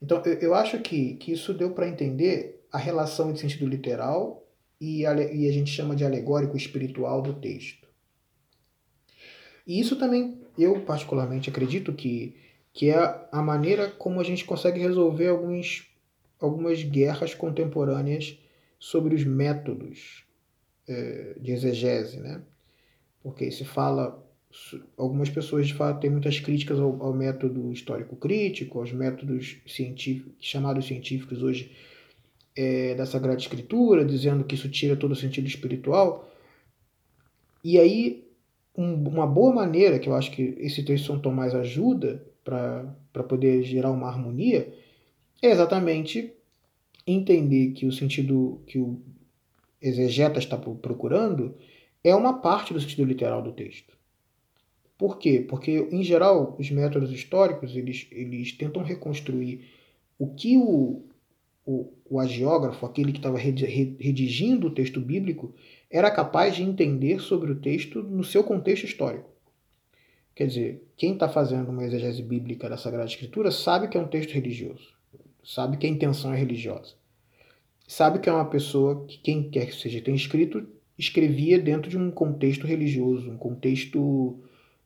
Então, 0.00 0.22
eu, 0.24 0.34
eu 0.34 0.54
acho 0.54 0.78
que, 0.80 1.14
que 1.14 1.32
isso 1.32 1.54
deu 1.54 1.72
para 1.72 1.88
entender 1.88 2.66
a 2.70 2.78
relação 2.78 3.32
de 3.32 3.40
sentido 3.40 3.66
literal 3.66 4.41
e 4.82 5.06
a, 5.06 5.14
gente 5.52 5.70
chama 5.70 5.94
de 5.94 6.04
alegórico 6.04 6.56
espiritual 6.56 7.22
do 7.22 7.34
texto. 7.34 7.86
E 9.64 9.78
isso 9.78 9.94
também, 9.94 10.40
eu 10.58 10.80
particularmente 10.80 11.48
acredito 11.48 11.92
que, 11.92 12.34
que 12.72 12.90
é 12.90 13.28
a 13.30 13.40
maneira 13.40 13.88
como 13.88 14.18
a 14.18 14.24
gente 14.24 14.44
consegue 14.44 14.80
resolver 14.80 15.28
alguns, 15.28 15.88
algumas 16.40 16.82
guerras 16.82 17.32
contemporâneas 17.32 18.36
sobre 18.76 19.14
os 19.14 19.22
métodos 19.22 20.24
é, 20.88 21.36
de 21.40 21.52
exegese, 21.52 22.18
né? 22.18 22.42
Porque 23.22 23.52
se 23.52 23.64
fala, 23.64 24.20
algumas 24.96 25.30
pessoas 25.30 25.68
de 25.68 25.74
fato 25.74 26.00
têm 26.00 26.10
muitas 26.10 26.40
críticas 26.40 26.80
ao, 26.80 27.00
ao 27.00 27.14
método 27.14 27.70
histórico 27.72 28.16
crítico, 28.16 28.80
aos 28.80 28.90
métodos 28.90 29.58
científicos, 29.64 30.32
chamados 30.40 30.88
científicos 30.88 31.40
hoje 31.40 31.70
é, 32.56 32.94
da 32.94 33.06
Sagrada 33.06 33.38
Escritura, 33.38 34.04
dizendo 34.04 34.44
que 34.44 34.54
isso 34.54 34.68
tira 34.68 34.96
todo 34.96 35.12
o 35.12 35.16
sentido 35.16 35.46
espiritual. 35.46 36.28
E 37.64 37.78
aí, 37.78 38.28
um, 38.76 38.94
uma 39.08 39.26
boa 39.26 39.54
maneira, 39.54 39.98
que 39.98 40.08
eu 40.08 40.14
acho 40.14 40.30
que 40.30 40.54
esse 40.58 40.82
texto 40.82 41.02
de 41.02 41.06
São 41.06 41.18
Tomás 41.18 41.54
ajuda 41.54 42.26
para 42.44 43.22
poder 43.28 43.62
gerar 43.62 43.90
uma 43.90 44.08
harmonia, 44.08 44.72
é 45.40 45.50
exatamente 45.50 46.32
entender 47.06 47.72
que 47.72 47.86
o 47.86 47.92
sentido 47.92 48.60
que 48.66 48.78
o 48.78 49.00
exegeta 49.80 50.38
está 50.38 50.56
procurando 50.56 51.54
é 52.04 52.14
uma 52.14 52.40
parte 52.40 52.72
do 52.72 52.80
sentido 52.80 53.04
literal 53.04 53.42
do 53.42 53.52
texto. 53.52 53.96
Por 54.96 55.18
quê? 55.18 55.44
Porque, 55.48 55.88
em 55.90 56.04
geral, 56.04 56.54
os 56.58 56.70
métodos 56.70 57.10
históricos 57.10 57.76
eles, 57.76 58.06
eles 58.12 58.52
tentam 58.52 58.82
reconstruir 58.82 59.68
o 60.16 60.28
que 60.28 60.56
o, 60.56 61.02
o, 61.64 61.92
o 62.08 62.18
agiógrafo, 62.18 62.84
aquele 62.84 63.12
que 63.12 63.18
estava 63.18 63.38
redigindo 63.38 64.66
o 64.66 64.74
texto 64.74 65.00
bíblico, 65.00 65.54
era 65.90 66.10
capaz 66.10 66.56
de 66.56 66.62
entender 66.62 67.20
sobre 67.20 67.52
o 67.52 67.60
texto 67.60 68.02
no 68.02 68.24
seu 68.24 68.42
contexto 68.42 68.84
histórico. 68.84 69.30
Quer 70.34 70.46
dizer, 70.46 70.88
quem 70.96 71.12
está 71.12 71.28
fazendo 71.28 71.70
uma 71.70 71.84
exegese 71.84 72.22
bíblica 72.22 72.68
da 72.68 72.76
Sagrada 72.76 73.08
Escritura 73.08 73.50
sabe 73.50 73.88
que 73.88 73.98
é 73.98 74.00
um 74.00 74.08
texto 74.08 74.32
religioso 74.32 74.92
sabe 75.42 75.76
que 75.76 75.86
a 75.86 75.90
intenção 75.90 76.32
é 76.32 76.36
religiosa. 76.36 76.94
Sabe 77.86 78.20
que 78.20 78.28
é 78.28 78.32
uma 78.32 78.44
pessoa 78.44 79.04
que, 79.06 79.18
quem 79.18 79.50
quer 79.50 79.66
que 79.66 79.74
seja 79.74 80.00
tenha 80.00 80.16
escrito, 80.16 80.66
escrevia 80.98 81.58
dentro 81.58 81.90
de 81.90 81.98
um 81.98 82.10
contexto 82.10 82.66
religioso, 82.66 83.30
um 83.30 83.36
contexto 83.36 84.40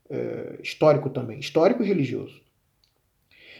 é, 0.09 0.59
histórico 0.63 1.11
também, 1.11 1.39
histórico 1.39 1.83
e 1.83 1.87
religioso. 1.87 2.41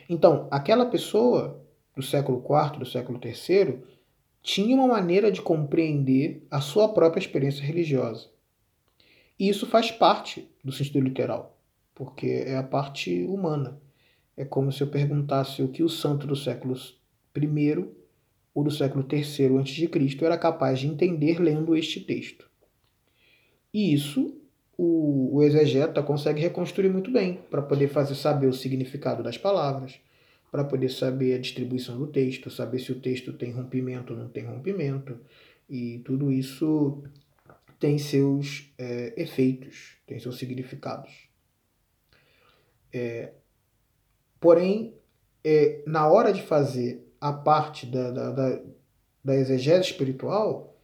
Então, 0.09 0.49
aquela 0.51 0.87
pessoa 0.87 1.63
do 1.97 2.03
século 2.03 2.45
IV, 2.45 2.79
do 2.79 2.87
século 2.87 3.19
III, 3.25 3.79
tinha 4.43 4.77
uma 4.77 4.87
maneira 4.87 5.33
de 5.33 5.41
compreender 5.41 6.47
a 6.51 6.61
sua 6.61 6.93
própria 6.93 7.21
experiência 7.21 7.65
religiosa. 7.65 8.29
E 9.39 9.49
isso 9.49 9.67
faz 9.67 9.91
parte 9.91 10.49
do 10.63 10.71
sentido 10.71 11.01
literal, 11.01 11.59
porque 11.95 12.45
é 12.47 12.57
a 12.57 12.63
parte 12.63 13.25
humana. 13.25 13.81
É 14.37 14.45
como 14.45 14.71
se 14.71 14.83
eu 14.83 14.87
perguntasse 14.87 15.63
o 15.63 15.69
que 15.69 15.83
o 15.83 15.89
santo 15.89 16.27
do 16.27 16.37
século 16.37 16.77
I 17.37 17.89
ou 18.55 18.63
do 18.63 18.71
século 18.71 19.07
III 19.11 19.59
a.C. 19.59 20.25
era 20.25 20.39
capaz 20.39 20.79
de 20.79 20.87
entender 20.87 21.41
lendo 21.41 21.75
este 21.75 22.01
texto. 22.01 22.49
E 23.73 23.93
isso 23.93 24.41
o, 24.77 25.37
o 25.37 25.43
exegeta 25.43 26.03
consegue 26.03 26.41
reconstruir 26.41 26.91
muito 26.91 27.11
bem, 27.11 27.41
para 27.51 27.63
poder 27.63 27.89
fazer 27.89 28.15
saber 28.15 28.47
o 28.47 28.53
significado 28.53 29.23
das 29.23 29.39
palavras, 29.39 29.99
para 30.51 30.65
poder 30.65 30.89
saber 30.91 31.35
a 31.35 31.39
distribuição 31.39 31.99
do 31.99 32.07
texto, 32.07 32.51
saber 32.51 32.79
se 32.79 32.93
o 32.93 33.01
texto 33.01 33.33
tem 33.33 33.53
rompimento 33.53 34.13
ou 34.13 34.19
não 34.19 34.29
tem 34.29 34.45
rompimento, 34.45 35.19
e 35.69 36.01
tudo 36.05 36.31
isso 36.31 37.03
tem 37.79 37.99
seus 37.99 38.73
é, 38.79 39.13
efeitos, 39.17 39.97
tem 40.07 40.19
seus 40.19 40.39
significados. 40.39 41.29
É, 42.93 43.33
Porém, 44.41 44.95
é, 45.43 45.83
na 45.87 46.09
hora 46.09 46.33
de 46.33 46.43
fazer 46.43 47.05
a 47.21 47.33
parte 47.33 47.87
da, 47.87 48.11
da, 48.11 48.31
da, 48.31 48.63
da 49.25 49.37
exegese 49.37 49.91
espiritual, 49.91 50.77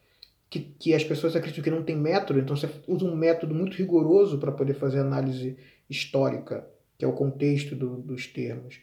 que, 0.49 0.61
que 0.61 0.95
as 0.95 1.05
pessoas 1.05 1.37
acreditam 1.37 1.63
que 1.63 1.71
não 1.71 1.83
tem 1.83 1.97
método, 1.97 2.41
então 2.41 2.57
você 2.57 2.69
usa 2.87 3.05
um 3.05 3.15
método 3.15 3.55
muito 3.55 3.77
rigoroso 3.77 4.39
para 4.39 4.53
poder 4.53 4.75
fazer 4.75 5.01
análise 5.01 5.57
histórica, 5.89 6.67
que 6.99 7.05
é 7.05 7.09
o 7.09 7.13
contexto 7.13 7.77
do, 7.77 7.97
dos 7.97 8.27
termos, 8.27 8.81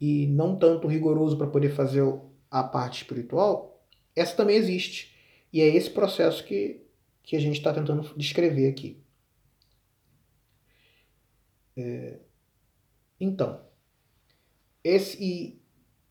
e 0.00 0.26
não 0.26 0.56
tanto 0.56 0.86
rigoroso 0.86 1.36
para 1.36 1.46
poder 1.46 1.70
fazer 1.70 2.02
a 2.50 2.62
parte 2.62 3.02
espiritual, 3.02 3.84
essa 4.14 4.36
também 4.36 4.56
existe. 4.56 5.14
E 5.52 5.60
é 5.60 5.66
esse 5.66 5.90
processo 5.90 6.44
que, 6.44 6.82
que 7.22 7.36
a 7.36 7.40
gente 7.40 7.56
está 7.58 7.72
tentando 7.72 8.02
descrever 8.16 8.68
aqui. 8.68 9.02
É, 11.76 12.18
então, 13.20 13.60
esse, 14.82 15.60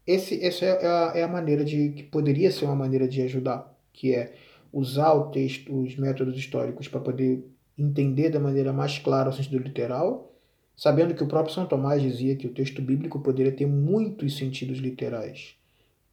esse, 0.05 0.43
essa 0.43 0.65
é 0.65 0.87
a, 0.87 1.11
é 1.15 1.23
a 1.23 1.27
maneira 1.27 1.63
de 1.63 1.89
que 1.91 2.03
poderia 2.03 2.51
ser 2.51 2.65
uma 2.65 2.75
maneira 2.75 3.07
de 3.07 3.21
ajudar, 3.21 3.77
que 3.91 4.13
é 4.13 4.33
usar 4.71 5.13
o 5.13 5.31
texto, 5.31 5.73
os 5.75 5.95
métodos 5.97 6.37
históricos 6.37 6.87
para 6.87 6.99
poder 6.99 7.43
entender 7.77 8.29
da 8.29 8.39
maneira 8.39 8.73
mais 8.73 8.97
clara 8.99 9.29
o 9.29 9.33
sentido 9.33 9.59
literal, 9.59 10.36
sabendo 10.77 11.15
que 11.15 11.23
o 11.23 11.27
próprio 11.27 11.53
São 11.53 11.65
Tomás 11.65 12.01
dizia 12.01 12.35
que 12.35 12.45
o 12.45 12.53
texto 12.53 12.81
bíblico 12.81 13.19
poderia 13.19 13.51
ter 13.51 13.65
muitos 13.65 14.37
sentidos 14.37 14.77
literais. 14.77 15.55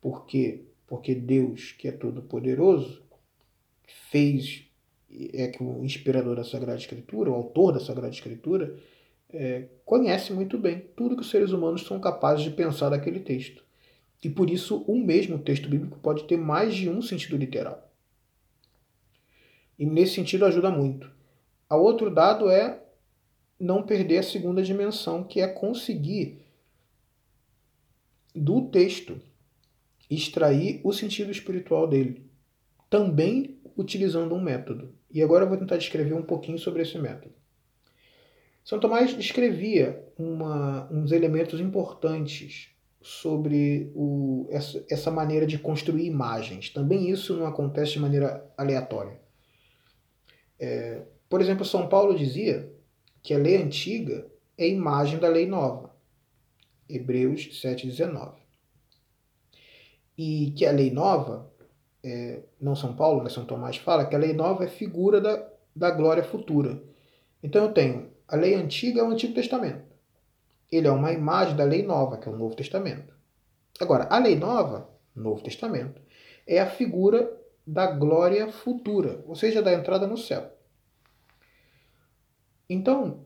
Por 0.00 0.24
quê? 0.24 0.62
Porque 0.86 1.14
Deus, 1.14 1.72
que 1.72 1.86
é 1.86 1.92
todo 1.92 2.22
poderoso, 2.22 3.02
fez 4.10 4.64
é 5.32 5.46
que 5.46 5.62
o 5.62 5.84
inspirador 5.84 6.34
da 6.34 6.42
Sagrada 6.42 6.78
Escritura, 6.78 7.30
o 7.30 7.34
autor 7.34 7.74
da 7.74 7.78
Sagrada 7.78 8.12
Escritura, 8.12 8.76
é, 9.32 9.68
conhece 9.84 10.32
muito 10.32 10.58
bem 10.58 10.82
tudo 10.96 11.14
que 11.14 11.22
os 11.22 11.30
seres 11.30 11.52
humanos 11.52 11.86
são 11.86 12.00
capazes 12.00 12.42
de 12.42 12.50
pensar 12.50 12.88
daquele 12.88 13.20
texto. 13.20 13.62
E 14.22 14.28
por 14.28 14.50
isso, 14.50 14.84
um 14.88 15.04
mesmo 15.04 15.38
texto 15.38 15.68
bíblico 15.68 15.98
pode 16.00 16.24
ter 16.24 16.36
mais 16.36 16.74
de 16.74 16.88
um 16.88 17.00
sentido 17.00 17.36
literal. 17.36 17.88
E 19.78 19.86
nesse 19.86 20.14
sentido 20.14 20.46
ajuda 20.46 20.70
muito. 20.70 21.10
O 21.70 21.76
outro 21.76 22.10
dado 22.10 22.50
é 22.50 22.83
não 23.64 23.82
perder 23.82 24.18
a 24.18 24.22
segunda 24.22 24.62
dimensão, 24.62 25.24
que 25.24 25.40
é 25.40 25.48
conseguir 25.48 26.44
do 28.34 28.68
texto 28.68 29.20
extrair 30.10 30.80
o 30.84 30.92
sentido 30.92 31.30
espiritual 31.30 31.88
dele, 31.88 32.28
também 32.90 33.58
utilizando 33.76 34.34
um 34.34 34.40
método. 34.40 34.94
E 35.10 35.22
agora 35.22 35.44
eu 35.44 35.48
vou 35.48 35.56
tentar 35.56 35.78
descrever 35.78 36.14
um 36.14 36.22
pouquinho 36.22 36.58
sobre 36.58 36.82
esse 36.82 36.98
método. 36.98 37.34
São 38.62 38.78
Tomás 38.78 39.16
descrevia 39.16 40.06
uma, 40.18 40.90
uns 40.92 41.10
elementos 41.10 41.58
importantes 41.58 42.70
sobre 43.00 43.90
o, 43.94 44.46
essa, 44.50 44.84
essa 44.90 45.10
maneira 45.10 45.46
de 45.46 45.58
construir 45.58 46.06
imagens. 46.06 46.70
Também 46.70 47.10
isso 47.10 47.36
não 47.36 47.46
acontece 47.46 47.92
de 47.92 48.00
maneira 48.00 48.50
aleatória. 48.56 49.20
É, 50.58 51.02
por 51.28 51.40
exemplo, 51.40 51.64
São 51.64 51.88
Paulo 51.88 52.16
dizia 52.16 52.73
que 53.24 53.32
a 53.32 53.38
lei 53.38 53.56
antiga 53.56 54.30
é 54.56 54.68
imagem 54.68 55.18
da 55.18 55.28
lei 55.28 55.46
nova. 55.46 55.96
Hebreus 56.86 57.48
7,19. 57.64 58.34
E 60.16 60.52
que 60.54 60.66
a 60.66 60.70
lei 60.70 60.90
nova, 60.90 61.50
é, 62.04 62.42
não 62.60 62.76
São 62.76 62.94
Paulo, 62.94 63.22
mas 63.24 63.32
São 63.32 63.46
Tomás 63.46 63.78
fala 63.78 64.04
que 64.04 64.14
a 64.14 64.18
lei 64.18 64.34
nova 64.34 64.64
é 64.64 64.68
figura 64.68 65.22
da, 65.22 65.50
da 65.74 65.90
glória 65.90 66.22
futura. 66.22 66.80
Então 67.42 67.64
eu 67.64 67.72
tenho 67.72 68.12
a 68.28 68.36
lei 68.36 68.54
antiga 68.54 69.00
é 69.00 69.04
o 69.04 69.10
Antigo 69.10 69.34
Testamento. 69.34 69.84
Ele 70.70 70.86
é 70.86 70.92
uma 70.92 71.12
imagem 71.12 71.56
da 71.56 71.64
lei 71.64 71.82
nova, 71.82 72.18
que 72.18 72.28
é 72.28 72.32
o 72.32 72.36
Novo 72.36 72.54
Testamento. 72.54 73.14
Agora, 73.80 74.06
a 74.10 74.18
lei 74.18 74.36
nova, 74.36 74.90
Novo 75.16 75.42
Testamento, 75.42 76.00
é 76.46 76.60
a 76.60 76.68
figura 76.68 77.30
da 77.66 77.86
glória 77.86 78.50
futura, 78.52 79.24
ou 79.26 79.34
seja, 79.34 79.62
da 79.62 79.72
entrada 79.72 80.06
no 80.06 80.18
céu. 80.18 80.53
Então, 82.68 83.24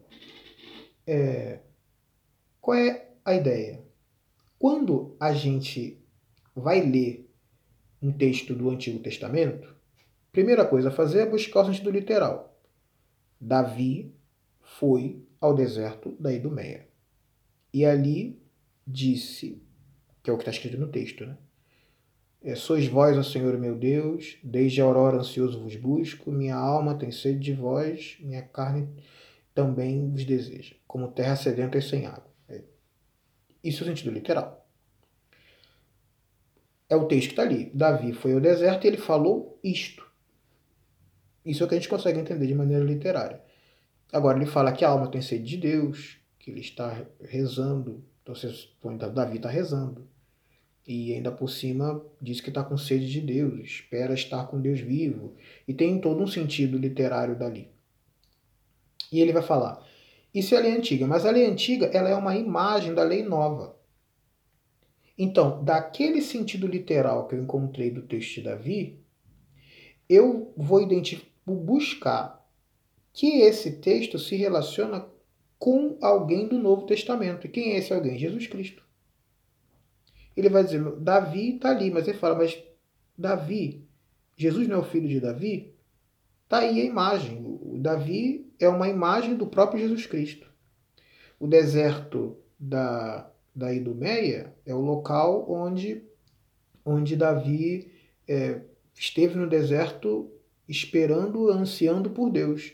é, 1.06 1.60
qual 2.60 2.76
é 2.76 3.10
a 3.24 3.34
ideia? 3.34 3.84
Quando 4.58 5.16
a 5.20 5.32
gente 5.32 6.02
vai 6.54 6.80
ler 6.80 7.30
um 8.02 8.12
texto 8.12 8.54
do 8.54 8.68
Antigo 8.70 8.98
Testamento, 8.98 9.74
primeira 10.32 10.64
coisa 10.64 10.88
a 10.88 10.92
fazer 10.92 11.20
é 11.20 11.26
buscar 11.26 11.62
o 11.62 11.66
sentido 11.66 11.90
literal. 11.90 12.60
Davi 13.40 14.12
foi 14.60 15.22
ao 15.40 15.54
deserto 15.54 16.16
da 16.18 16.32
Idumeia. 16.32 16.88
E 17.72 17.84
ali 17.84 18.40
disse, 18.86 19.62
que 20.22 20.30
é 20.30 20.32
o 20.32 20.36
que 20.36 20.42
está 20.42 20.50
escrito 20.50 20.78
no 20.78 20.88
texto, 20.88 21.24
né? 21.24 21.36
É, 22.40 22.54
Sois 22.54 22.86
vós, 22.86 23.18
ó 23.18 23.22
Senhor 23.22 23.58
meu 23.58 23.74
Deus, 23.74 24.38
desde 24.42 24.80
a 24.80 24.84
aurora 24.84 25.18
ansioso 25.18 25.60
vos 25.60 25.74
busco, 25.74 26.30
minha 26.30 26.54
alma 26.54 26.94
tem 26.96 27.10
sede 27.10 27.40
de 27.40 27.52
vós, 27.52 28.16
minha 28.20 28.42
carne 28.42 28.88
também 29.58 30.08
vos 30.08 30.24
deseja, 30.24 30.76
como 30.86 31.10
terra 31.10 31.34
sedenta 31.34 31.76
e 31.76 31.82
sem 31.82 32.06
água. 32.06 32.30
É, 32.48 32.62
isso 33.64 33.82
é 33.82 33.86
o 33.86 33.88
sentido 33.88 34.12
literal. 34.12 34.64
É 36.88 36.94
o 36.94 37.08
texto 37.08 37.26
que 37.26 37.32
está 37.32 37.42
ali. 37.42 37.68
Davi 37.74 38.12
foi 38.12 38.34
ao 38.34 38.40
deserto 38.40 38.84
e 38.84 38.86
ele 38.86 38.98
falou 38.98 39.58
isto. 39.64 40.08
Isso 41.44 41.60
é 41.60 41.66
o 41.66 41.68
que 41.68 41.74
a 41.74 41.76
gente 41.76 41.88
consegue 41.88 42.20
entender 42.20 42.46
de 42.46 42.54
maneira 42.54 42.84
literária. 42.84 43.42
Agora 44.12 44.38
ele 44.38 44.46
fala 44.46 44.70
que 44.70 44.84
a 44.84 44.90
alma 44.90 45.10
tem 45.10 45.20
sede 45.20 45.44
de 45.44 45.56
Deus, 45.56 46.18
que 46.38 46.52
ele 46.52 46.60
está 46.60 47.04
rezando, 47.20 48.04
então 48.22 49.12
Davi 49.12 49.38
está 49.38 49.50
rezando. 49.50 50.06
E 50.86 51.12
ainda 51.12 51.32
por 51.32 51.50
cima 51.50 52.00
diz 52.22 52.40
que 52.40 52.50
está 52.50 52.62
com 52.62 52.78
sede 52.78 53.10
de 53.10 53.20
Deus, 53.20 53.64
espera 53.64 54.14
estar 54.14 54.46
com 54.46 54.60
Deus 54.60 54.78
vivo. 54.78 55.34
E 55.66 55.74
tem 55.74 56.00
todo 56.00 56.22
um 56.22 56.28
sentido 56.28 56.78
literário 56.78 57.36
dali. 57.36 57.76
E 59.10 59.20
ele 59.20 59.32
vai 59.32 59.42
falar, 59.42 59.86
isso 60.34 60.54
é 60.54 60.58
a 60.58 60.60
lei 60.60 60.76
antiga, 60.76 61.06
mas 61.06 61.24
a 61.24 61.30
lei 61.30 61.46
antiga 61.46 61.86
ela 61.86 62.08
é 62.08 62.14
uma 62.14 62.36
imagem 62.36 62.94
da 62.94 63.02
lei 63.02 63.22
nova. 63.22 63.76
Então, 65.16 65.64
daquele 65.64 66.22
sentido 66.22 66.66
literal 66.66 67.26
que 67.26 67.34
eu 67.34 67.42
encontrei 67.42 67.90
do 67.90 68.02
texto 68.02 68.34
de 68.34 68.42
Davi, 68.42 69.00
eu 70.08 70.52
vou 70.56 70.86
buscar 71.46 72.38
que 73.12 73.40
esse 73.40 73.78
texto 73.78 74.18
se 74.18 74.36
relaciona 74.36 75.06
com 75.58 75.98
alguém 76.00 76.46
do 76.46 76.56
Novo 76.56 76.86
Testamento. 76.86 77.46
E 77.46 77.50
quem 77.50 77.72
é 77.72 77.78
esse 77.78 77.92
alguém? 77.92 78.16
Jesus 78.16 78.46
Cristo. 78.46 78.82
Ele 80.36 80.48
vai 80.48 80.62
dizer, 80.62 80.80
Davi 81.00 81.56
está 81.56 81.70
ali, 81.70 81.90
mas 81.90 82.06
ele 82.06 82.16
fala, 82.16 82.36
mas 82.36 82.56
Davi, 83.16 83.84
Jesus 84.36 84.68
não 84.68 84.76
é 84.76 84.78
o 84.78 84.84
filho 84.84 85.08
de 85.08 85.18
Davi? 85.18 85.74
Está 86.44 86.58
aí 86.58 86.80
a 86.80 86.84
imagem. 86.84 87.42
O 87.44 87.76
Davi 87.80 88.47
é 88.58 88.68
uma 88.68 88.88
imagem 88.88 89.36
do 89.36 89.46
próprio 89.46 89.80
Jesus 89.80 90.06
Cristo. 90.06 90.46
O 91.38 91.46
deserto 91.46 92.36
da, 92.58 93.30
da 93.54 93.72
Idumeia 93.72 94.52
é 94.66 94.74
o 94.74 94.80
local 94.80 95.50
onde, 95.50 96.02
onde 96.84 97.16
Davi 97.16 97.92
é, 98.26 98.60
esteve 98.94 99.36
no 99.36 99.48
deserto 99.48 100.30
esperando, 100.68 101.50
ansiando 101.50 102.10
por 102.10 102.30
Deus. 102.30 102.72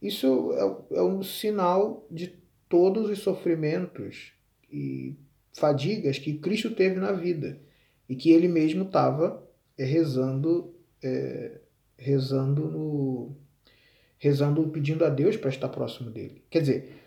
Isso 0.00 0.52
é, 0.90 0.98
é 0.98 1.02
um 1.02 1.22
sinal 1.22 2.06
de 2.10 2.34
todos 2.68 3.08
os 3.10 3.20
sofrimentos 3.20 4.32
e 4.70 5.14
fadigas 5.52 6.18
que 6.18 6.38
Cristo 6.38 6.74
teve 6.74 6.98
na 6.98 7.12
vida 7.12 7.60
e 8.08 8.16
que 8.16 8.30
ele 8.30 8.48
mesmo 8.48 8.84
estava 8.84 9.46
é, 9.76 9.84
rezando, 9.84 10.74
é, 11.02 11.60
rezando 11.96 12.68
no, 12.68 13.36
rezando, 14.18 14.66
pedindo 14.68 15.04
a 15.04 15.08
Deus 15.08 15.36
para 15.36 15.50
estar 15.50 15.68
próximo 15.68 16.10
dele. 16.10 16.42
Quer 16.50 16.60
dizer, 16.60 17.02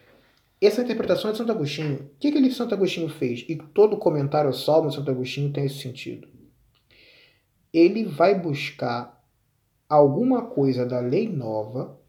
essa 0.62 0.82
interpretação 0.82 1.30
é 1.30 1.32
de 1.32 1.38
Santo 1.38 1.52
Agostinho. 1.52 1.96
O 1.96 2.20
que, 2.20 2.32
que 2.32 2.38
ele 2.38 2.52
Santo 2.52 2.74
Agostinho 2.74 3.10
fez? 3.10 3.46
E 3.48 3.56
todo 3.56 3.98
comentário 3.98 4.48
ao 4.48 4.54
Salmo 4.54 4.90
de 4.90 4.96
Santo 4.96 5.10
Agostinho 5.10 5.52
tem 5.52 5.66
esse 5.66 5.80
sentido. 5.80 6.28
Ele 7.74 8.04
vai 8.04 8.40
buscar 8.40 9.24
alguma 9.88 10.48
coisa 10.48 10.86
da 10.86 11.00
lei 11.00 11.28
nova 11.28 12.00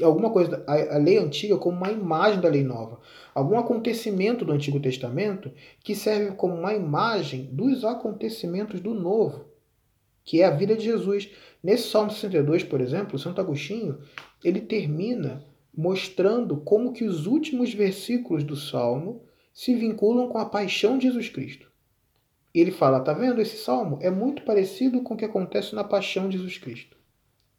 alguma 0.00 0.30
coisa, 0.30 0.64
a, 0.66 0.94
a 0.94 0.98
lei 0.98 1.18
antiga 1.18 1.58
como 1.58 1.76
uma 1.76 1.90
imagem 1.90 2.40
da 2.40 2.48
lei 2.48 2.62
nova, 2.62 3.00
algum 3.34 3.58
acontecimento 3.58 4.44
do 4.44 4.52
Antigo 4.52 4.80
Testamento 4.80 5.52
que 5.80 5.94
serve 5.94 6.32
como 6.32 6.54
uma 6.54 6.72
imagem 6.72 7.44
dos 7.52 7.84
acontecimentos 7.84 8.80
do 8.80 8.94
Novo, 8.94 9.44
que 10.24 10.40
é 10.40 10.44
a 10.44 10.50
vida 10.50 10.76
de 10.76 10.84
Jesus. 10.84 11.30
Nesse 11.62 11.88
Salmo 11.88 12.10
62, 12.10 12.64
por 12.64 12.80
exemplo, 12.80 13.18
Santo 13.18 13.40
Agostinho, 13.40 14.00
ele 14.44 14.60
termina 14.60 15.44
mostrando 15.74 16.56
como 16.58 16.92
que 16.92 17.04
os 17.04 17.26
últimos 17.26 17.72
versículos 17.72 18.44
do 18.44 18.56
Salmo 18.56 19.22
se 19.52 19.74
vinculam 19.74 20.28
com 20.28 20.38
a 20.38 20.46
paixão 20.46 20.98
de 20.98 21.06
Jesus 21.08 21.28
Cristo. 21.28 21.70
Ele 22.54 22.70
fala, 22.70 23.00
tá 23.00 23.12
vendo? 23.12 23.40
Esse 23.40 23.56
salmo 23.56 23.98
é 24.02 24.10
muito 24.10 24.42
parecido 24.42 25.02
com 25.02 25.14
o 25.14 25.16
que 25.16 25.24
acontece 25.24 25.74
na 25.74 25.82
paixão 25.82 26.28
de 26.28 26.36
Jesus 26.36 26.58
Cristo. 26.58 26.98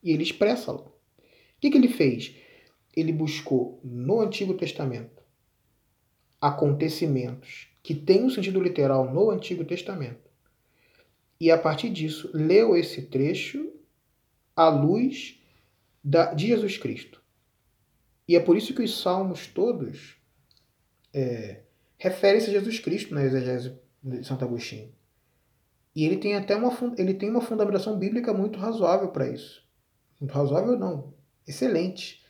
E 0.04 0.12
ele 0.12 0.22
expressa-lo 0.22 0.94
que, 1.64 1.72
que 1.72 1.78
ele 1.78 1.88
fez? 1.88 2.36
Ele 2.94 3.14
buscou 3.14 3.80
no 3.82 4.20
Antigo 4.20 4.54
Testamento 4.54 5.24
acontecimentos 6.42 7.70
que 7.82 7.96
têm 7.96 8.26
um 8.26 8.30
sentido 8.30 8.62
literal 8.62 9.10
no 9.14 9.32
Antigo 9.32 9.64
Testamento. 9.64 10.30
E 11.44 11.52
a 11.52 11.58
partir 11.58 11.90
disso, 11.90 12.32
leu 12.34 12.74
esse 12.74 13.02
trecho 13.02 13.70
à 14.56 14.70
luz 14.70 15.44
da, 16.02 16.34
de 16.34 16.48
Jesus 16.48 16.78
Cristo. 16.78 17.22
E 18.26 18.38
é 18.38 18.40
por 18.40 18.56
isso 18.56 18.74
que 18.74 18.82
os 18.82 19.02
salmos 19.02 19.46
todos 19.46 20.16
é, 21.14 21.64
referem-se 21.98 22.50
a 22.50 22.54
Jesus 22.54 22.80
Cristo 22.80 23.14
na 23.14 23.26
exegese 23.26 23.78
de 24.02 24.24
Santo 24.24 24.46
Agostinho. 24.46 24.90
E 25.94 26.06
ele 26.06 26.16
tem 26.16 26.34
até 26.36 26.56
uma, 26.56 26.72
ele 26.98 27.14
tem 27.14 27.30
uma 27.30 27.42
fundamentação 27.42 28.00
bíblica 28.00 28.34
muito 28.34 28.58
razoável 28.58 29.10
para 29.10 29.28
isso. 29.28 29.68
Muito 30.22 30.32
razoável, 30.32 30.80
não 30.80 31.14
excelente, 31.46 32.24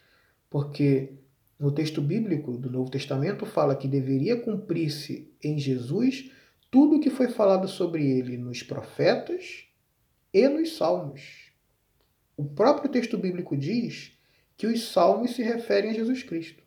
porque 0.50 1.20
no 1.60 1.72
texto 1.72 2.02
bíblico 2.02 2.58
do 2.58 2.68
Novo 2.68 2.90
Testamento 2.90 3.46
fala 3.46 3.76
que 3.76 3.88
deveria 3.88 4.42
cumprir-se 4.42 5.32
em 5.44 5.60
Jesus 5.60 6.32
tudo 6.74 6.96
o 6.96 7.00
que 7.00 7.12
foi 7.12 7.28
falado 7.28 7.68
sobre 7.68 8.04
ele 8.04 8.36
nos 8.36 8.64
profetas 8.64 9.68
e 10.34 10.50
nos 10.50 10.76
salmos. 10.76 11.52
O 12.36 12.44
próprio 12.44 12.90
texto 12.90 13.16
bíblico 13.16 13.56
diz 13.56 14.18
que 14.58 14.66
os 14.66 14.92
salmos 14.92 15.36
se 15.36 15.44
referem 15.44 15.92
a 15.92 15.94
Jesus 15.94 16.24
Cristo. 16.24 16.64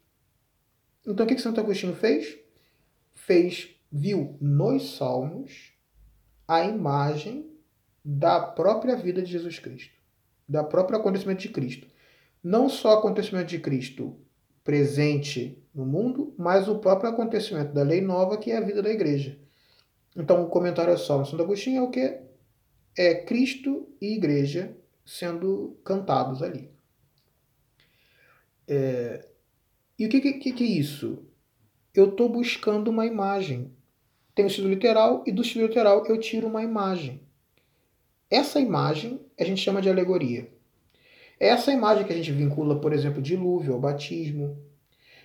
Então 1.04 1.26
o 1.26 1.28
que 1.28 1.36
Santo 1.36 1.58
Agostinho 1.58 1.92
fez? 1.92 2.38
Fez, 3.14 3.70
viu 3.90 4.36
nos 4.40 4.96
salmos 4.96 5.72
a 6.46 6.62
imagem 6.64 7.50
da 8.04 8.38
própria 8.38 8.94
vida 8.94 9.20
de 9.20 9.32
Jesus 9.32 9.58
Cristo. 9.58 9.96
da 10.48 10.62
próprio 10.62 11.00
acontecimento 11.00 11.40
de 11.40 11.48
Cristo. 11.48 11.88
Não 12.40 12.68
só 12.68 12.94
o 12.94 12.98
acontecimento 12.98 13.48
de 13.48 13.58
Cristo 13.58 14.16
presente 14.62 15.60
no 15.74 15.84
mundo, 15.84 16.32
mas 16.38 16.68
o 16.68 16.78
próprio 16.78 17.10
acontecimento 17.10 17.72
da 17.74 17.82
lei 17.82 18.00
nova, 18.00 18.36
que 18.36 18.52
é 18.52 18.58
a 18.58 18.60
vida 18.60 18.80
da 18.80 18.90
igreja. 18.90 19.44
Então, 20.16 20.42
o 20.42 20.48
comentário 20.48 20.92
é 20.92 20.96
só 20.96 21.24
Santo 21.24 21.42
Agostinho 21.42 21.80
é 21.80 21.82
o 21.82 21.90
que? 21.90 22.18
É 22.96 23.14
Cristo 23.14 23.86
e 24.00 24.14
igreja 24.14 24.74
sendo 25.04 25.78
cantados 25.84 26.42
ali. 26.42 26.70
É... 28.66 29.28
E 29.98 30.06
o 30.06 30.08
que, 30.08 30.20
que, 30.20 30.52
que 30.52 30.64
é 30.64 30.66
isso? 30.66 31.24
Eu 31.94 32.10
estou 32.10 32.28
buscando 32.28 32.88
uma 32.88 33.06
imagem. 33.06 33.70
Tem 34.34 34.44
o 34.44 34.50
sentido 34.50 34.68
literal 34.68 35.22
e 35.26 35.32
do 35.32 35.44
sentido 35.44 35.66
literal 35.66 36.04
eu 36.06 36.18
tiro 36.18 36.46
uma 36.46 36.62
imagem. 36.62 37.20
Essa 38.30 38.58
imagem 38.58 39.20
a 39.38 39.44
gente 39.44 39.60
chama 39.60 39.80
de 39.80 39.88
alegoria. 39.88 40.50
É 41.38 41.48
essa 41.48 41.70
imagem 41.70 42.06
que 42.06 42.12
a 42.12 42.16
gente 42.16 42.32
vincula, 42.32 42.80
por 42.80 42.92
exemplo, 42.92 43.22
dilúvio 43.22 43.74
ao 43.74 43.80
batismo, 43.80 44.58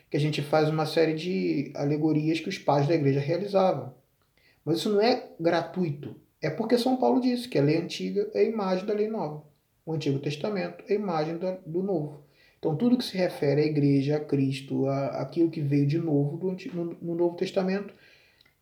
que 0.10 0.18
a 0.18 0.20
gente 0.20 0.42
faz 0.42 0.70
uma 0.70 0.86
série 0.86 1.14
de 1.14 1.72
alegorias 1.74 2.42
que 2.42 2.50
os 2.50 2.58
pais 2.58 2.88
da 2.88 2.94
igreja 2.94 3.20
realizavam. 3.20 3.94
Mas 4.64 4.78
isso 4.78 4.90
não 4.90 5.02
é 5.02 5.32
gratuito. 5.40 6.16
É 6.42 6.50
porque 6.50 6.78
São 6.78 6.98
Paulo 6.98 7.22
disse 7.22 7.48
que 7.48 7.58
a 7.58 7.62
lei 7.62 7.78
antiga 7.78 8.30
é 8.34 8.40
a 8.40 8.44
imagem 8.44 8.86
da 8.86 8.94
lei 8.94 9.08
nova. 9.08 9.44
O 9.86 9.94
Antigo 9.94 10.20
Testamento 10.20 10.84
é 10.88 10.94
a 10.94 10.96
imagem 10.96 11.38
do 11.66 11.84
Novo. 11.84 12.24
Então, 12.58 12.76
tudo 12.76 12.98
que 12.98 13.04
se 13.04 13.18
refere 13.18 13.62
à 13.62 13.66
igreja, 13.66 14.18
a 14.18 14.20
Cristo, 14.20 14.86
a, 14.86 15.22
aquilo 15.22 15.50
que 15.50 15.62
veio 15.62 15.88
de 15.88 15.98
novo 15.98 16.38
do, 16.38 16.52
no, 16.74 16.86
no 17.02 17.16
Novo 17.16 17.36
Testamento, 17.36 17.94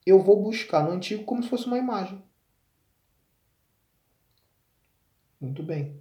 eu 0.06 0.22
vou 0.22 0.42
buscar 0.42 0.84
no 0.84 0.92
Antigo 0.92 1.26
como 1.26 1.44
se 1.44 1.50
fosse 1.50 1.68
uma 1.68 1.78
imagem. 1.78 2.24
Muito 5.40 5.62
bem. 5.62 5.96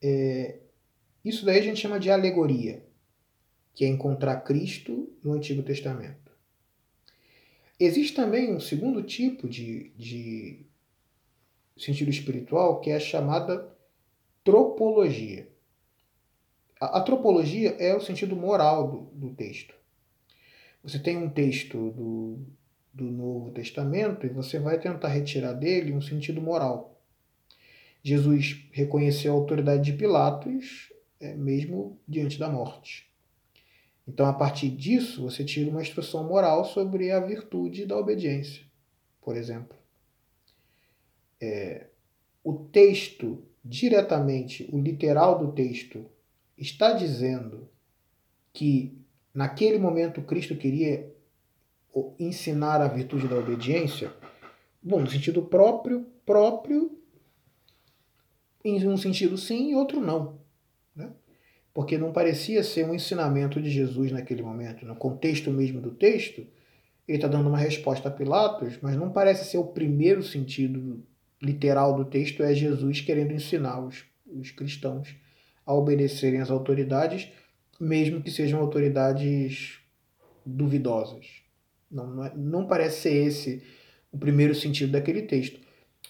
É, 0.00 0.60
isso 1.24 1.44
daí 1.44 1.58
a 1.58 1.62
gente 1.62 1.80
chama 1.80 1.98
de 1.98 2.10
alegoria, 2.10 2.84
que 3.74 3.84
é 3.84 3.88
encontrar 3.88 4.40
Cristo 4.42 5.12
no 5.22 5.32
Antigo 5.32 5.62
Testamento. 5.62 6.25
Existe 7.78 8.14
também 8.14 8.54
um 8.54 8.60
segundo 8.60 9.02
tipo 9.02 9.48
de, 9.48 9.90
de 9.96 10.66
sentido 11.76 12.10
espiritual 12.10 12.80
que 12.80 12.90
é 12.90 12.98
chamada 12.98 13.70
tropologia. 14.42 15.48
A, 16.80 16.98
a 16.98 17.00
tropologia 17.02 17.70
é 17.78 17.94
o 17.94 18.00
sentido 18.00 18.34
moral 18.34 18.90
do, 18.90 19.28
do 19.28 19.34
texto. 19.34 19.74
Você 20.82 20.98
tem 20.98 21.16
um 21.16 21.28
texto 21.28 21.90
do, 21.90 22.38
do 22.94 23.04
Novo 23.04 23.50
Testamento 23.50 24.24
e 24.24 24.30
você 24.30 24.58
vai 24.58 24.78
tentar 24.78 25.08
retirar 25.08 25.52
dele 25.52 25.92
um 25.92 26.00
sentido 26.00 26.40
moral. 26.40 26.98
Jesus 28.02 28.68
reconheceu 28.72 29.32
a 29.32 29.36
autoridade 29.36 29.82
de 29.82 29.98
Pilatos, 29.98 30.92
é, 31.20 31.34
mesmo 31.34 31.98
diante 32.06 32.38
da 32.38 32.48
morte. 32.48 33.10
Então, 34.06 34.26
a 34.26 34.32
partir 34.32 34.70
disso, 34.70 35.22
você 35.22 35.44
tira 35.44 35.68
uma 35.68 35.82
instrução 35.82 36.22
moral 36.24 36.64
sobre 36.64 37.10
a 37.10 37.18
virtude 37.18 37.84
da 37.84 37.96
obediência, 37.96 38.64
por 39.20 39.36
exemplo. 39.36 39.76
É, 41.40 41.88
o 42.44 42.54
texto, 42.54 43.44
diretamente, 43.64 44.68
o 44.72 44.80
literal 44.80 45.38
do 45.38 45.52
texto, 45.52 46.06
está 46.56 46.92
dizendo 46.92 47.68
que 48.52 48.96
naquele 49.34 49.78
momento 49.78 50.22
Cristo 50.22 50.56
queria 50.56 51.12
ensinar 52.18 52.80
a 52.80 52.88
virtude 52.88 53.26
da 53.26 53.36
obediência? 53.36 54.12
Bom, 54.80 55.00
no 55.00 55.10
sentido 55.10 55.42
próprio, 55.42 56.06
próprio, 56.24 56.96
em 58.64 58.86
um 58.86 58.96
sentido 58.96 59.36
sim 59.36 59.70
e 59.70 59.74
outro 59.74 60.00
não 60.00 60.45
porque 61.76 61.98
não 61.98 62.10
parecia 62.10 62.62
ser 62.62 62.86
um 62.86 62.94
ensinamento 62.94 63.60
de 63.60 63.68
Jesus 63.68 64.10
naquele 64.10 64.42
momento. 64.42 64.86
No 64.86 64.96
contexto 64.96 65.50
mesmo 65.50 65.78
do 65.78 65.90
texto, 65.90 66.40
ele 67.06 67.18
está 67.18 67.28
dando 67.28 67.50
uma 67.50 67.58
resposta 67.58 68.08
a 68.08 68.10
Pilatos, 68.10 68.78
mas 68.80 68.96
não 68.96 69.12
parece 69.12 69.44
ser 69.44 69.58
o 69.58 69.66
primeiro 69.66 70.22
sentido 70.22 71.04
literal 71.40 71.94
do 71.94 72.06
texto, 72.06 72.42
é 72.42 72.54
Jesus 72.54 73.02
querendo 73.02 73.34
ensinar 73.34 73.78
os, 73.78 74.06
os 74.26 74.50
cristãos 74.52 75.14
a 75.66 75.74
obedecerem 75.74 76.40
às 76.40 76.50
autoridades, 76.50 77.30
mesmo 77.78 78.22
que 78.22 78.30
sejam 78.30 78.58
autoridades 78.58 79.78
duvidosas. 80.46 81.26
Não, 81.90 82.06
não, 82.06 82.24
é, 82.24 82.32
não 82.34 82.66
parece 82.66 83.02
ser 83.02 83.26
esse 83.26 83.62
o 84.10 84.16
primeiro 84.16 84.54
sentido 84.54 84.92
daquele 84.92 85.20
texto. 85.20 85.60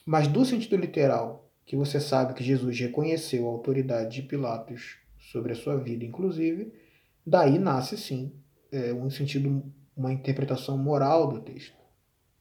Mas 0.06 0.28
do 0.28 0.44
sentido 0.44 0.76
literal, 0.76 1.50
que 1.64 1.74
você 1.74 1.98
sabe 1.98 2.34
que 2.34 2.44
Jesus 2.44 2.78
reconheceu 2.78 3.48
a 3.48 3.50
autoridade 3.50 4.14
de 4.14 4.28
Pilatos 4.28 5.04
sobre 5.30 5.52
a 5.52 5.56
sua 5.56 5.76
vida, 5.76 6.04
inclusive, 6.04 6.72
daí 7.24 7.58
nasce 7.58 7.96
sim 7.96 8.32
é, 8.70 8.92
um 8.92 9.10
sentido, 9.10 9.62
uma 9.96 10.12
interpretação 10.12 10.76
moral 10.78 11.28
do 11.28 11.40
texto, 11.40 11.76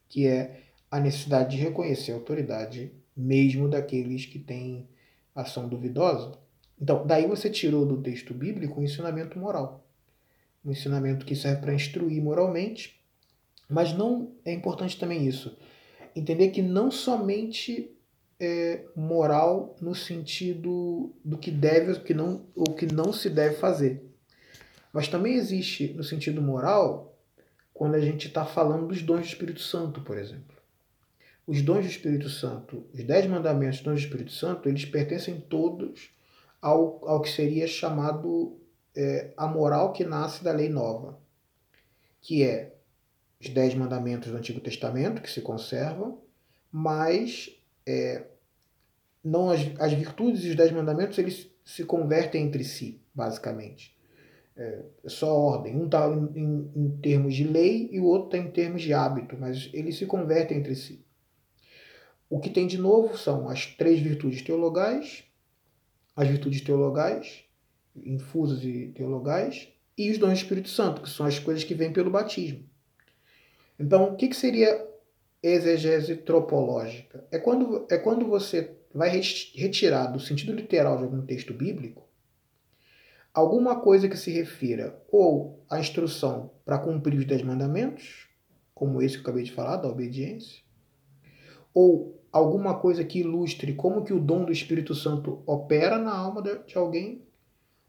que 0.08 0.28
é 0.28 0.62
a 0.90 1.00
necessidade 1.00 1.56
de 1.56 1.64
reconhecer 1.64 2.12
a 2.12 2.16
autoridade 2.16 2.92
mesmo 3.16 3.68
daqueles 3.68 4.26
que 4.26 4.40
têm 4.40 4.88
ação 5.34 5.68
duvidosa. 5.68 6.38
Então, 6.80 7.06
daí 7.06 7.26
você 7.26 7.50
tirou 7.50 7.86
do 7.86 8.02
texto 8.02 8.34
bíblico 8.34 8.80
um 8.80 8.84
ensinamento 8.84 9.40
moral, 9.40 9.88
um 10.64 10.72
ensinamento 10.72 11.26
que 11.26 11.36
serve 11.36 11.62
para 11.62 11.74
instruir 11.74 12.22
moralmente, 12.22 13.02
mas 13.70 13.94
não 13.94 14.34
é 14.44 14.54
importante 14.54 15.00
também 15.00 15.26
isso, 15.26 15.58
entender 16.16 16.50
que 16.50 16.62
não 16.62 16.92
somente 16.92 17.95
é, 18.40 18.86
moral 18.96 19.76
no 19.82 19.96
sentido 19.96 21.14
do 21.24 21.38
que 21.38 21.52
deve 21.52 21.92
ou 21.92 22.00
que 22.00 22.14
não, 22.14 22.46
ou 22.56 22.76
que 22.76 22.86
não 22.86 23.14
se 23.14 23.30
deve 23.30 23.56
fazer. 23.56 24.04
Mas 24.92 25.08
também 25.08 25.36
existe 25.36 25.94
no 25.94 26.04
sentido 26.04 26.42
moral 26.42 27.18
quando 27.74 27.96
a 27.96 28.00
gente 28.00 28.28
está 28.28 28.46
falando 28.46 28.88
dos 28.88 29.02
dons 29.02 29.22
do 29.22 29.28
Espírito 29.28 29.62
Santo, 29.62 30.02
por 30.02 30.18
exemplo. 30.18 30.56
Os 31.46 31.62
dons 31.62 31.84
do 31.84 31.92
Espírito 31.92 32.30
Santo, 32.30 32.86
os 32.94 33.04
dez 33.04 33.26
mandamentos 33.28 33.78
dos 33.80 33.86
dons 33.86 34.02
do 34.02 34.06
Espírito 34.06 34.32
Santo, 34.32 34.70
eles 34.70 34.86
pertencem 34.86 35.40
todos 35.40 36.10
ao, 36.62 37.08
ao 37.08 37.22
que 37.22 37.30
seria 37.30 37.68
chamado 37.68 38.58
é, 38.96 39.34
a 39.36 39.48
moral 39.48 39.92
que 39.94 40.04
nasce 40.04 40.44
da 40.44 40.52
lei 40.52 40.70
nova, 40.70 41.20
que 42.22 42.44
é 42.44 42.74
os 43.40 43.50
dez 43.50 43.76
mandamentos 43.76 44.32
do 44.32 44.38
Antigo 44.38 44.60
Testamento, 44.60 45.22
que 45.22 45.30
se 45.30 45.42
conservam, 45.42 46.22
mas 46.72 47.52
é, 47.86 48.26
não 49.24 49.50
as, 49.50 49.62
as 49.80 49.94
virtudes 49.94 50.44
e 50.44 50.50
os 50.50 50.56
dez 50.56 50.72
mandamentos 50.72 51.18
eles 51.18 51.50
se 51.64 51.84
convertem 51.84 52.44
entre 52.44 52.64
si, 52.64 53.02
basicamente. 53.14 53.96
É, 54.56 54.86
é 55.04 55.10
só 55.10 55.36
ordem. 55.36 55.76
Um 55.76 55.86
está 55.86 56.08
em, 56.08 56.72
em, 56.76 56.98
termos 57.02 57.36
de 57.36 57.44
lei 57.44 57.90
e 57.92 58.00
o 58.00 58.06
outro 58.06 58.28
está 58.28 58.38
em 58.38 58.52
termos 58.52 58.82
de 58.82 58.94
hábito, 58.94 59.36
mas 59.38 59.70
eles 59.74 59.98
se 59.98 60.06
convertem 60.06 60.58
entre 60.58 60.76
si. 60.76 61.04
O 62.30 62.40
que 62.40 62.50
tem 62.50 62.66
de 62.66 62.78
novo 62.78 63.18
são 63.18 63.50
as 63.50 63.66
três 63.66 64.00
virtudes 64.00 64.42
teologais, 64.42 65.24
as 66.16 66.28
virtudes 66.28 66.62
teologais, 66.62 67.44
infusas 67.96 68.64
e 68.64 68.92
teologais, 68.96 69.70
e 69.98 70.12
os 70.12 70.18
dons 70.18 70.30
do 70.30 70.36
Espírito 70.36 70.70
Santo, 70.70 71.02
que 71.02 71.10
são 71.10 71.26
as 71.26 71.40
coisas 71.40 71.64
que 71.64 71.74
vêm 71.74 71.92
pelo 71.92 72.12
batismo. 72.12 72.64
Então, 73.80 74.06
o 74.06 74.16
que, 74.16 74.28
que 74.28 74.36
seria 74.36 74.86
exegese 75.48 76.16
tropológica. 76.16 77.24
É 77.32 77.38
quando, 77.38 77.86
é 77.90 77.98
quando 77.98 78.26
você 78.26 78.72
vai 78.94 79.10
retirar 79.10 80.08
do 80.08 80.20
sentido 80.20 80.54
literal 80.54 80.98
de 80.98 81.04
algum 81.04 81.22
texto 81.26 81.54
bíblico 81.54 82.06
alguma 83.36 83.82
coisa 83.82 84.08
que 84.08 84.16
se 84.16 84.32
refira 84.32 84.98
ou 85.12 85.62
à 85.70 85.78
instrução 85.78 86.52
para 86.64 86.80
cumprir 86.80 87.20
os 87.20 87.26
dez 87.26 87.44
mandamentos, 87.44 88.30
como 88.74 89.02
esse 89.02 89.16
que 89.16 89.20
eu 89.20 89.24
acabei 89.24 89.44
de 89.44 89.52
falar, 89.52 89.76
da 89.76 89.90
obediência, 89.90 90.64
ou 91.74 92.24
alguma 92.32 92.80
coisa 92.80 93.04
que 93.04 93.20
ilustre 93.20 93.74
como 93.74 94.06
que 94.06 94.14
o 94.14 94.20
dom 94.22 94.46
do 94.46 94.54
Espírito 94.54 94.96
Santo 94.96 95.44
opera 95.46 95.98
na 95.98 96.16
alma 96.16 96.42
de 96.42 96.78
alguém, 96.78 97.24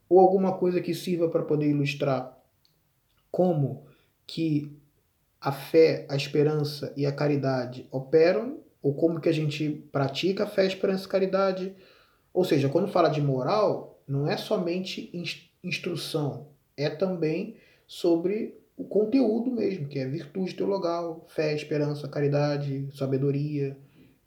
ou 0.09 0.18
alguma 0.18 0.59
coisa 0.59 0.80
que 0.80 0.92
sirva 0.92 1.28
para 1.28 1.44
poder 1.44 1.68
ilustrar 1.68 2.36
como 3.30 3.86
que 4.26 4.76
a 5.41 5.53
fé, 5.53 6.07
a 6.09 6.16
esperança 6.16 6.93
e 6.97 7.07
a 7.07 7.12
caridade 7.12 7.87
operam, 7.91 8.61
ou 8.82 8.95
como 8.95 9.20
que 9.20 9.28
a 9.28 9.32
gente 9.32 9.68
pratica 9.91 10.45
a 10.45 10.47
fé, 10.47 10.66
esperança 10.66 11.07
e 11.07 11.09
caridade. 11.09 11.74
Ou 12.32 12.45
seja, 12.45 12.68
quando 12.68 12.89
fala 12.89 13.09
de 13.09 13.20
moral, 13.20 14.03
não 14.07 14.28
é 14.28 14.37
somente 14.37 15.11
instrução, 15.62 16.49
é 16.76 16.89
também 16.89 17.57
sobre 17.87 18.59
o 18.76 18.84
conteúdo 18.84 19.51
mesmo, 19.51 19.89
que 19.89 19.99
é 19.99 20.07
virtude 20.07 20.55
teologal, 20.55 21.24
fé, 21.28 21.55
esperança, 21.55 22.09
caridade, 22.09 22.89
sabedoria, 22.93 23.76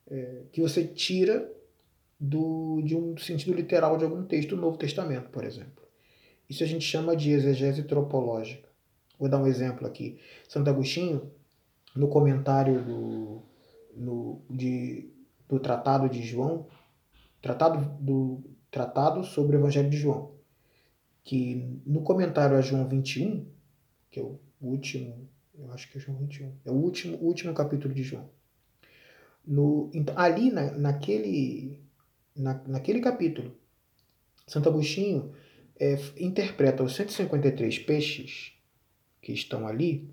é, 0.10 0.42
que 0.52 0.62
você 0.62 0.84
tira 0.84 1.50
do, 2.20 2.82
de 2.84 2.96
um 2.96 3.16
sentido 3.18 3.54
literal 3.54 3.98
de 3.98 4.04
algum 4.04 4.24
texto 4.24 4.56
do 4.56 4.62
Novo 4.62 4.78
Testamento, 4.78 5.30
por 5.30 5.44
exemplo. 5.44 5.88
Isso 6.50 6.64
a 6.64 6.68
gente 6.68 6.84
chama 6.84 7.16
de 7.16 7.32
exegese 7.32 7.84
tropológica. 7.84 8.68
Vou 9.20 9.28
dar 9.28 9.38
um 9.38 9.48
exemplo 9.48 9.86
aqui. 9.86 10.18
Santo 10.48 10.70
Agostinho, 10.70 11.30
no 11.94 12.08
comentário 12.08 12.82
do, 12.82 13.44
no, 13.96 14.42
de, 14.50 15.12
do 15.48 15.60
Tratado 15.60 16.08
de 16.08 16.24
João, 16.24 16.68
tratado, 17.42 17.98
do, 18.02 18.42
tratado 18.72 19.24
sobre 19.26 19.58
o 19.58 19.60
Evangelho 19.60 19.90
de 19.90 19.98
João, 19.98 20.32
que 21.24 21.82
no 21.86 22.02
comentário 22.02 22.56
a 22.56 22.62
João 22.62 22.88
21, 22.88 23.46
que 24.10 24.22
é 24.22 24.24
o 24.24 24.40
último, 24.62 25.28
eu 25.54 25.70
acho 25.74 25.92
que 25.92 25.98
é 25.98 26.02
João 26.02 26.18
21, 26.18 26.54
é 26.64 26.72
o 26.72 26.76
último, 26.76 27.18
último 27.18 27.54
capítulo 27.54 27.94
de 27.94 28.04
João. 28.04 28.30
No, 29.46 29.90
então, 29.94 30.18
ali 30.18 30.50
na, 30.50 30.72
naquele, 30.72 31.82
na, 32.34 32.62
naquele 32.68 33.02
capítulo, 33.02 33.54
Santo 34.48 34.70
Agostinho 34.70 35.34
é, 35.78 35.98
interpreta 36.18 36.84
os 36.84 36.96
153 36.96 37.80
peixes 37.80 38.59
que 39.22 39.32
estão 39.32 39.68
ali, 39.68 40.10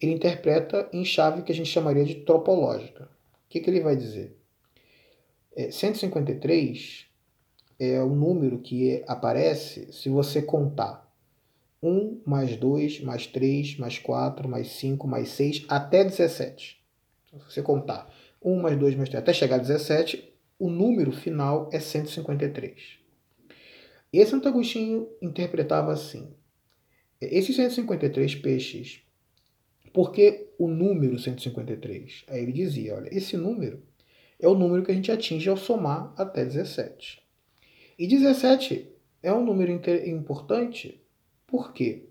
ele 0.00 0.12
interpreta 0.12 0.88
em 0.92 1.04
chave 1.04 1.42
que 1.42 1.52
a 1.52 1.54
gente 1.54 1.70
chamaria 1.70 2.04
de 2.04 2.16
tropológica. 2.16 3.04
O 3.04 3.08
que, 3.48 3.60
que 3.60 3.70
ele 3.70 3.80
vai 3.80 3.96
dizer? 3.96 4.36
É, 5.56 5.70
153 5.70 7.06
é 7.78 8.02
o 8.02 8.10
número 8.10 8.58
que 8.58 9.02
aparece 9.06 9.92
se 9.92 10.08
você 10.08 10.42
contar 10.42 11.04
1 11.82 12.22
mais 12.24 12.56
2 12.56 13.00
mais 13.00 13.26
3 13.26 13.76
mais 13.78 13.98
4 13.98 14.48
mais 14.48 14.68
5 14.68 15.06
mais 15.06 15.28
6 15.28 15.66
até 15.68 16.02
17. 16.02 16.82
Então, 17.26 17.40
se 17.40 17.54
você 17.54 17.62
contar 17.62 18.12
1 18.42 18.60
mais 18.60 18.78
2 18.78 18.96
mais 18.96 19.08
3 19.08 19.22
até 19.22 19.32
chegar 19.32 19.56
a 19.56 19.58
17, 19.58 20.32
o 20.58 20.70
número 20.70 21.12
final 21.12 21.68
é 21.72 21.78
153. 21.78 22.98
E 24.12 24.24
Santo 24.26 24.48
Agostinho 24.48 25.08
interpretava 25.20 25.92
assim: 25.92 26.32
esses 27.32 27.56
153 27.56 28.34
peixes, 28.36 29.00
por 29.92 30.10
que 30.10 30.48
o 30.58 30.68
número 30.68 31.18
153? 31.18 32.24
Aí 32.28 32.42
ele 32.42 32.52
dizia: 32.52 32.96
olha, 32.96 33.08
esse 33.16 33.36
número 33.36 33.82
é 34.40 34.48
o 34.48 34.54
número 34.54 34.82
que 34.82 34.90
a 34.90 34.94
gente 34.94 35.12
atinge 35.12 35.48
ao 35.48 35.56
somar 35.56 36.12
até 36.16 36.44
17. 36.44 37.22
E 37.98 38.06
17 38.06 38.88
é 39.22 39.32
um 39.32 39.44
número 39.44 39.70
importante, 40.06 41.00
por 41.46 41.72
quê? 41.72 42.06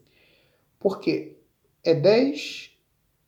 Porque 0.80 1.38
é 1.84 1.94
10 1.94 2.72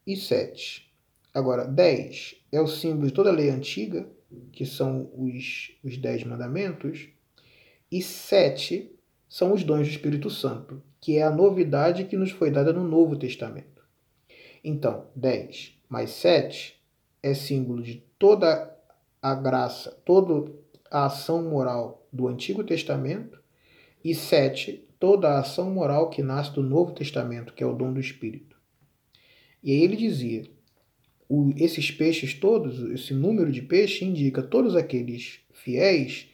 e 0.08 0.16
7. 0.16 0.90
Agora, 1.34 1.66
10 1.66 2.38
é 2.52 2.62
o 2.62 2.68
símbolo 2.68 3.08
de 3.08 3.14
toda 3.14 3.30
a 3.30 3.34
lei 3.34 3.50
antiga, 3.50 4.08
que 4.52 4.66
são 4.66 5.12
os, 5.14 5.72
os 5.84 5.98
10 5.98 6.24
mandamentos, 6.24 7.10
e 7.92 8.02
7 8.02 8.92
são 9.28 9.54
os 9.54 9.64
dons 9.64 9.88
do 9.88 9.92
Espírito 9.92 10.30
Santo, 10.30 10.82
que 11.06 11.20
é 11.20 11.22
a 11.22 11.30
novidade 11.30 12.06
que 12.06 12.18
nos 12.18 12.32
foi 12.32 12.50
dada 12.50 12.74
no 12.74 12.84
Novo 12.84 13.16
Testamento. 13.16 13.86
Então, 14.64 15.06
10 15.16 15.78
mais 15.88 16.10
7 16.10 16.82
é 17.22 17.36
símbolo 17.36 17.84
de 17.84 18.04
toda 18.18 18.76
a 19.22 19.36
graça, 19.36 19.92
toda 20.04 20.52
a 20.90 21.06
ação 21.06 21.48
moral 21.48 22.08
do 22.12 22.28
Antigo 22.28 22.64
Testamento, 22.64 23.40
e 24.04 24.16
7, 24.16 24.84
toda 25.00 25.30
a 25.30 25.42
ação 25.42 25.70
moral 25.70 26.10
que 26.10 26.24
nasce 26.24 26.52
do 26.54 26.64
Novo 26.64 26.92
Testamento, 26.92 27.54
que 27.54 27.64
é 27.64 27.68
o 27.68 27.76
dom 27.76 27.94
do 27.94 28.00
Espírito. 28.00 28.58
E 29.62 29.74
aí 29.74 29.84
ele 29.84 29.96
dizia: 29.96 30.50
o, 31.30 31.54
esses 31.56 31.92
peixes 31.92 32.34
todos, 32.34 32.80
esse 33.00 33.14
número 33.14 33.52
de 33.52 33.62
peixes, 33.62 34.02
indica 34.02 34.42
todos 34.42 34.76
aqueles 34.76 35.42
fiéis 35.54 36.32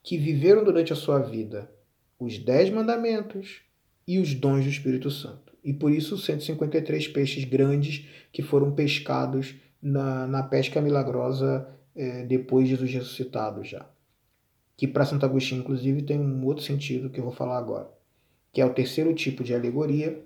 que 0.00 0.16
viveram 0.16 0.62
durante 0.62 0.92
a 0.92 0.96
sua 0.96 1.18
vida 1.18 1.68
os 2.20 2.38
dez 2.38 2.70
mandamentos 2.70 3.65
e 4.06 4.18
os 4.18 4.34
dons 4.34 4.64
do 4.64 4.70
Espírito 4.70 5.10
Santo. 5.10 5.52
E 5.64 5.72
por 5.72 5.90
isso 5.90 6.16
153 6.16 7.08
peixes 7.08 7.44
grandes 7.44 8.06
que 8.32 8.42
foram 8.42 8.72
pescados 8.72 9.54
na, 9.82 10.26
na 10.26 10.42
pesca 10.42 10.80
milagrosa 10.80 11.68
é, 11.94 12.22
depois 12.24 12.68
de 12.68 12.74
Jesus 12.74 12.92
ressuscitado 12.92 13.64
já. 13.64 13.84
Que 14.76 14.86
para 14.86 15.06
Santo 15.06 15.24
Agostinho, 15.24 15.62
inclusive, 15.62 16.02
tem 16.02 16.20
um 16.20 16.44
outro 16.44 16.62
sentido 16.62 17.10
que 17.10 17.18
eu 17.18 17.24
vou 17.24 17.32
falar 17.32 17.58
agora, 17.58 17.90
que 18.52 18.60
é 18.60 18.66
o 18.66 18.74
terceiro 18.74 19.14
tipo 19.14 19.42
de 19.42 19.54
alegoria, 19.54 20.22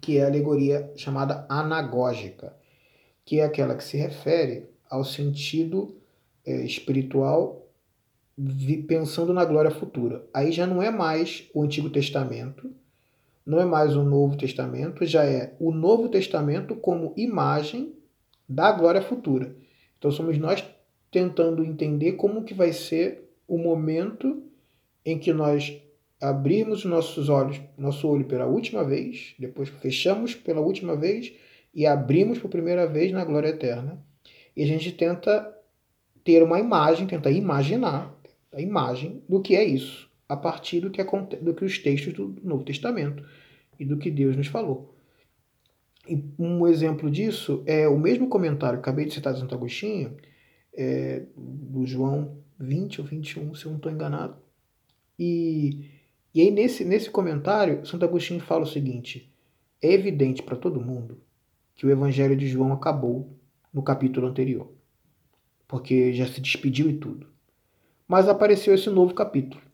que 0.00 0.18
é 0.18 0.24
a 0.24 0.26
alegoria 0.26 0.90
chamada 0.96 1.46
anagógica, 1.48 2.56
que 3.24 3.40
é 3.40 3.44
aquela 3.44 3.76
que 3.76 3.84
se 3.84 3.96
refere 3.96 4.66
ao 4.88 5.04
sentido 5.04 5.96
é, 6.44 6.64
espiritual 6.64 7.66
pensando 8.86 9.32
na 9.32 9.44
glória 9.44 9.70
futura. 9.70 10.24
Aí 10.32 10.52
já 10.52 10.66
não 10.66 10.82
é 10.82 10.90
mais 10.90 11.48
o 11.54 11.62
Antigo 11.62 11.88
Testamento, 11.88 12.70
não 13.46 13.60
é 13.60 13.64
mais 13.64 13.96
o 13.96 14.02
Novo 14.02 14.36
Testamento, 14.36 15.06
já 15.06 15.24
é 15.24 15.54
o 15.60 15.70
Novo 15.70 16.08
Testamento 16.08 16.74
como 16.74 17.14
imagem 17.16 17.94
da 18.48 18.72
glória 18.72 19.00
futura. 19.00 19.54
Então 19.96 20.10
somos 20.10 20.36
nós 20.36 20.64
tentando 21.12 21.64
entender 21.64 22.12
como 22.12 22.42
que 22.42 22.52
vai 22.52 22.72
ser 22.72 23.30
o 23.46 23.56
momento 23.56 24.42
em 25.04 25.16
que 25.16 25.32
nós 25.32 25.80
abrimos 26.20 26.84
nossos 26.84 27.28
olhos, 27.28 27.60
nosso 27.78 28.08
olho 28.08 28.24
pela 28.24 28.46
última 28.46 28.82
vez, 28.82 29.34
depois 29.38 29.68
fechamos 29.68 30.34
pela 30.34 30.60
última 30.60 30.96
vez 30.96 31.32
e 31.72 31.86
abrimos 31.86 32.38
por 32.38 32.48
primeira 32.48 32.86
vez 32.86 33.12
na 33.12 33.24
glória 33.24 33.48
eterna. 33.48 34.02
E 34.56 34.64
a 34.64 34.66
gente 34.66 34.90
tenta 34.90 35.54
ter 36.24 36.42
uma 36.42 36.58
imagem, 36.58 37.06
tenta 37.06 37.30
imaginar 37.30 38.12
a 38.52 38.60
imagem 38.60 39.22
do 39.28 39.40
que 39.40 39.54
é 39.54 39.62
isso, 39.62 40.05
a 40.28 40.36
partir 40.36 40.80
do 40.80 40.90
que, 40.90 41.02
do 41.02 41.54
que 41.54 41.64
os 41.64 41.78
textos 41.78 42.12
do 42.12 42.36
Novo 42.42 42.64
Testamento 42.64 43.24
e 43.78 43.84
do 43.84 43.96
que 43.96 44.10
Deus 44.10 44.36
nos 44.36 44.46
falou. 44.46 44.94
E 46.08 46.22
um 46.38 46.66
exemplo 46.66 47.10
disso 47.10 47.62
é 47.66 47.88
o 47.88 47.98
mesmo 47.98 48.28
comentário 48.28 48.78
que 48.78 48.82
acabei 48.88 49.06
de 49.06 49.14
citar 49.14 49.34
de 49.34 49.40
Santo 49.40 49.54
Agostinho, 49.54 50.16
é, 50.74 51.24
do 51.36 51.84
João 51.84 52.38
20 52.58 53.00
ou 53.00 53.06
21, 53.06 53.54
se 53.54 53.66
eu 53.66 53.70
não 53.70 53.76
estou 53.76 53.90
enganado. 53.90 54.36
E, 55.18 55.90
e 56.34 56.40
aí, 56.40 56.50
nesse, 56.50 56.84
nesse 56.84 57.10
comentário, 57.10 57.84
Santo 57.86 58.04
Agostinho 58.04 58.40
fala 58.40 58.62
o 58.62 58.68
seguinte: 58.68 59.32
é 59.82 59.92
evidente 59.92 60.42
para 60.42 60.56
todo 60.56 60.80
mundo 60.80 61.20
que 61.74 61.86
o 61.86 61.90
Evangelho 61.90 62.36
de 62.36 62.46
João 62.46 62.72
acabou 62.72 63.36
no 63.72 63.82
capítulo 63.82 64.26
anterior, 64.26 64.72
porque 65.66 66.12
já 66.12 66.26
se 66.26 66.40
despediu 66.40 66.88
e 66.88 66.94
tudo. 66.94 67.26
Mas 68.06 68.28
apareceu 68.28 68.74
esse 68.74 68.88
novo 68.88 69.12
capítulo. 69.12 69.65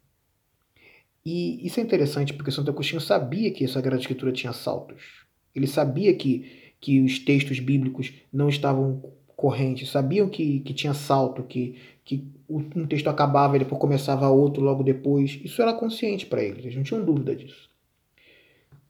E 1.24 1.64
isso 1.66 1.78
é 1.78 1.82
interessante 1.82 2.32
porque 2.32 2.50
Santo 2.50 2.70
Agostinho 2.70 3.00
sabia 3.00 3.50
que 3.52 3.64
a 3.64 3.68
Sagrada 3.68 4.00
Escritura 4.00 4.32
tinha 4.32 4.52
saltos. 4.52 5.24
Ele 5.54 5.66
sabia 5.66 6.14
que, 6.14 6.72
que 6.80 7.00
os 7.00 7.18
textos 7.18 7.60
bíblicos 7.60 8.12
não 8.32 8.48
estavam 8.48 9.02
corrente, 9.36 9.86
sabiam 9.86 10.28
que, 10.28 10.60
que 10.60 10.74
tinha 10.74 10.94
salto, 10.94 11.42
que, 11.42 11.76
que 12.04 12.26
um 12.48 12.86
texto 12.86 13.08
acabava 13.08 13.56
e 13.56 13.60
depois 13.60 13.80
começava 13.80 14.28
outro 14.28 14.62
logo 14.62 14.82
depois. 14.82 15.40
Isso 15.44 15.62
era 15.62 15.72
consciente 15.72 16.26
para 16.26 16.42
eles, 16.42 16.64
eles 16.64 16.76
não 16.76 16.82
tinham 16.82 17.04
dúvida 17.04 17.34
disso. 17.34 17.70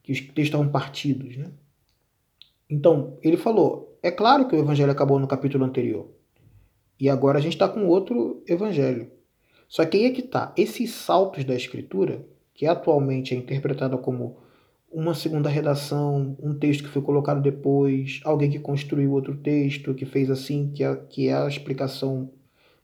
Que 0.01 0.11
os 0.11 0.19
textos 0.19 0.45
estavam 0.45 0.69
partidos. 0.69 1.37
Né? 1.37 1.49
Então, 2.69 3.17
ele 3.21 3.37
falou: 3.37 3.97
é 4.01 4.11
claro 4.11 4.47
que 4.47 4.55
o 4.55 4.59
evangelho 4.59 4.91
acabou 4.91 5.19
no 5.19 5.27
capítulo 5.27 5.63
anterior. 5.63 6.07
E 6.99 7.09
agora 7.09 7.39
a 7.39 7.41
gente 7.41 7.53
está 7.53 7.67
com 7.67 7.87
outro 7.87 8.43
evangelho. 8.47 9.11
Só 9.73 9.83
que 9.85 9.97
aí 9.97 10.05
é 10.05 10.11
que 10.11 10.21
está. 10.21 10.53
Esses 10.55 10.91
saltos 10.91 11.43
da 11.43 11.55
escritura, 11.55 12.23
que 12.53 12.67
atualmente 12.67 13.33
é 13.33 13.37
interpretada 13.39 13.97
como 13.97 14.37
uma 14.91 15.15
segunda 15.15 15.49
redação, 15.49 16.37
um 16.39 16.53
texto 16.53 16.83
que 16.83 16.89
foi 16.89 17.01
colocado 17.01 17.41
depois, 17.41 18.21
alguém 18.23 18.51
que 18.51 18.59
construiu 18.59 19.13
outro 19.13 19.35
texto, 19.35 19.95
que 19.95 20.05
fez 20.05 20.29
assim, 20.29 20.71
que 20.71 20.83
é, 20.83 20.95
que 21.09 21.27
é 21.27 21.33
a 21.33 21.47
explicação 21.47 22.29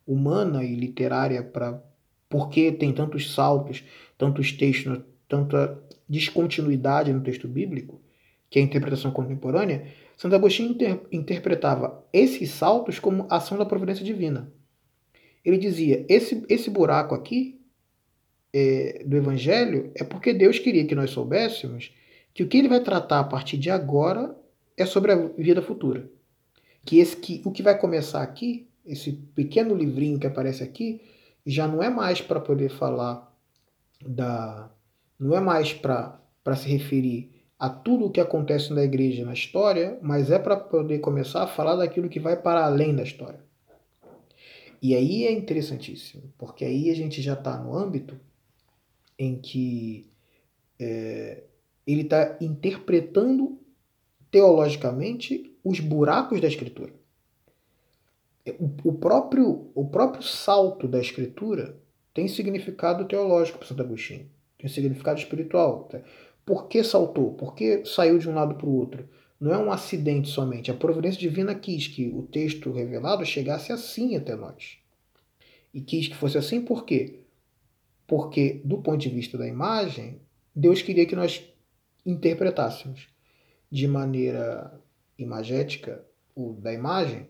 humana 0.08 0.64
e 0.64 0.74
literária 0.74 1.44
para 1.44 1.80
por 2.28 2.50
que 2.50 2.72
tem 2.72 2.92
tantos 2.92 3.36
saltos, 3.36 3.84
tantos 4.18 4.52
textos, 4.52 5.00
tanta 5.28 5.80
descontinuidade 6.10 7.14
no 7.14 7.22
texto 7.22 7.48
bíblico, 7.48 8.02
que 8.50 8.58
é 8.58 8.64
a 8.64 8.66
interpretação 8.66 9.12
contemporânea, 9.12 9.86
Santo 10.18 10.34
Agostinho 10.34 10.72
inter 10.72 11.02
interpretava 11.12 12.04
esses 12.12 12.50
saltos 12.50 12.98
como 12.98 13.28
ação 13.30 13.60
da 13.60 13.66
providência 13.66 14.04
divina. 14.04 14.52
Ele 15.44 15.58
dizia: 15.58 16.06
esse, 16.10 16.44
esse 16.50 16.70
buraco 16.70 17.16
aqui 17.16 17.60
é, 18.54 19.04
do 19.06 19.16
Evangelho 19.16 19.92
é 19.96 20.04
porque 20.04 20.34
Deus 20.34 20.60
queria 20.60 20.86
que 20.86 20.96
nós 20.96 21.12
soubéssemos 21.12 21.94
que 22.34 22.44
o 22.44 22.48
que 22.48 22.58
ele 22.58 22.70
vai 22.70 22.82
tratar 22.82 23.20
a 23.20 23.24
partir 23.24 23.58
de 23.58 23.70
agora 23.70 24.36
é 24.78 24.86
sobre 24.86 25.12
a 25.12 25.16
vida 25.38 25.62
futura. 25.62 26.10
Que, 26.86 27.00
esse, 27.00 27.16
que 27.18 27.42
o 27.46 27.52
que 27.52 27.62
vai 27.62 27.78
começar 27.78 28.22
aqui, 28.22 28.70
esse 28.86 29.12
pequeno 29.12 29.76
livrinho 29.76 30.20
que 30.20 30.28
aparece 30.28 30.64
aqui, 30.64 31.02
já 31.46 31.68
não 31.68 31.84
é 31.84 31.90
mais 31.90 32.22
para 32.22 32.40
poder 32.40 32.70
falar 32.70 33.30
da. 34.06 34.72
não 35.20 35.36
é 35.36 35.40
mais 35.40 35.74
para 35.74 36.22
se 36.56 36.70
referir 36.70 37.40
a 37.58 37.70
tudo 37.70 38.06
o 38.06 38.10
que 38.10 38.22
acontece 38.22 38.74
na 38.74 38.84
igreja 38.84 39.26
na 39.26 39.34
história, 39.34 40.00
mas 40.02 40.32
é 40.32 40.40
para 40.40 40.56
poder 40.56 41.00
começar 41.00 41.44
a 41.44 41.48
falar 41.48 41.76
daquilo 41.76 42.08
que 42.08 42.20
vai 42.20 42.38
para 42.38 42.66
além 42.66 42.96
da 42.96 43.04
história. 43.04 43.49
E 44.82 44.96
aí 44.96 45.26
é 45.26 45.32
interessantíssimo, 45.32 46.34
porque 46.38 46.64
aí 46.64 46.90
a 46.90 46.96
gente 46.96 47.22
já 47.22 47.34
está 47.34 47.58
no 47.58 47.76
âmbito 47.76 48.20
em 49.18 49.38
que 49.38 50.10
é, 50.80 51.44
ele 51.86 52.02
está 52.02 52.38
interpretando 52.40 53.60
teologicamente 54.32 55.54
os 55.64 55.80
buracos 55.80 56.40
da 56.40 56.48
escritura. 56.48 56.94
o, 58.60 58.90
o, 58.90 58.94
próprio, 58.94 59.70
o 59.76 59.88
próprio 59.90 60.24
salto 60.24 60.88
da 60.88 61.00
escritura 61.00 61.78
tem 62.14 62.28
significado 62.28 63.06
teológico 63.06 63.60
para 63.60 63.68
Santo 63.68 63.82
Agostinho, 63.82 64.30
tem 64.58 64.70
significado 64.70 65.20
espiritual. 65.20 65.90
Por 66.46 66.68
que 66.68 66.84
saltou? 66.84 67.34
Por 67.34 67.54
que 67.54 67.86
saiu 67.86 68.18
de 68.18 68.30
um 68.30 68.34
lado 68.34 68.56
para 68.56 68.68
o 68.68 68.76
outro? 68.76 69.08
Não 69.40 69.54
é 69.54 69.58
um 69.58 69.72
acidente 69.72 70.30
somente. 70.30 70.70
A 70.70 70.74
providência 70.74 71.20
divina 71.20 71.56
quis 71.56 71.88
que 71.88 72.10
o 72.10 72.24
texto 72.24 72.72
revelado 72.72 73.26
chegasse 73.26 73.72
assim 73.72 74.16
até 74.16 74.36
nós. 74.36 74.78
E 75.74 75.80
quis 75.80 76.08
que 76.08 76.16
fosse 76.16 76.38
assim 76.38 76.62
por 76.62 76.84
quê? 76.86 77.20
Porque, 78.06 78.62
do 78.66 78.80
ponto 78.80 78.98
de 78.98 79.10
vista 79.10 79.38
da 79.38 79.48
imagem, 79.48 80.20
Deus 80.54 80.82
queria 80.82 81.06
que 81.06 81.16
nós 81.16 81.48
interpretássemos 82.06 83.08
de 83.72 83.88
maneira 83.88 84.82
imagética 85.18 86.04
o 86.36 86.54
da 86.54 86.74
imagem 86.74 87.30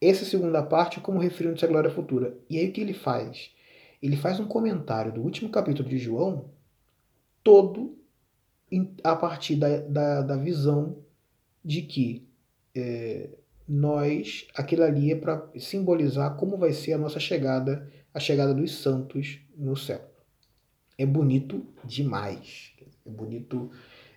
essa 0.00 0.24
segunda 0.24 0.62
parte 0.62 1.00
como 1.00 1.18
referindo-se 1.18 1.64
à 1.64 1.68
glória 1.68 1.90
futura. 1.90 2.36
E 2.50 2.58
aí 2.58 2.68
o 2.68 2.72
que 2.72 2.80
ele 2.80 2.92
faz? 2.92 3.50
Ele 4.02 4.16
faz 4.16 4.38
um 4.38 4.46
comentário 4.46 5.12
do 5.12 5.22
último 5.22 5.48
capítulo 5.48 5.88
de 5.88 5.98
João, 5.98 6.50
todo 7.42 7.96
a 9.02 9.14
partir 9.14 9.56
da, 9.56 9.78
da, 9.78 10.22
da 10.22 10.36
visão 10.36 10.98
de 11.66 11.82
que 11.82 12.28
é, 12.74 13.30
nós, 13.68 14.46
aquilo 14.54 14.84
ali 14.84 15.12
é 15.12 15.16
para 15.16 15.50
simbolizar 15.58 16.36
como 16.36 16.56
vai 16.56 16.72
ser 16.72 16.92
a 16.92 16.98
nossa 16.98 17.18
chegada, 17.18 17.90
a 18.14 18.20
chegada 18.20 18.54
dos 18.54 18.78
santos 18.78 19.40
no 19.56 19.76
céu. 19.76 20.00
É 20.96 21.04
bonito 21.04 21.66
demais. 21.84 22.72
É 23.04 23.10
bonito 23.10 23.70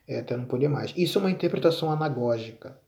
é, 0.07 0.19
até 0.19 0.37
não 0.37 0.45
poder 0.45 0.67
mais. 0.67 0.93
Isso 0.95 1.17
é 1.17 1.21
uma 1.21 1.31
interpretação 1.31 1.91
anagógica 1.91 2.79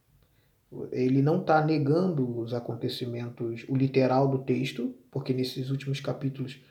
ele 0.92 1.22
não 1.22 1.42
está 1.42 1.64
negando 1.64 2.40
os 2.40 2.54
acontecimentos, 2.54 3.66
o 3.68 3.76
literal 3.76 4.28
do 4.28 4.40
texto, 4.40 4.96
porque 5.12 5.34
nesses 5.34 5.70
últimos 5.70 6.00
capítulos 6.00 6.62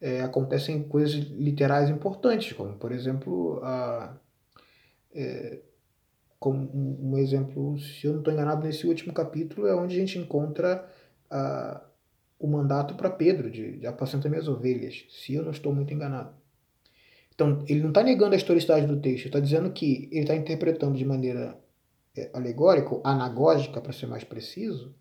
é, 0.00 0.20
acontecem 0.20 0.82
coisas 0.84 1.14
literais 1.14 1.90
importantes, 1.90 2.52
como, 2.52 2.74
por 2.74 2.92
exemplo, 2.92 3.60
a, 3.64 4.16
é, 5.12 5.60
como 6.38 6.70
um, 7.12 7.18
exemplo, 7.18 7.78
se 7.78 8.06
eu 8.06 8.12
não 8.12 8.20
estou 8.20 8.32
enganado, 8.32 8.64
nesse 8.64 8.86
último 8.86 9.12
capítulo 9.12 9.66
é 9.66 9.74
onde 9.74 9.96
a 9.96 9.98
gente 9.98 10.18
encontra 10.18 10.88
a, 11.28 11.82
o 12.38 12.46
mandato 12.46 12.94
para 12.94 13.10
Pedro 13.10 13.50
de, 13.50 13.78
de 13.78 13.86
apacentar 13.86 14.30
minhas 14.30 14.46
ovelhas, 14.46 15.04
se 15.10 15.34
eu 15.34 15.42
não 15.42 15.50
estou 15.50 15.74
muito 15.74 15.92
enganado. 15.92 16.32
Então, 17.34 17.64
ele 17.68 17.80
não 17.80 17.88
está 17.88 18.02
negando 18.02 18.34
a 18.34 18.36
historicidade 18.36 18.86
do 18.86 19.00
texto, 19.00 19.26
está 19.26 19.40
dizendo 19.40 19.70
que 19.72 20.08
ele 20.10 20.22
está 20.22 20.34
interpretando 20.34 20.96
de 20.96 21.04
maneira 21.04 21.58
é, 22.16 22.30
alegórico, 22.32 23.00
anagógica, 23.04 23.80
para 23.80 23.92
ser 23.92 24.06
mais 24.06 24.24
preciso, 24.24 24.94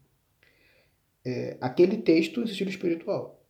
é, 1.26 1.58
aquele 1.60 1.98
texto 1.98 2.42
em 2.42 2.48
sentido 2.48 2.70
espiritual. 2.70 3.44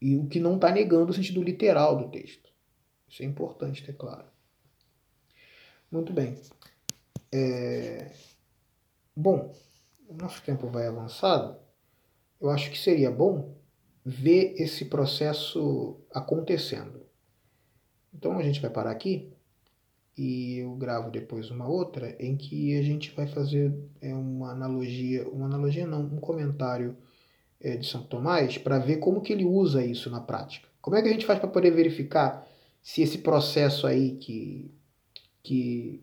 E 0.00 0.16
o 0.16 0.26
que 0.26 0.40
não 0.40 0.56
está 0.56 0.70
negando 0.70 1.10
o 1.10 1.14
sentido 1.14 1.42
literal 1.42 1.96
do 1.96 2.10
texto. 2.10 2.50
Isso 3.08 3.22
é 3.22 3.26
importante 3.26 3.84
ter 3.84 3.92
claro. 3.92 4.24
Muito 5.90 6.12
bem. 6.12 6.36
É... 7.32 8.10
Bom, 9.16 9.54
nosso 10.10 10.42
tempo 10.42 10.68
vai 10.68 10.86
avançado. 10.86 11.56
Eu 12.40 12.50
acho 12.50 12.70
que 12.70 12.78
seria 12.78 13.10
bom 13.10 13.54
ver 14.04 14.54
esse 14.58 14.86
processo 14.86 16.00
acontecendo. 16.12 17.02
Então 18.12 18.38
a 18.38 18.42
gente 18.42 18.60
vai 18.60 18.70
parar 18.70 18.90
aqui 18.90 19.32
e 20.16 20.58
eu 20.58 20.74
gravo 20.76 21.10
depois 21.10 21.50
uma 21.50 21.66
outra 21.66 22.14
em 22.18 22.36
que 22.36 22.76
a 22.76 22.82
gente 22.82 23.14
vai 23.14 23.26
fazer 23.26 23.74
é, 24.00 24.12
uma 24.14 24.50
analogia, 24.50 25.26
uma 25.28 25.46
analogia 25.46 25.86
não, 25.86 26.02
um 26.02 26.18
comentário 26.18 26.96
é, 27.60 27.76
de 27.76 27.86
São 27.86 28.02
Tomás 28.02 28.58
para 28.58 28.78
ver 28.78 28.98
como 28.98 29.22
que 29.22 29.32
ele 29.32 29.44
usa 29.44 29.84
isso 29.84 30.10
na 30.10 30.20
prática. 30.20 30.68
Como 30.80 30.96
é 30.96 31.02
que 31.02 31.08
a 31.08 31.12
gente 31.12 31.24
faz 31.24 31.38
para 31.38 31.48
poder 31.48 31.70
verificar 31.70 32.46
se 32.82 33.02
esse 33.02 33.18
processo 33.18 33.86
aí 33.86 34.16
que, 34.16 34.70
que, 35.42 36.02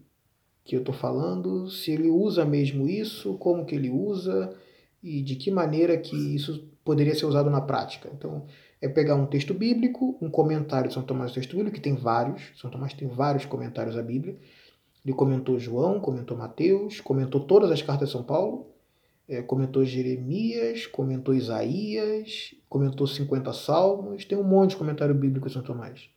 que 0.64 0.76
eu 0.76 0.80
estou 0.80 0.94
falando, 0.94 1.70
se 1.70 1.92
ele 1.92 2.10
usa 2.10 2.46
mesmo 2.46 2.88
isso, 2.88 3.36
como 3.36 3.66
que 3.66 3.76
ele 3.76 3.90
usa 3.90 4.56
e 5.02 5.22
de 5.22 5.36
que 5.36 5.50
maneira 5.50 5.98
que 5.98 6.16
isso 6.36 6.70
poderia 6.84 7.16
ser 7.16 7.26
usado 7.26 7.50
na 7.50 7.62
prática. 7.62 8.10
Então, 8.14 8.46
é 8.82 8.88
pegar 8.88 9.16
um 9.16 9.26
texto 9.26 9.54
bíblico, 9.54 10.18
um 10.22 10.30
comentário 10.30 10.88
de 10.88 10.94
São 10.94 11.04
Tomás 11.04 11.32
do 11.32 11.36
texto 11.36 11.56
bíblico, 11.56 11.76
que 11.76 11.82
tem 11.82 11.96
vários, 11.96 12.52
São 12.56 12.70
Tomás 12.70 12.94
tem 12.94 13.08
vários 13.08 13.46
comentários 13.46 13.98
à 13.98 14.02
Bíblia. 14.02 14.38
Ele 15.06 15.14
comentou 15.14 15.60
João, 15.60 16.00
comentou 16.00 16.38
Mateus, 16.38 17.02
comentou 17.02 17.42
todas 17.42 17.72
as 17.72 17.82
cartas 17.82 18.10
de 18.10 18.14
São 18.14 18.24
Paulo, 18.24 18.68
é, 19.28 19.42
comentou 19.42 19.86
Jeremias, 19.86 20.88
comentou 20.88 21.34
Isaías, 21.34 22.56
comentou 22.68 23.06
50 23.06 23.54
salmos, 23.54 24.26
tem 24.26 24.38
um 24.38 24.44
monte 24.44 24.72
de 24.72 24.78
comentário 24.78 25.16
bíblico 25.16 25.48
de 25.48 25.54
São 25.54 25.62
Tomás. 25.62 26.10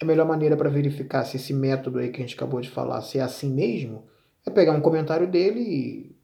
A 0.00 0.04
melhor 0.04 0.26
maneira 0.26 0.56
para 0.56 0.70
verificar 0.70 1.24
se 1.24 1.36
esse 1.36 1.52
método 1.52 1.98
aí 1.98 2.10
que 2.10 2.18
a 2.18 2.20
gente 2.20 2.36
acabou 2.36 2.60
de 2.60 2.70
falar, 2.70 3.02
se 3.02 3.18
é 3.18 3.22
assim 3.22 3.52
mesmo, 3.52 4.06
é 4.46 4.50
pegar 4.50 4.72
um 4.72 4.80
comentário 4.80 5.28
dele 5.28 5.60
e, 5.60 6.16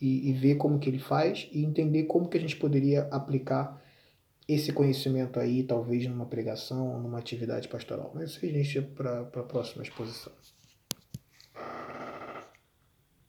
e, 0.00 0.30
e 0.30 0.32
ver 0.32 0.56
como 0.56 0.78
que 0.78 0.88
ele 0.88 0.98
faz 0.98 1.48
e 1.52 1.64
entender 1.64 2.04
como 2.04 2.28
que 2.28 2.36
a 2.36 2.40
gente 2.40 2.56
poderia 2.56 3.02
aplicar 3.10 3.80
esse 4.48 4.72
conhecimento 4.72 5.40
aí, 5.40 5.62
talvez 5.64 6.06
numa 6.06 6.26
pregação 6.26 6.94
ou 6.94 7.00
numa 7.00 7.18
atividade 7.18 7.68
pastoral. 7.68 8.12
Mas 8.14 8.30
isso 8.30 8.44
aí, 8.44 8.62
gente, 8.62 8.82
para 8.94 9.20
a 9.20 9.42
próxima 9.42 9.82
exposição. 9.82 10.32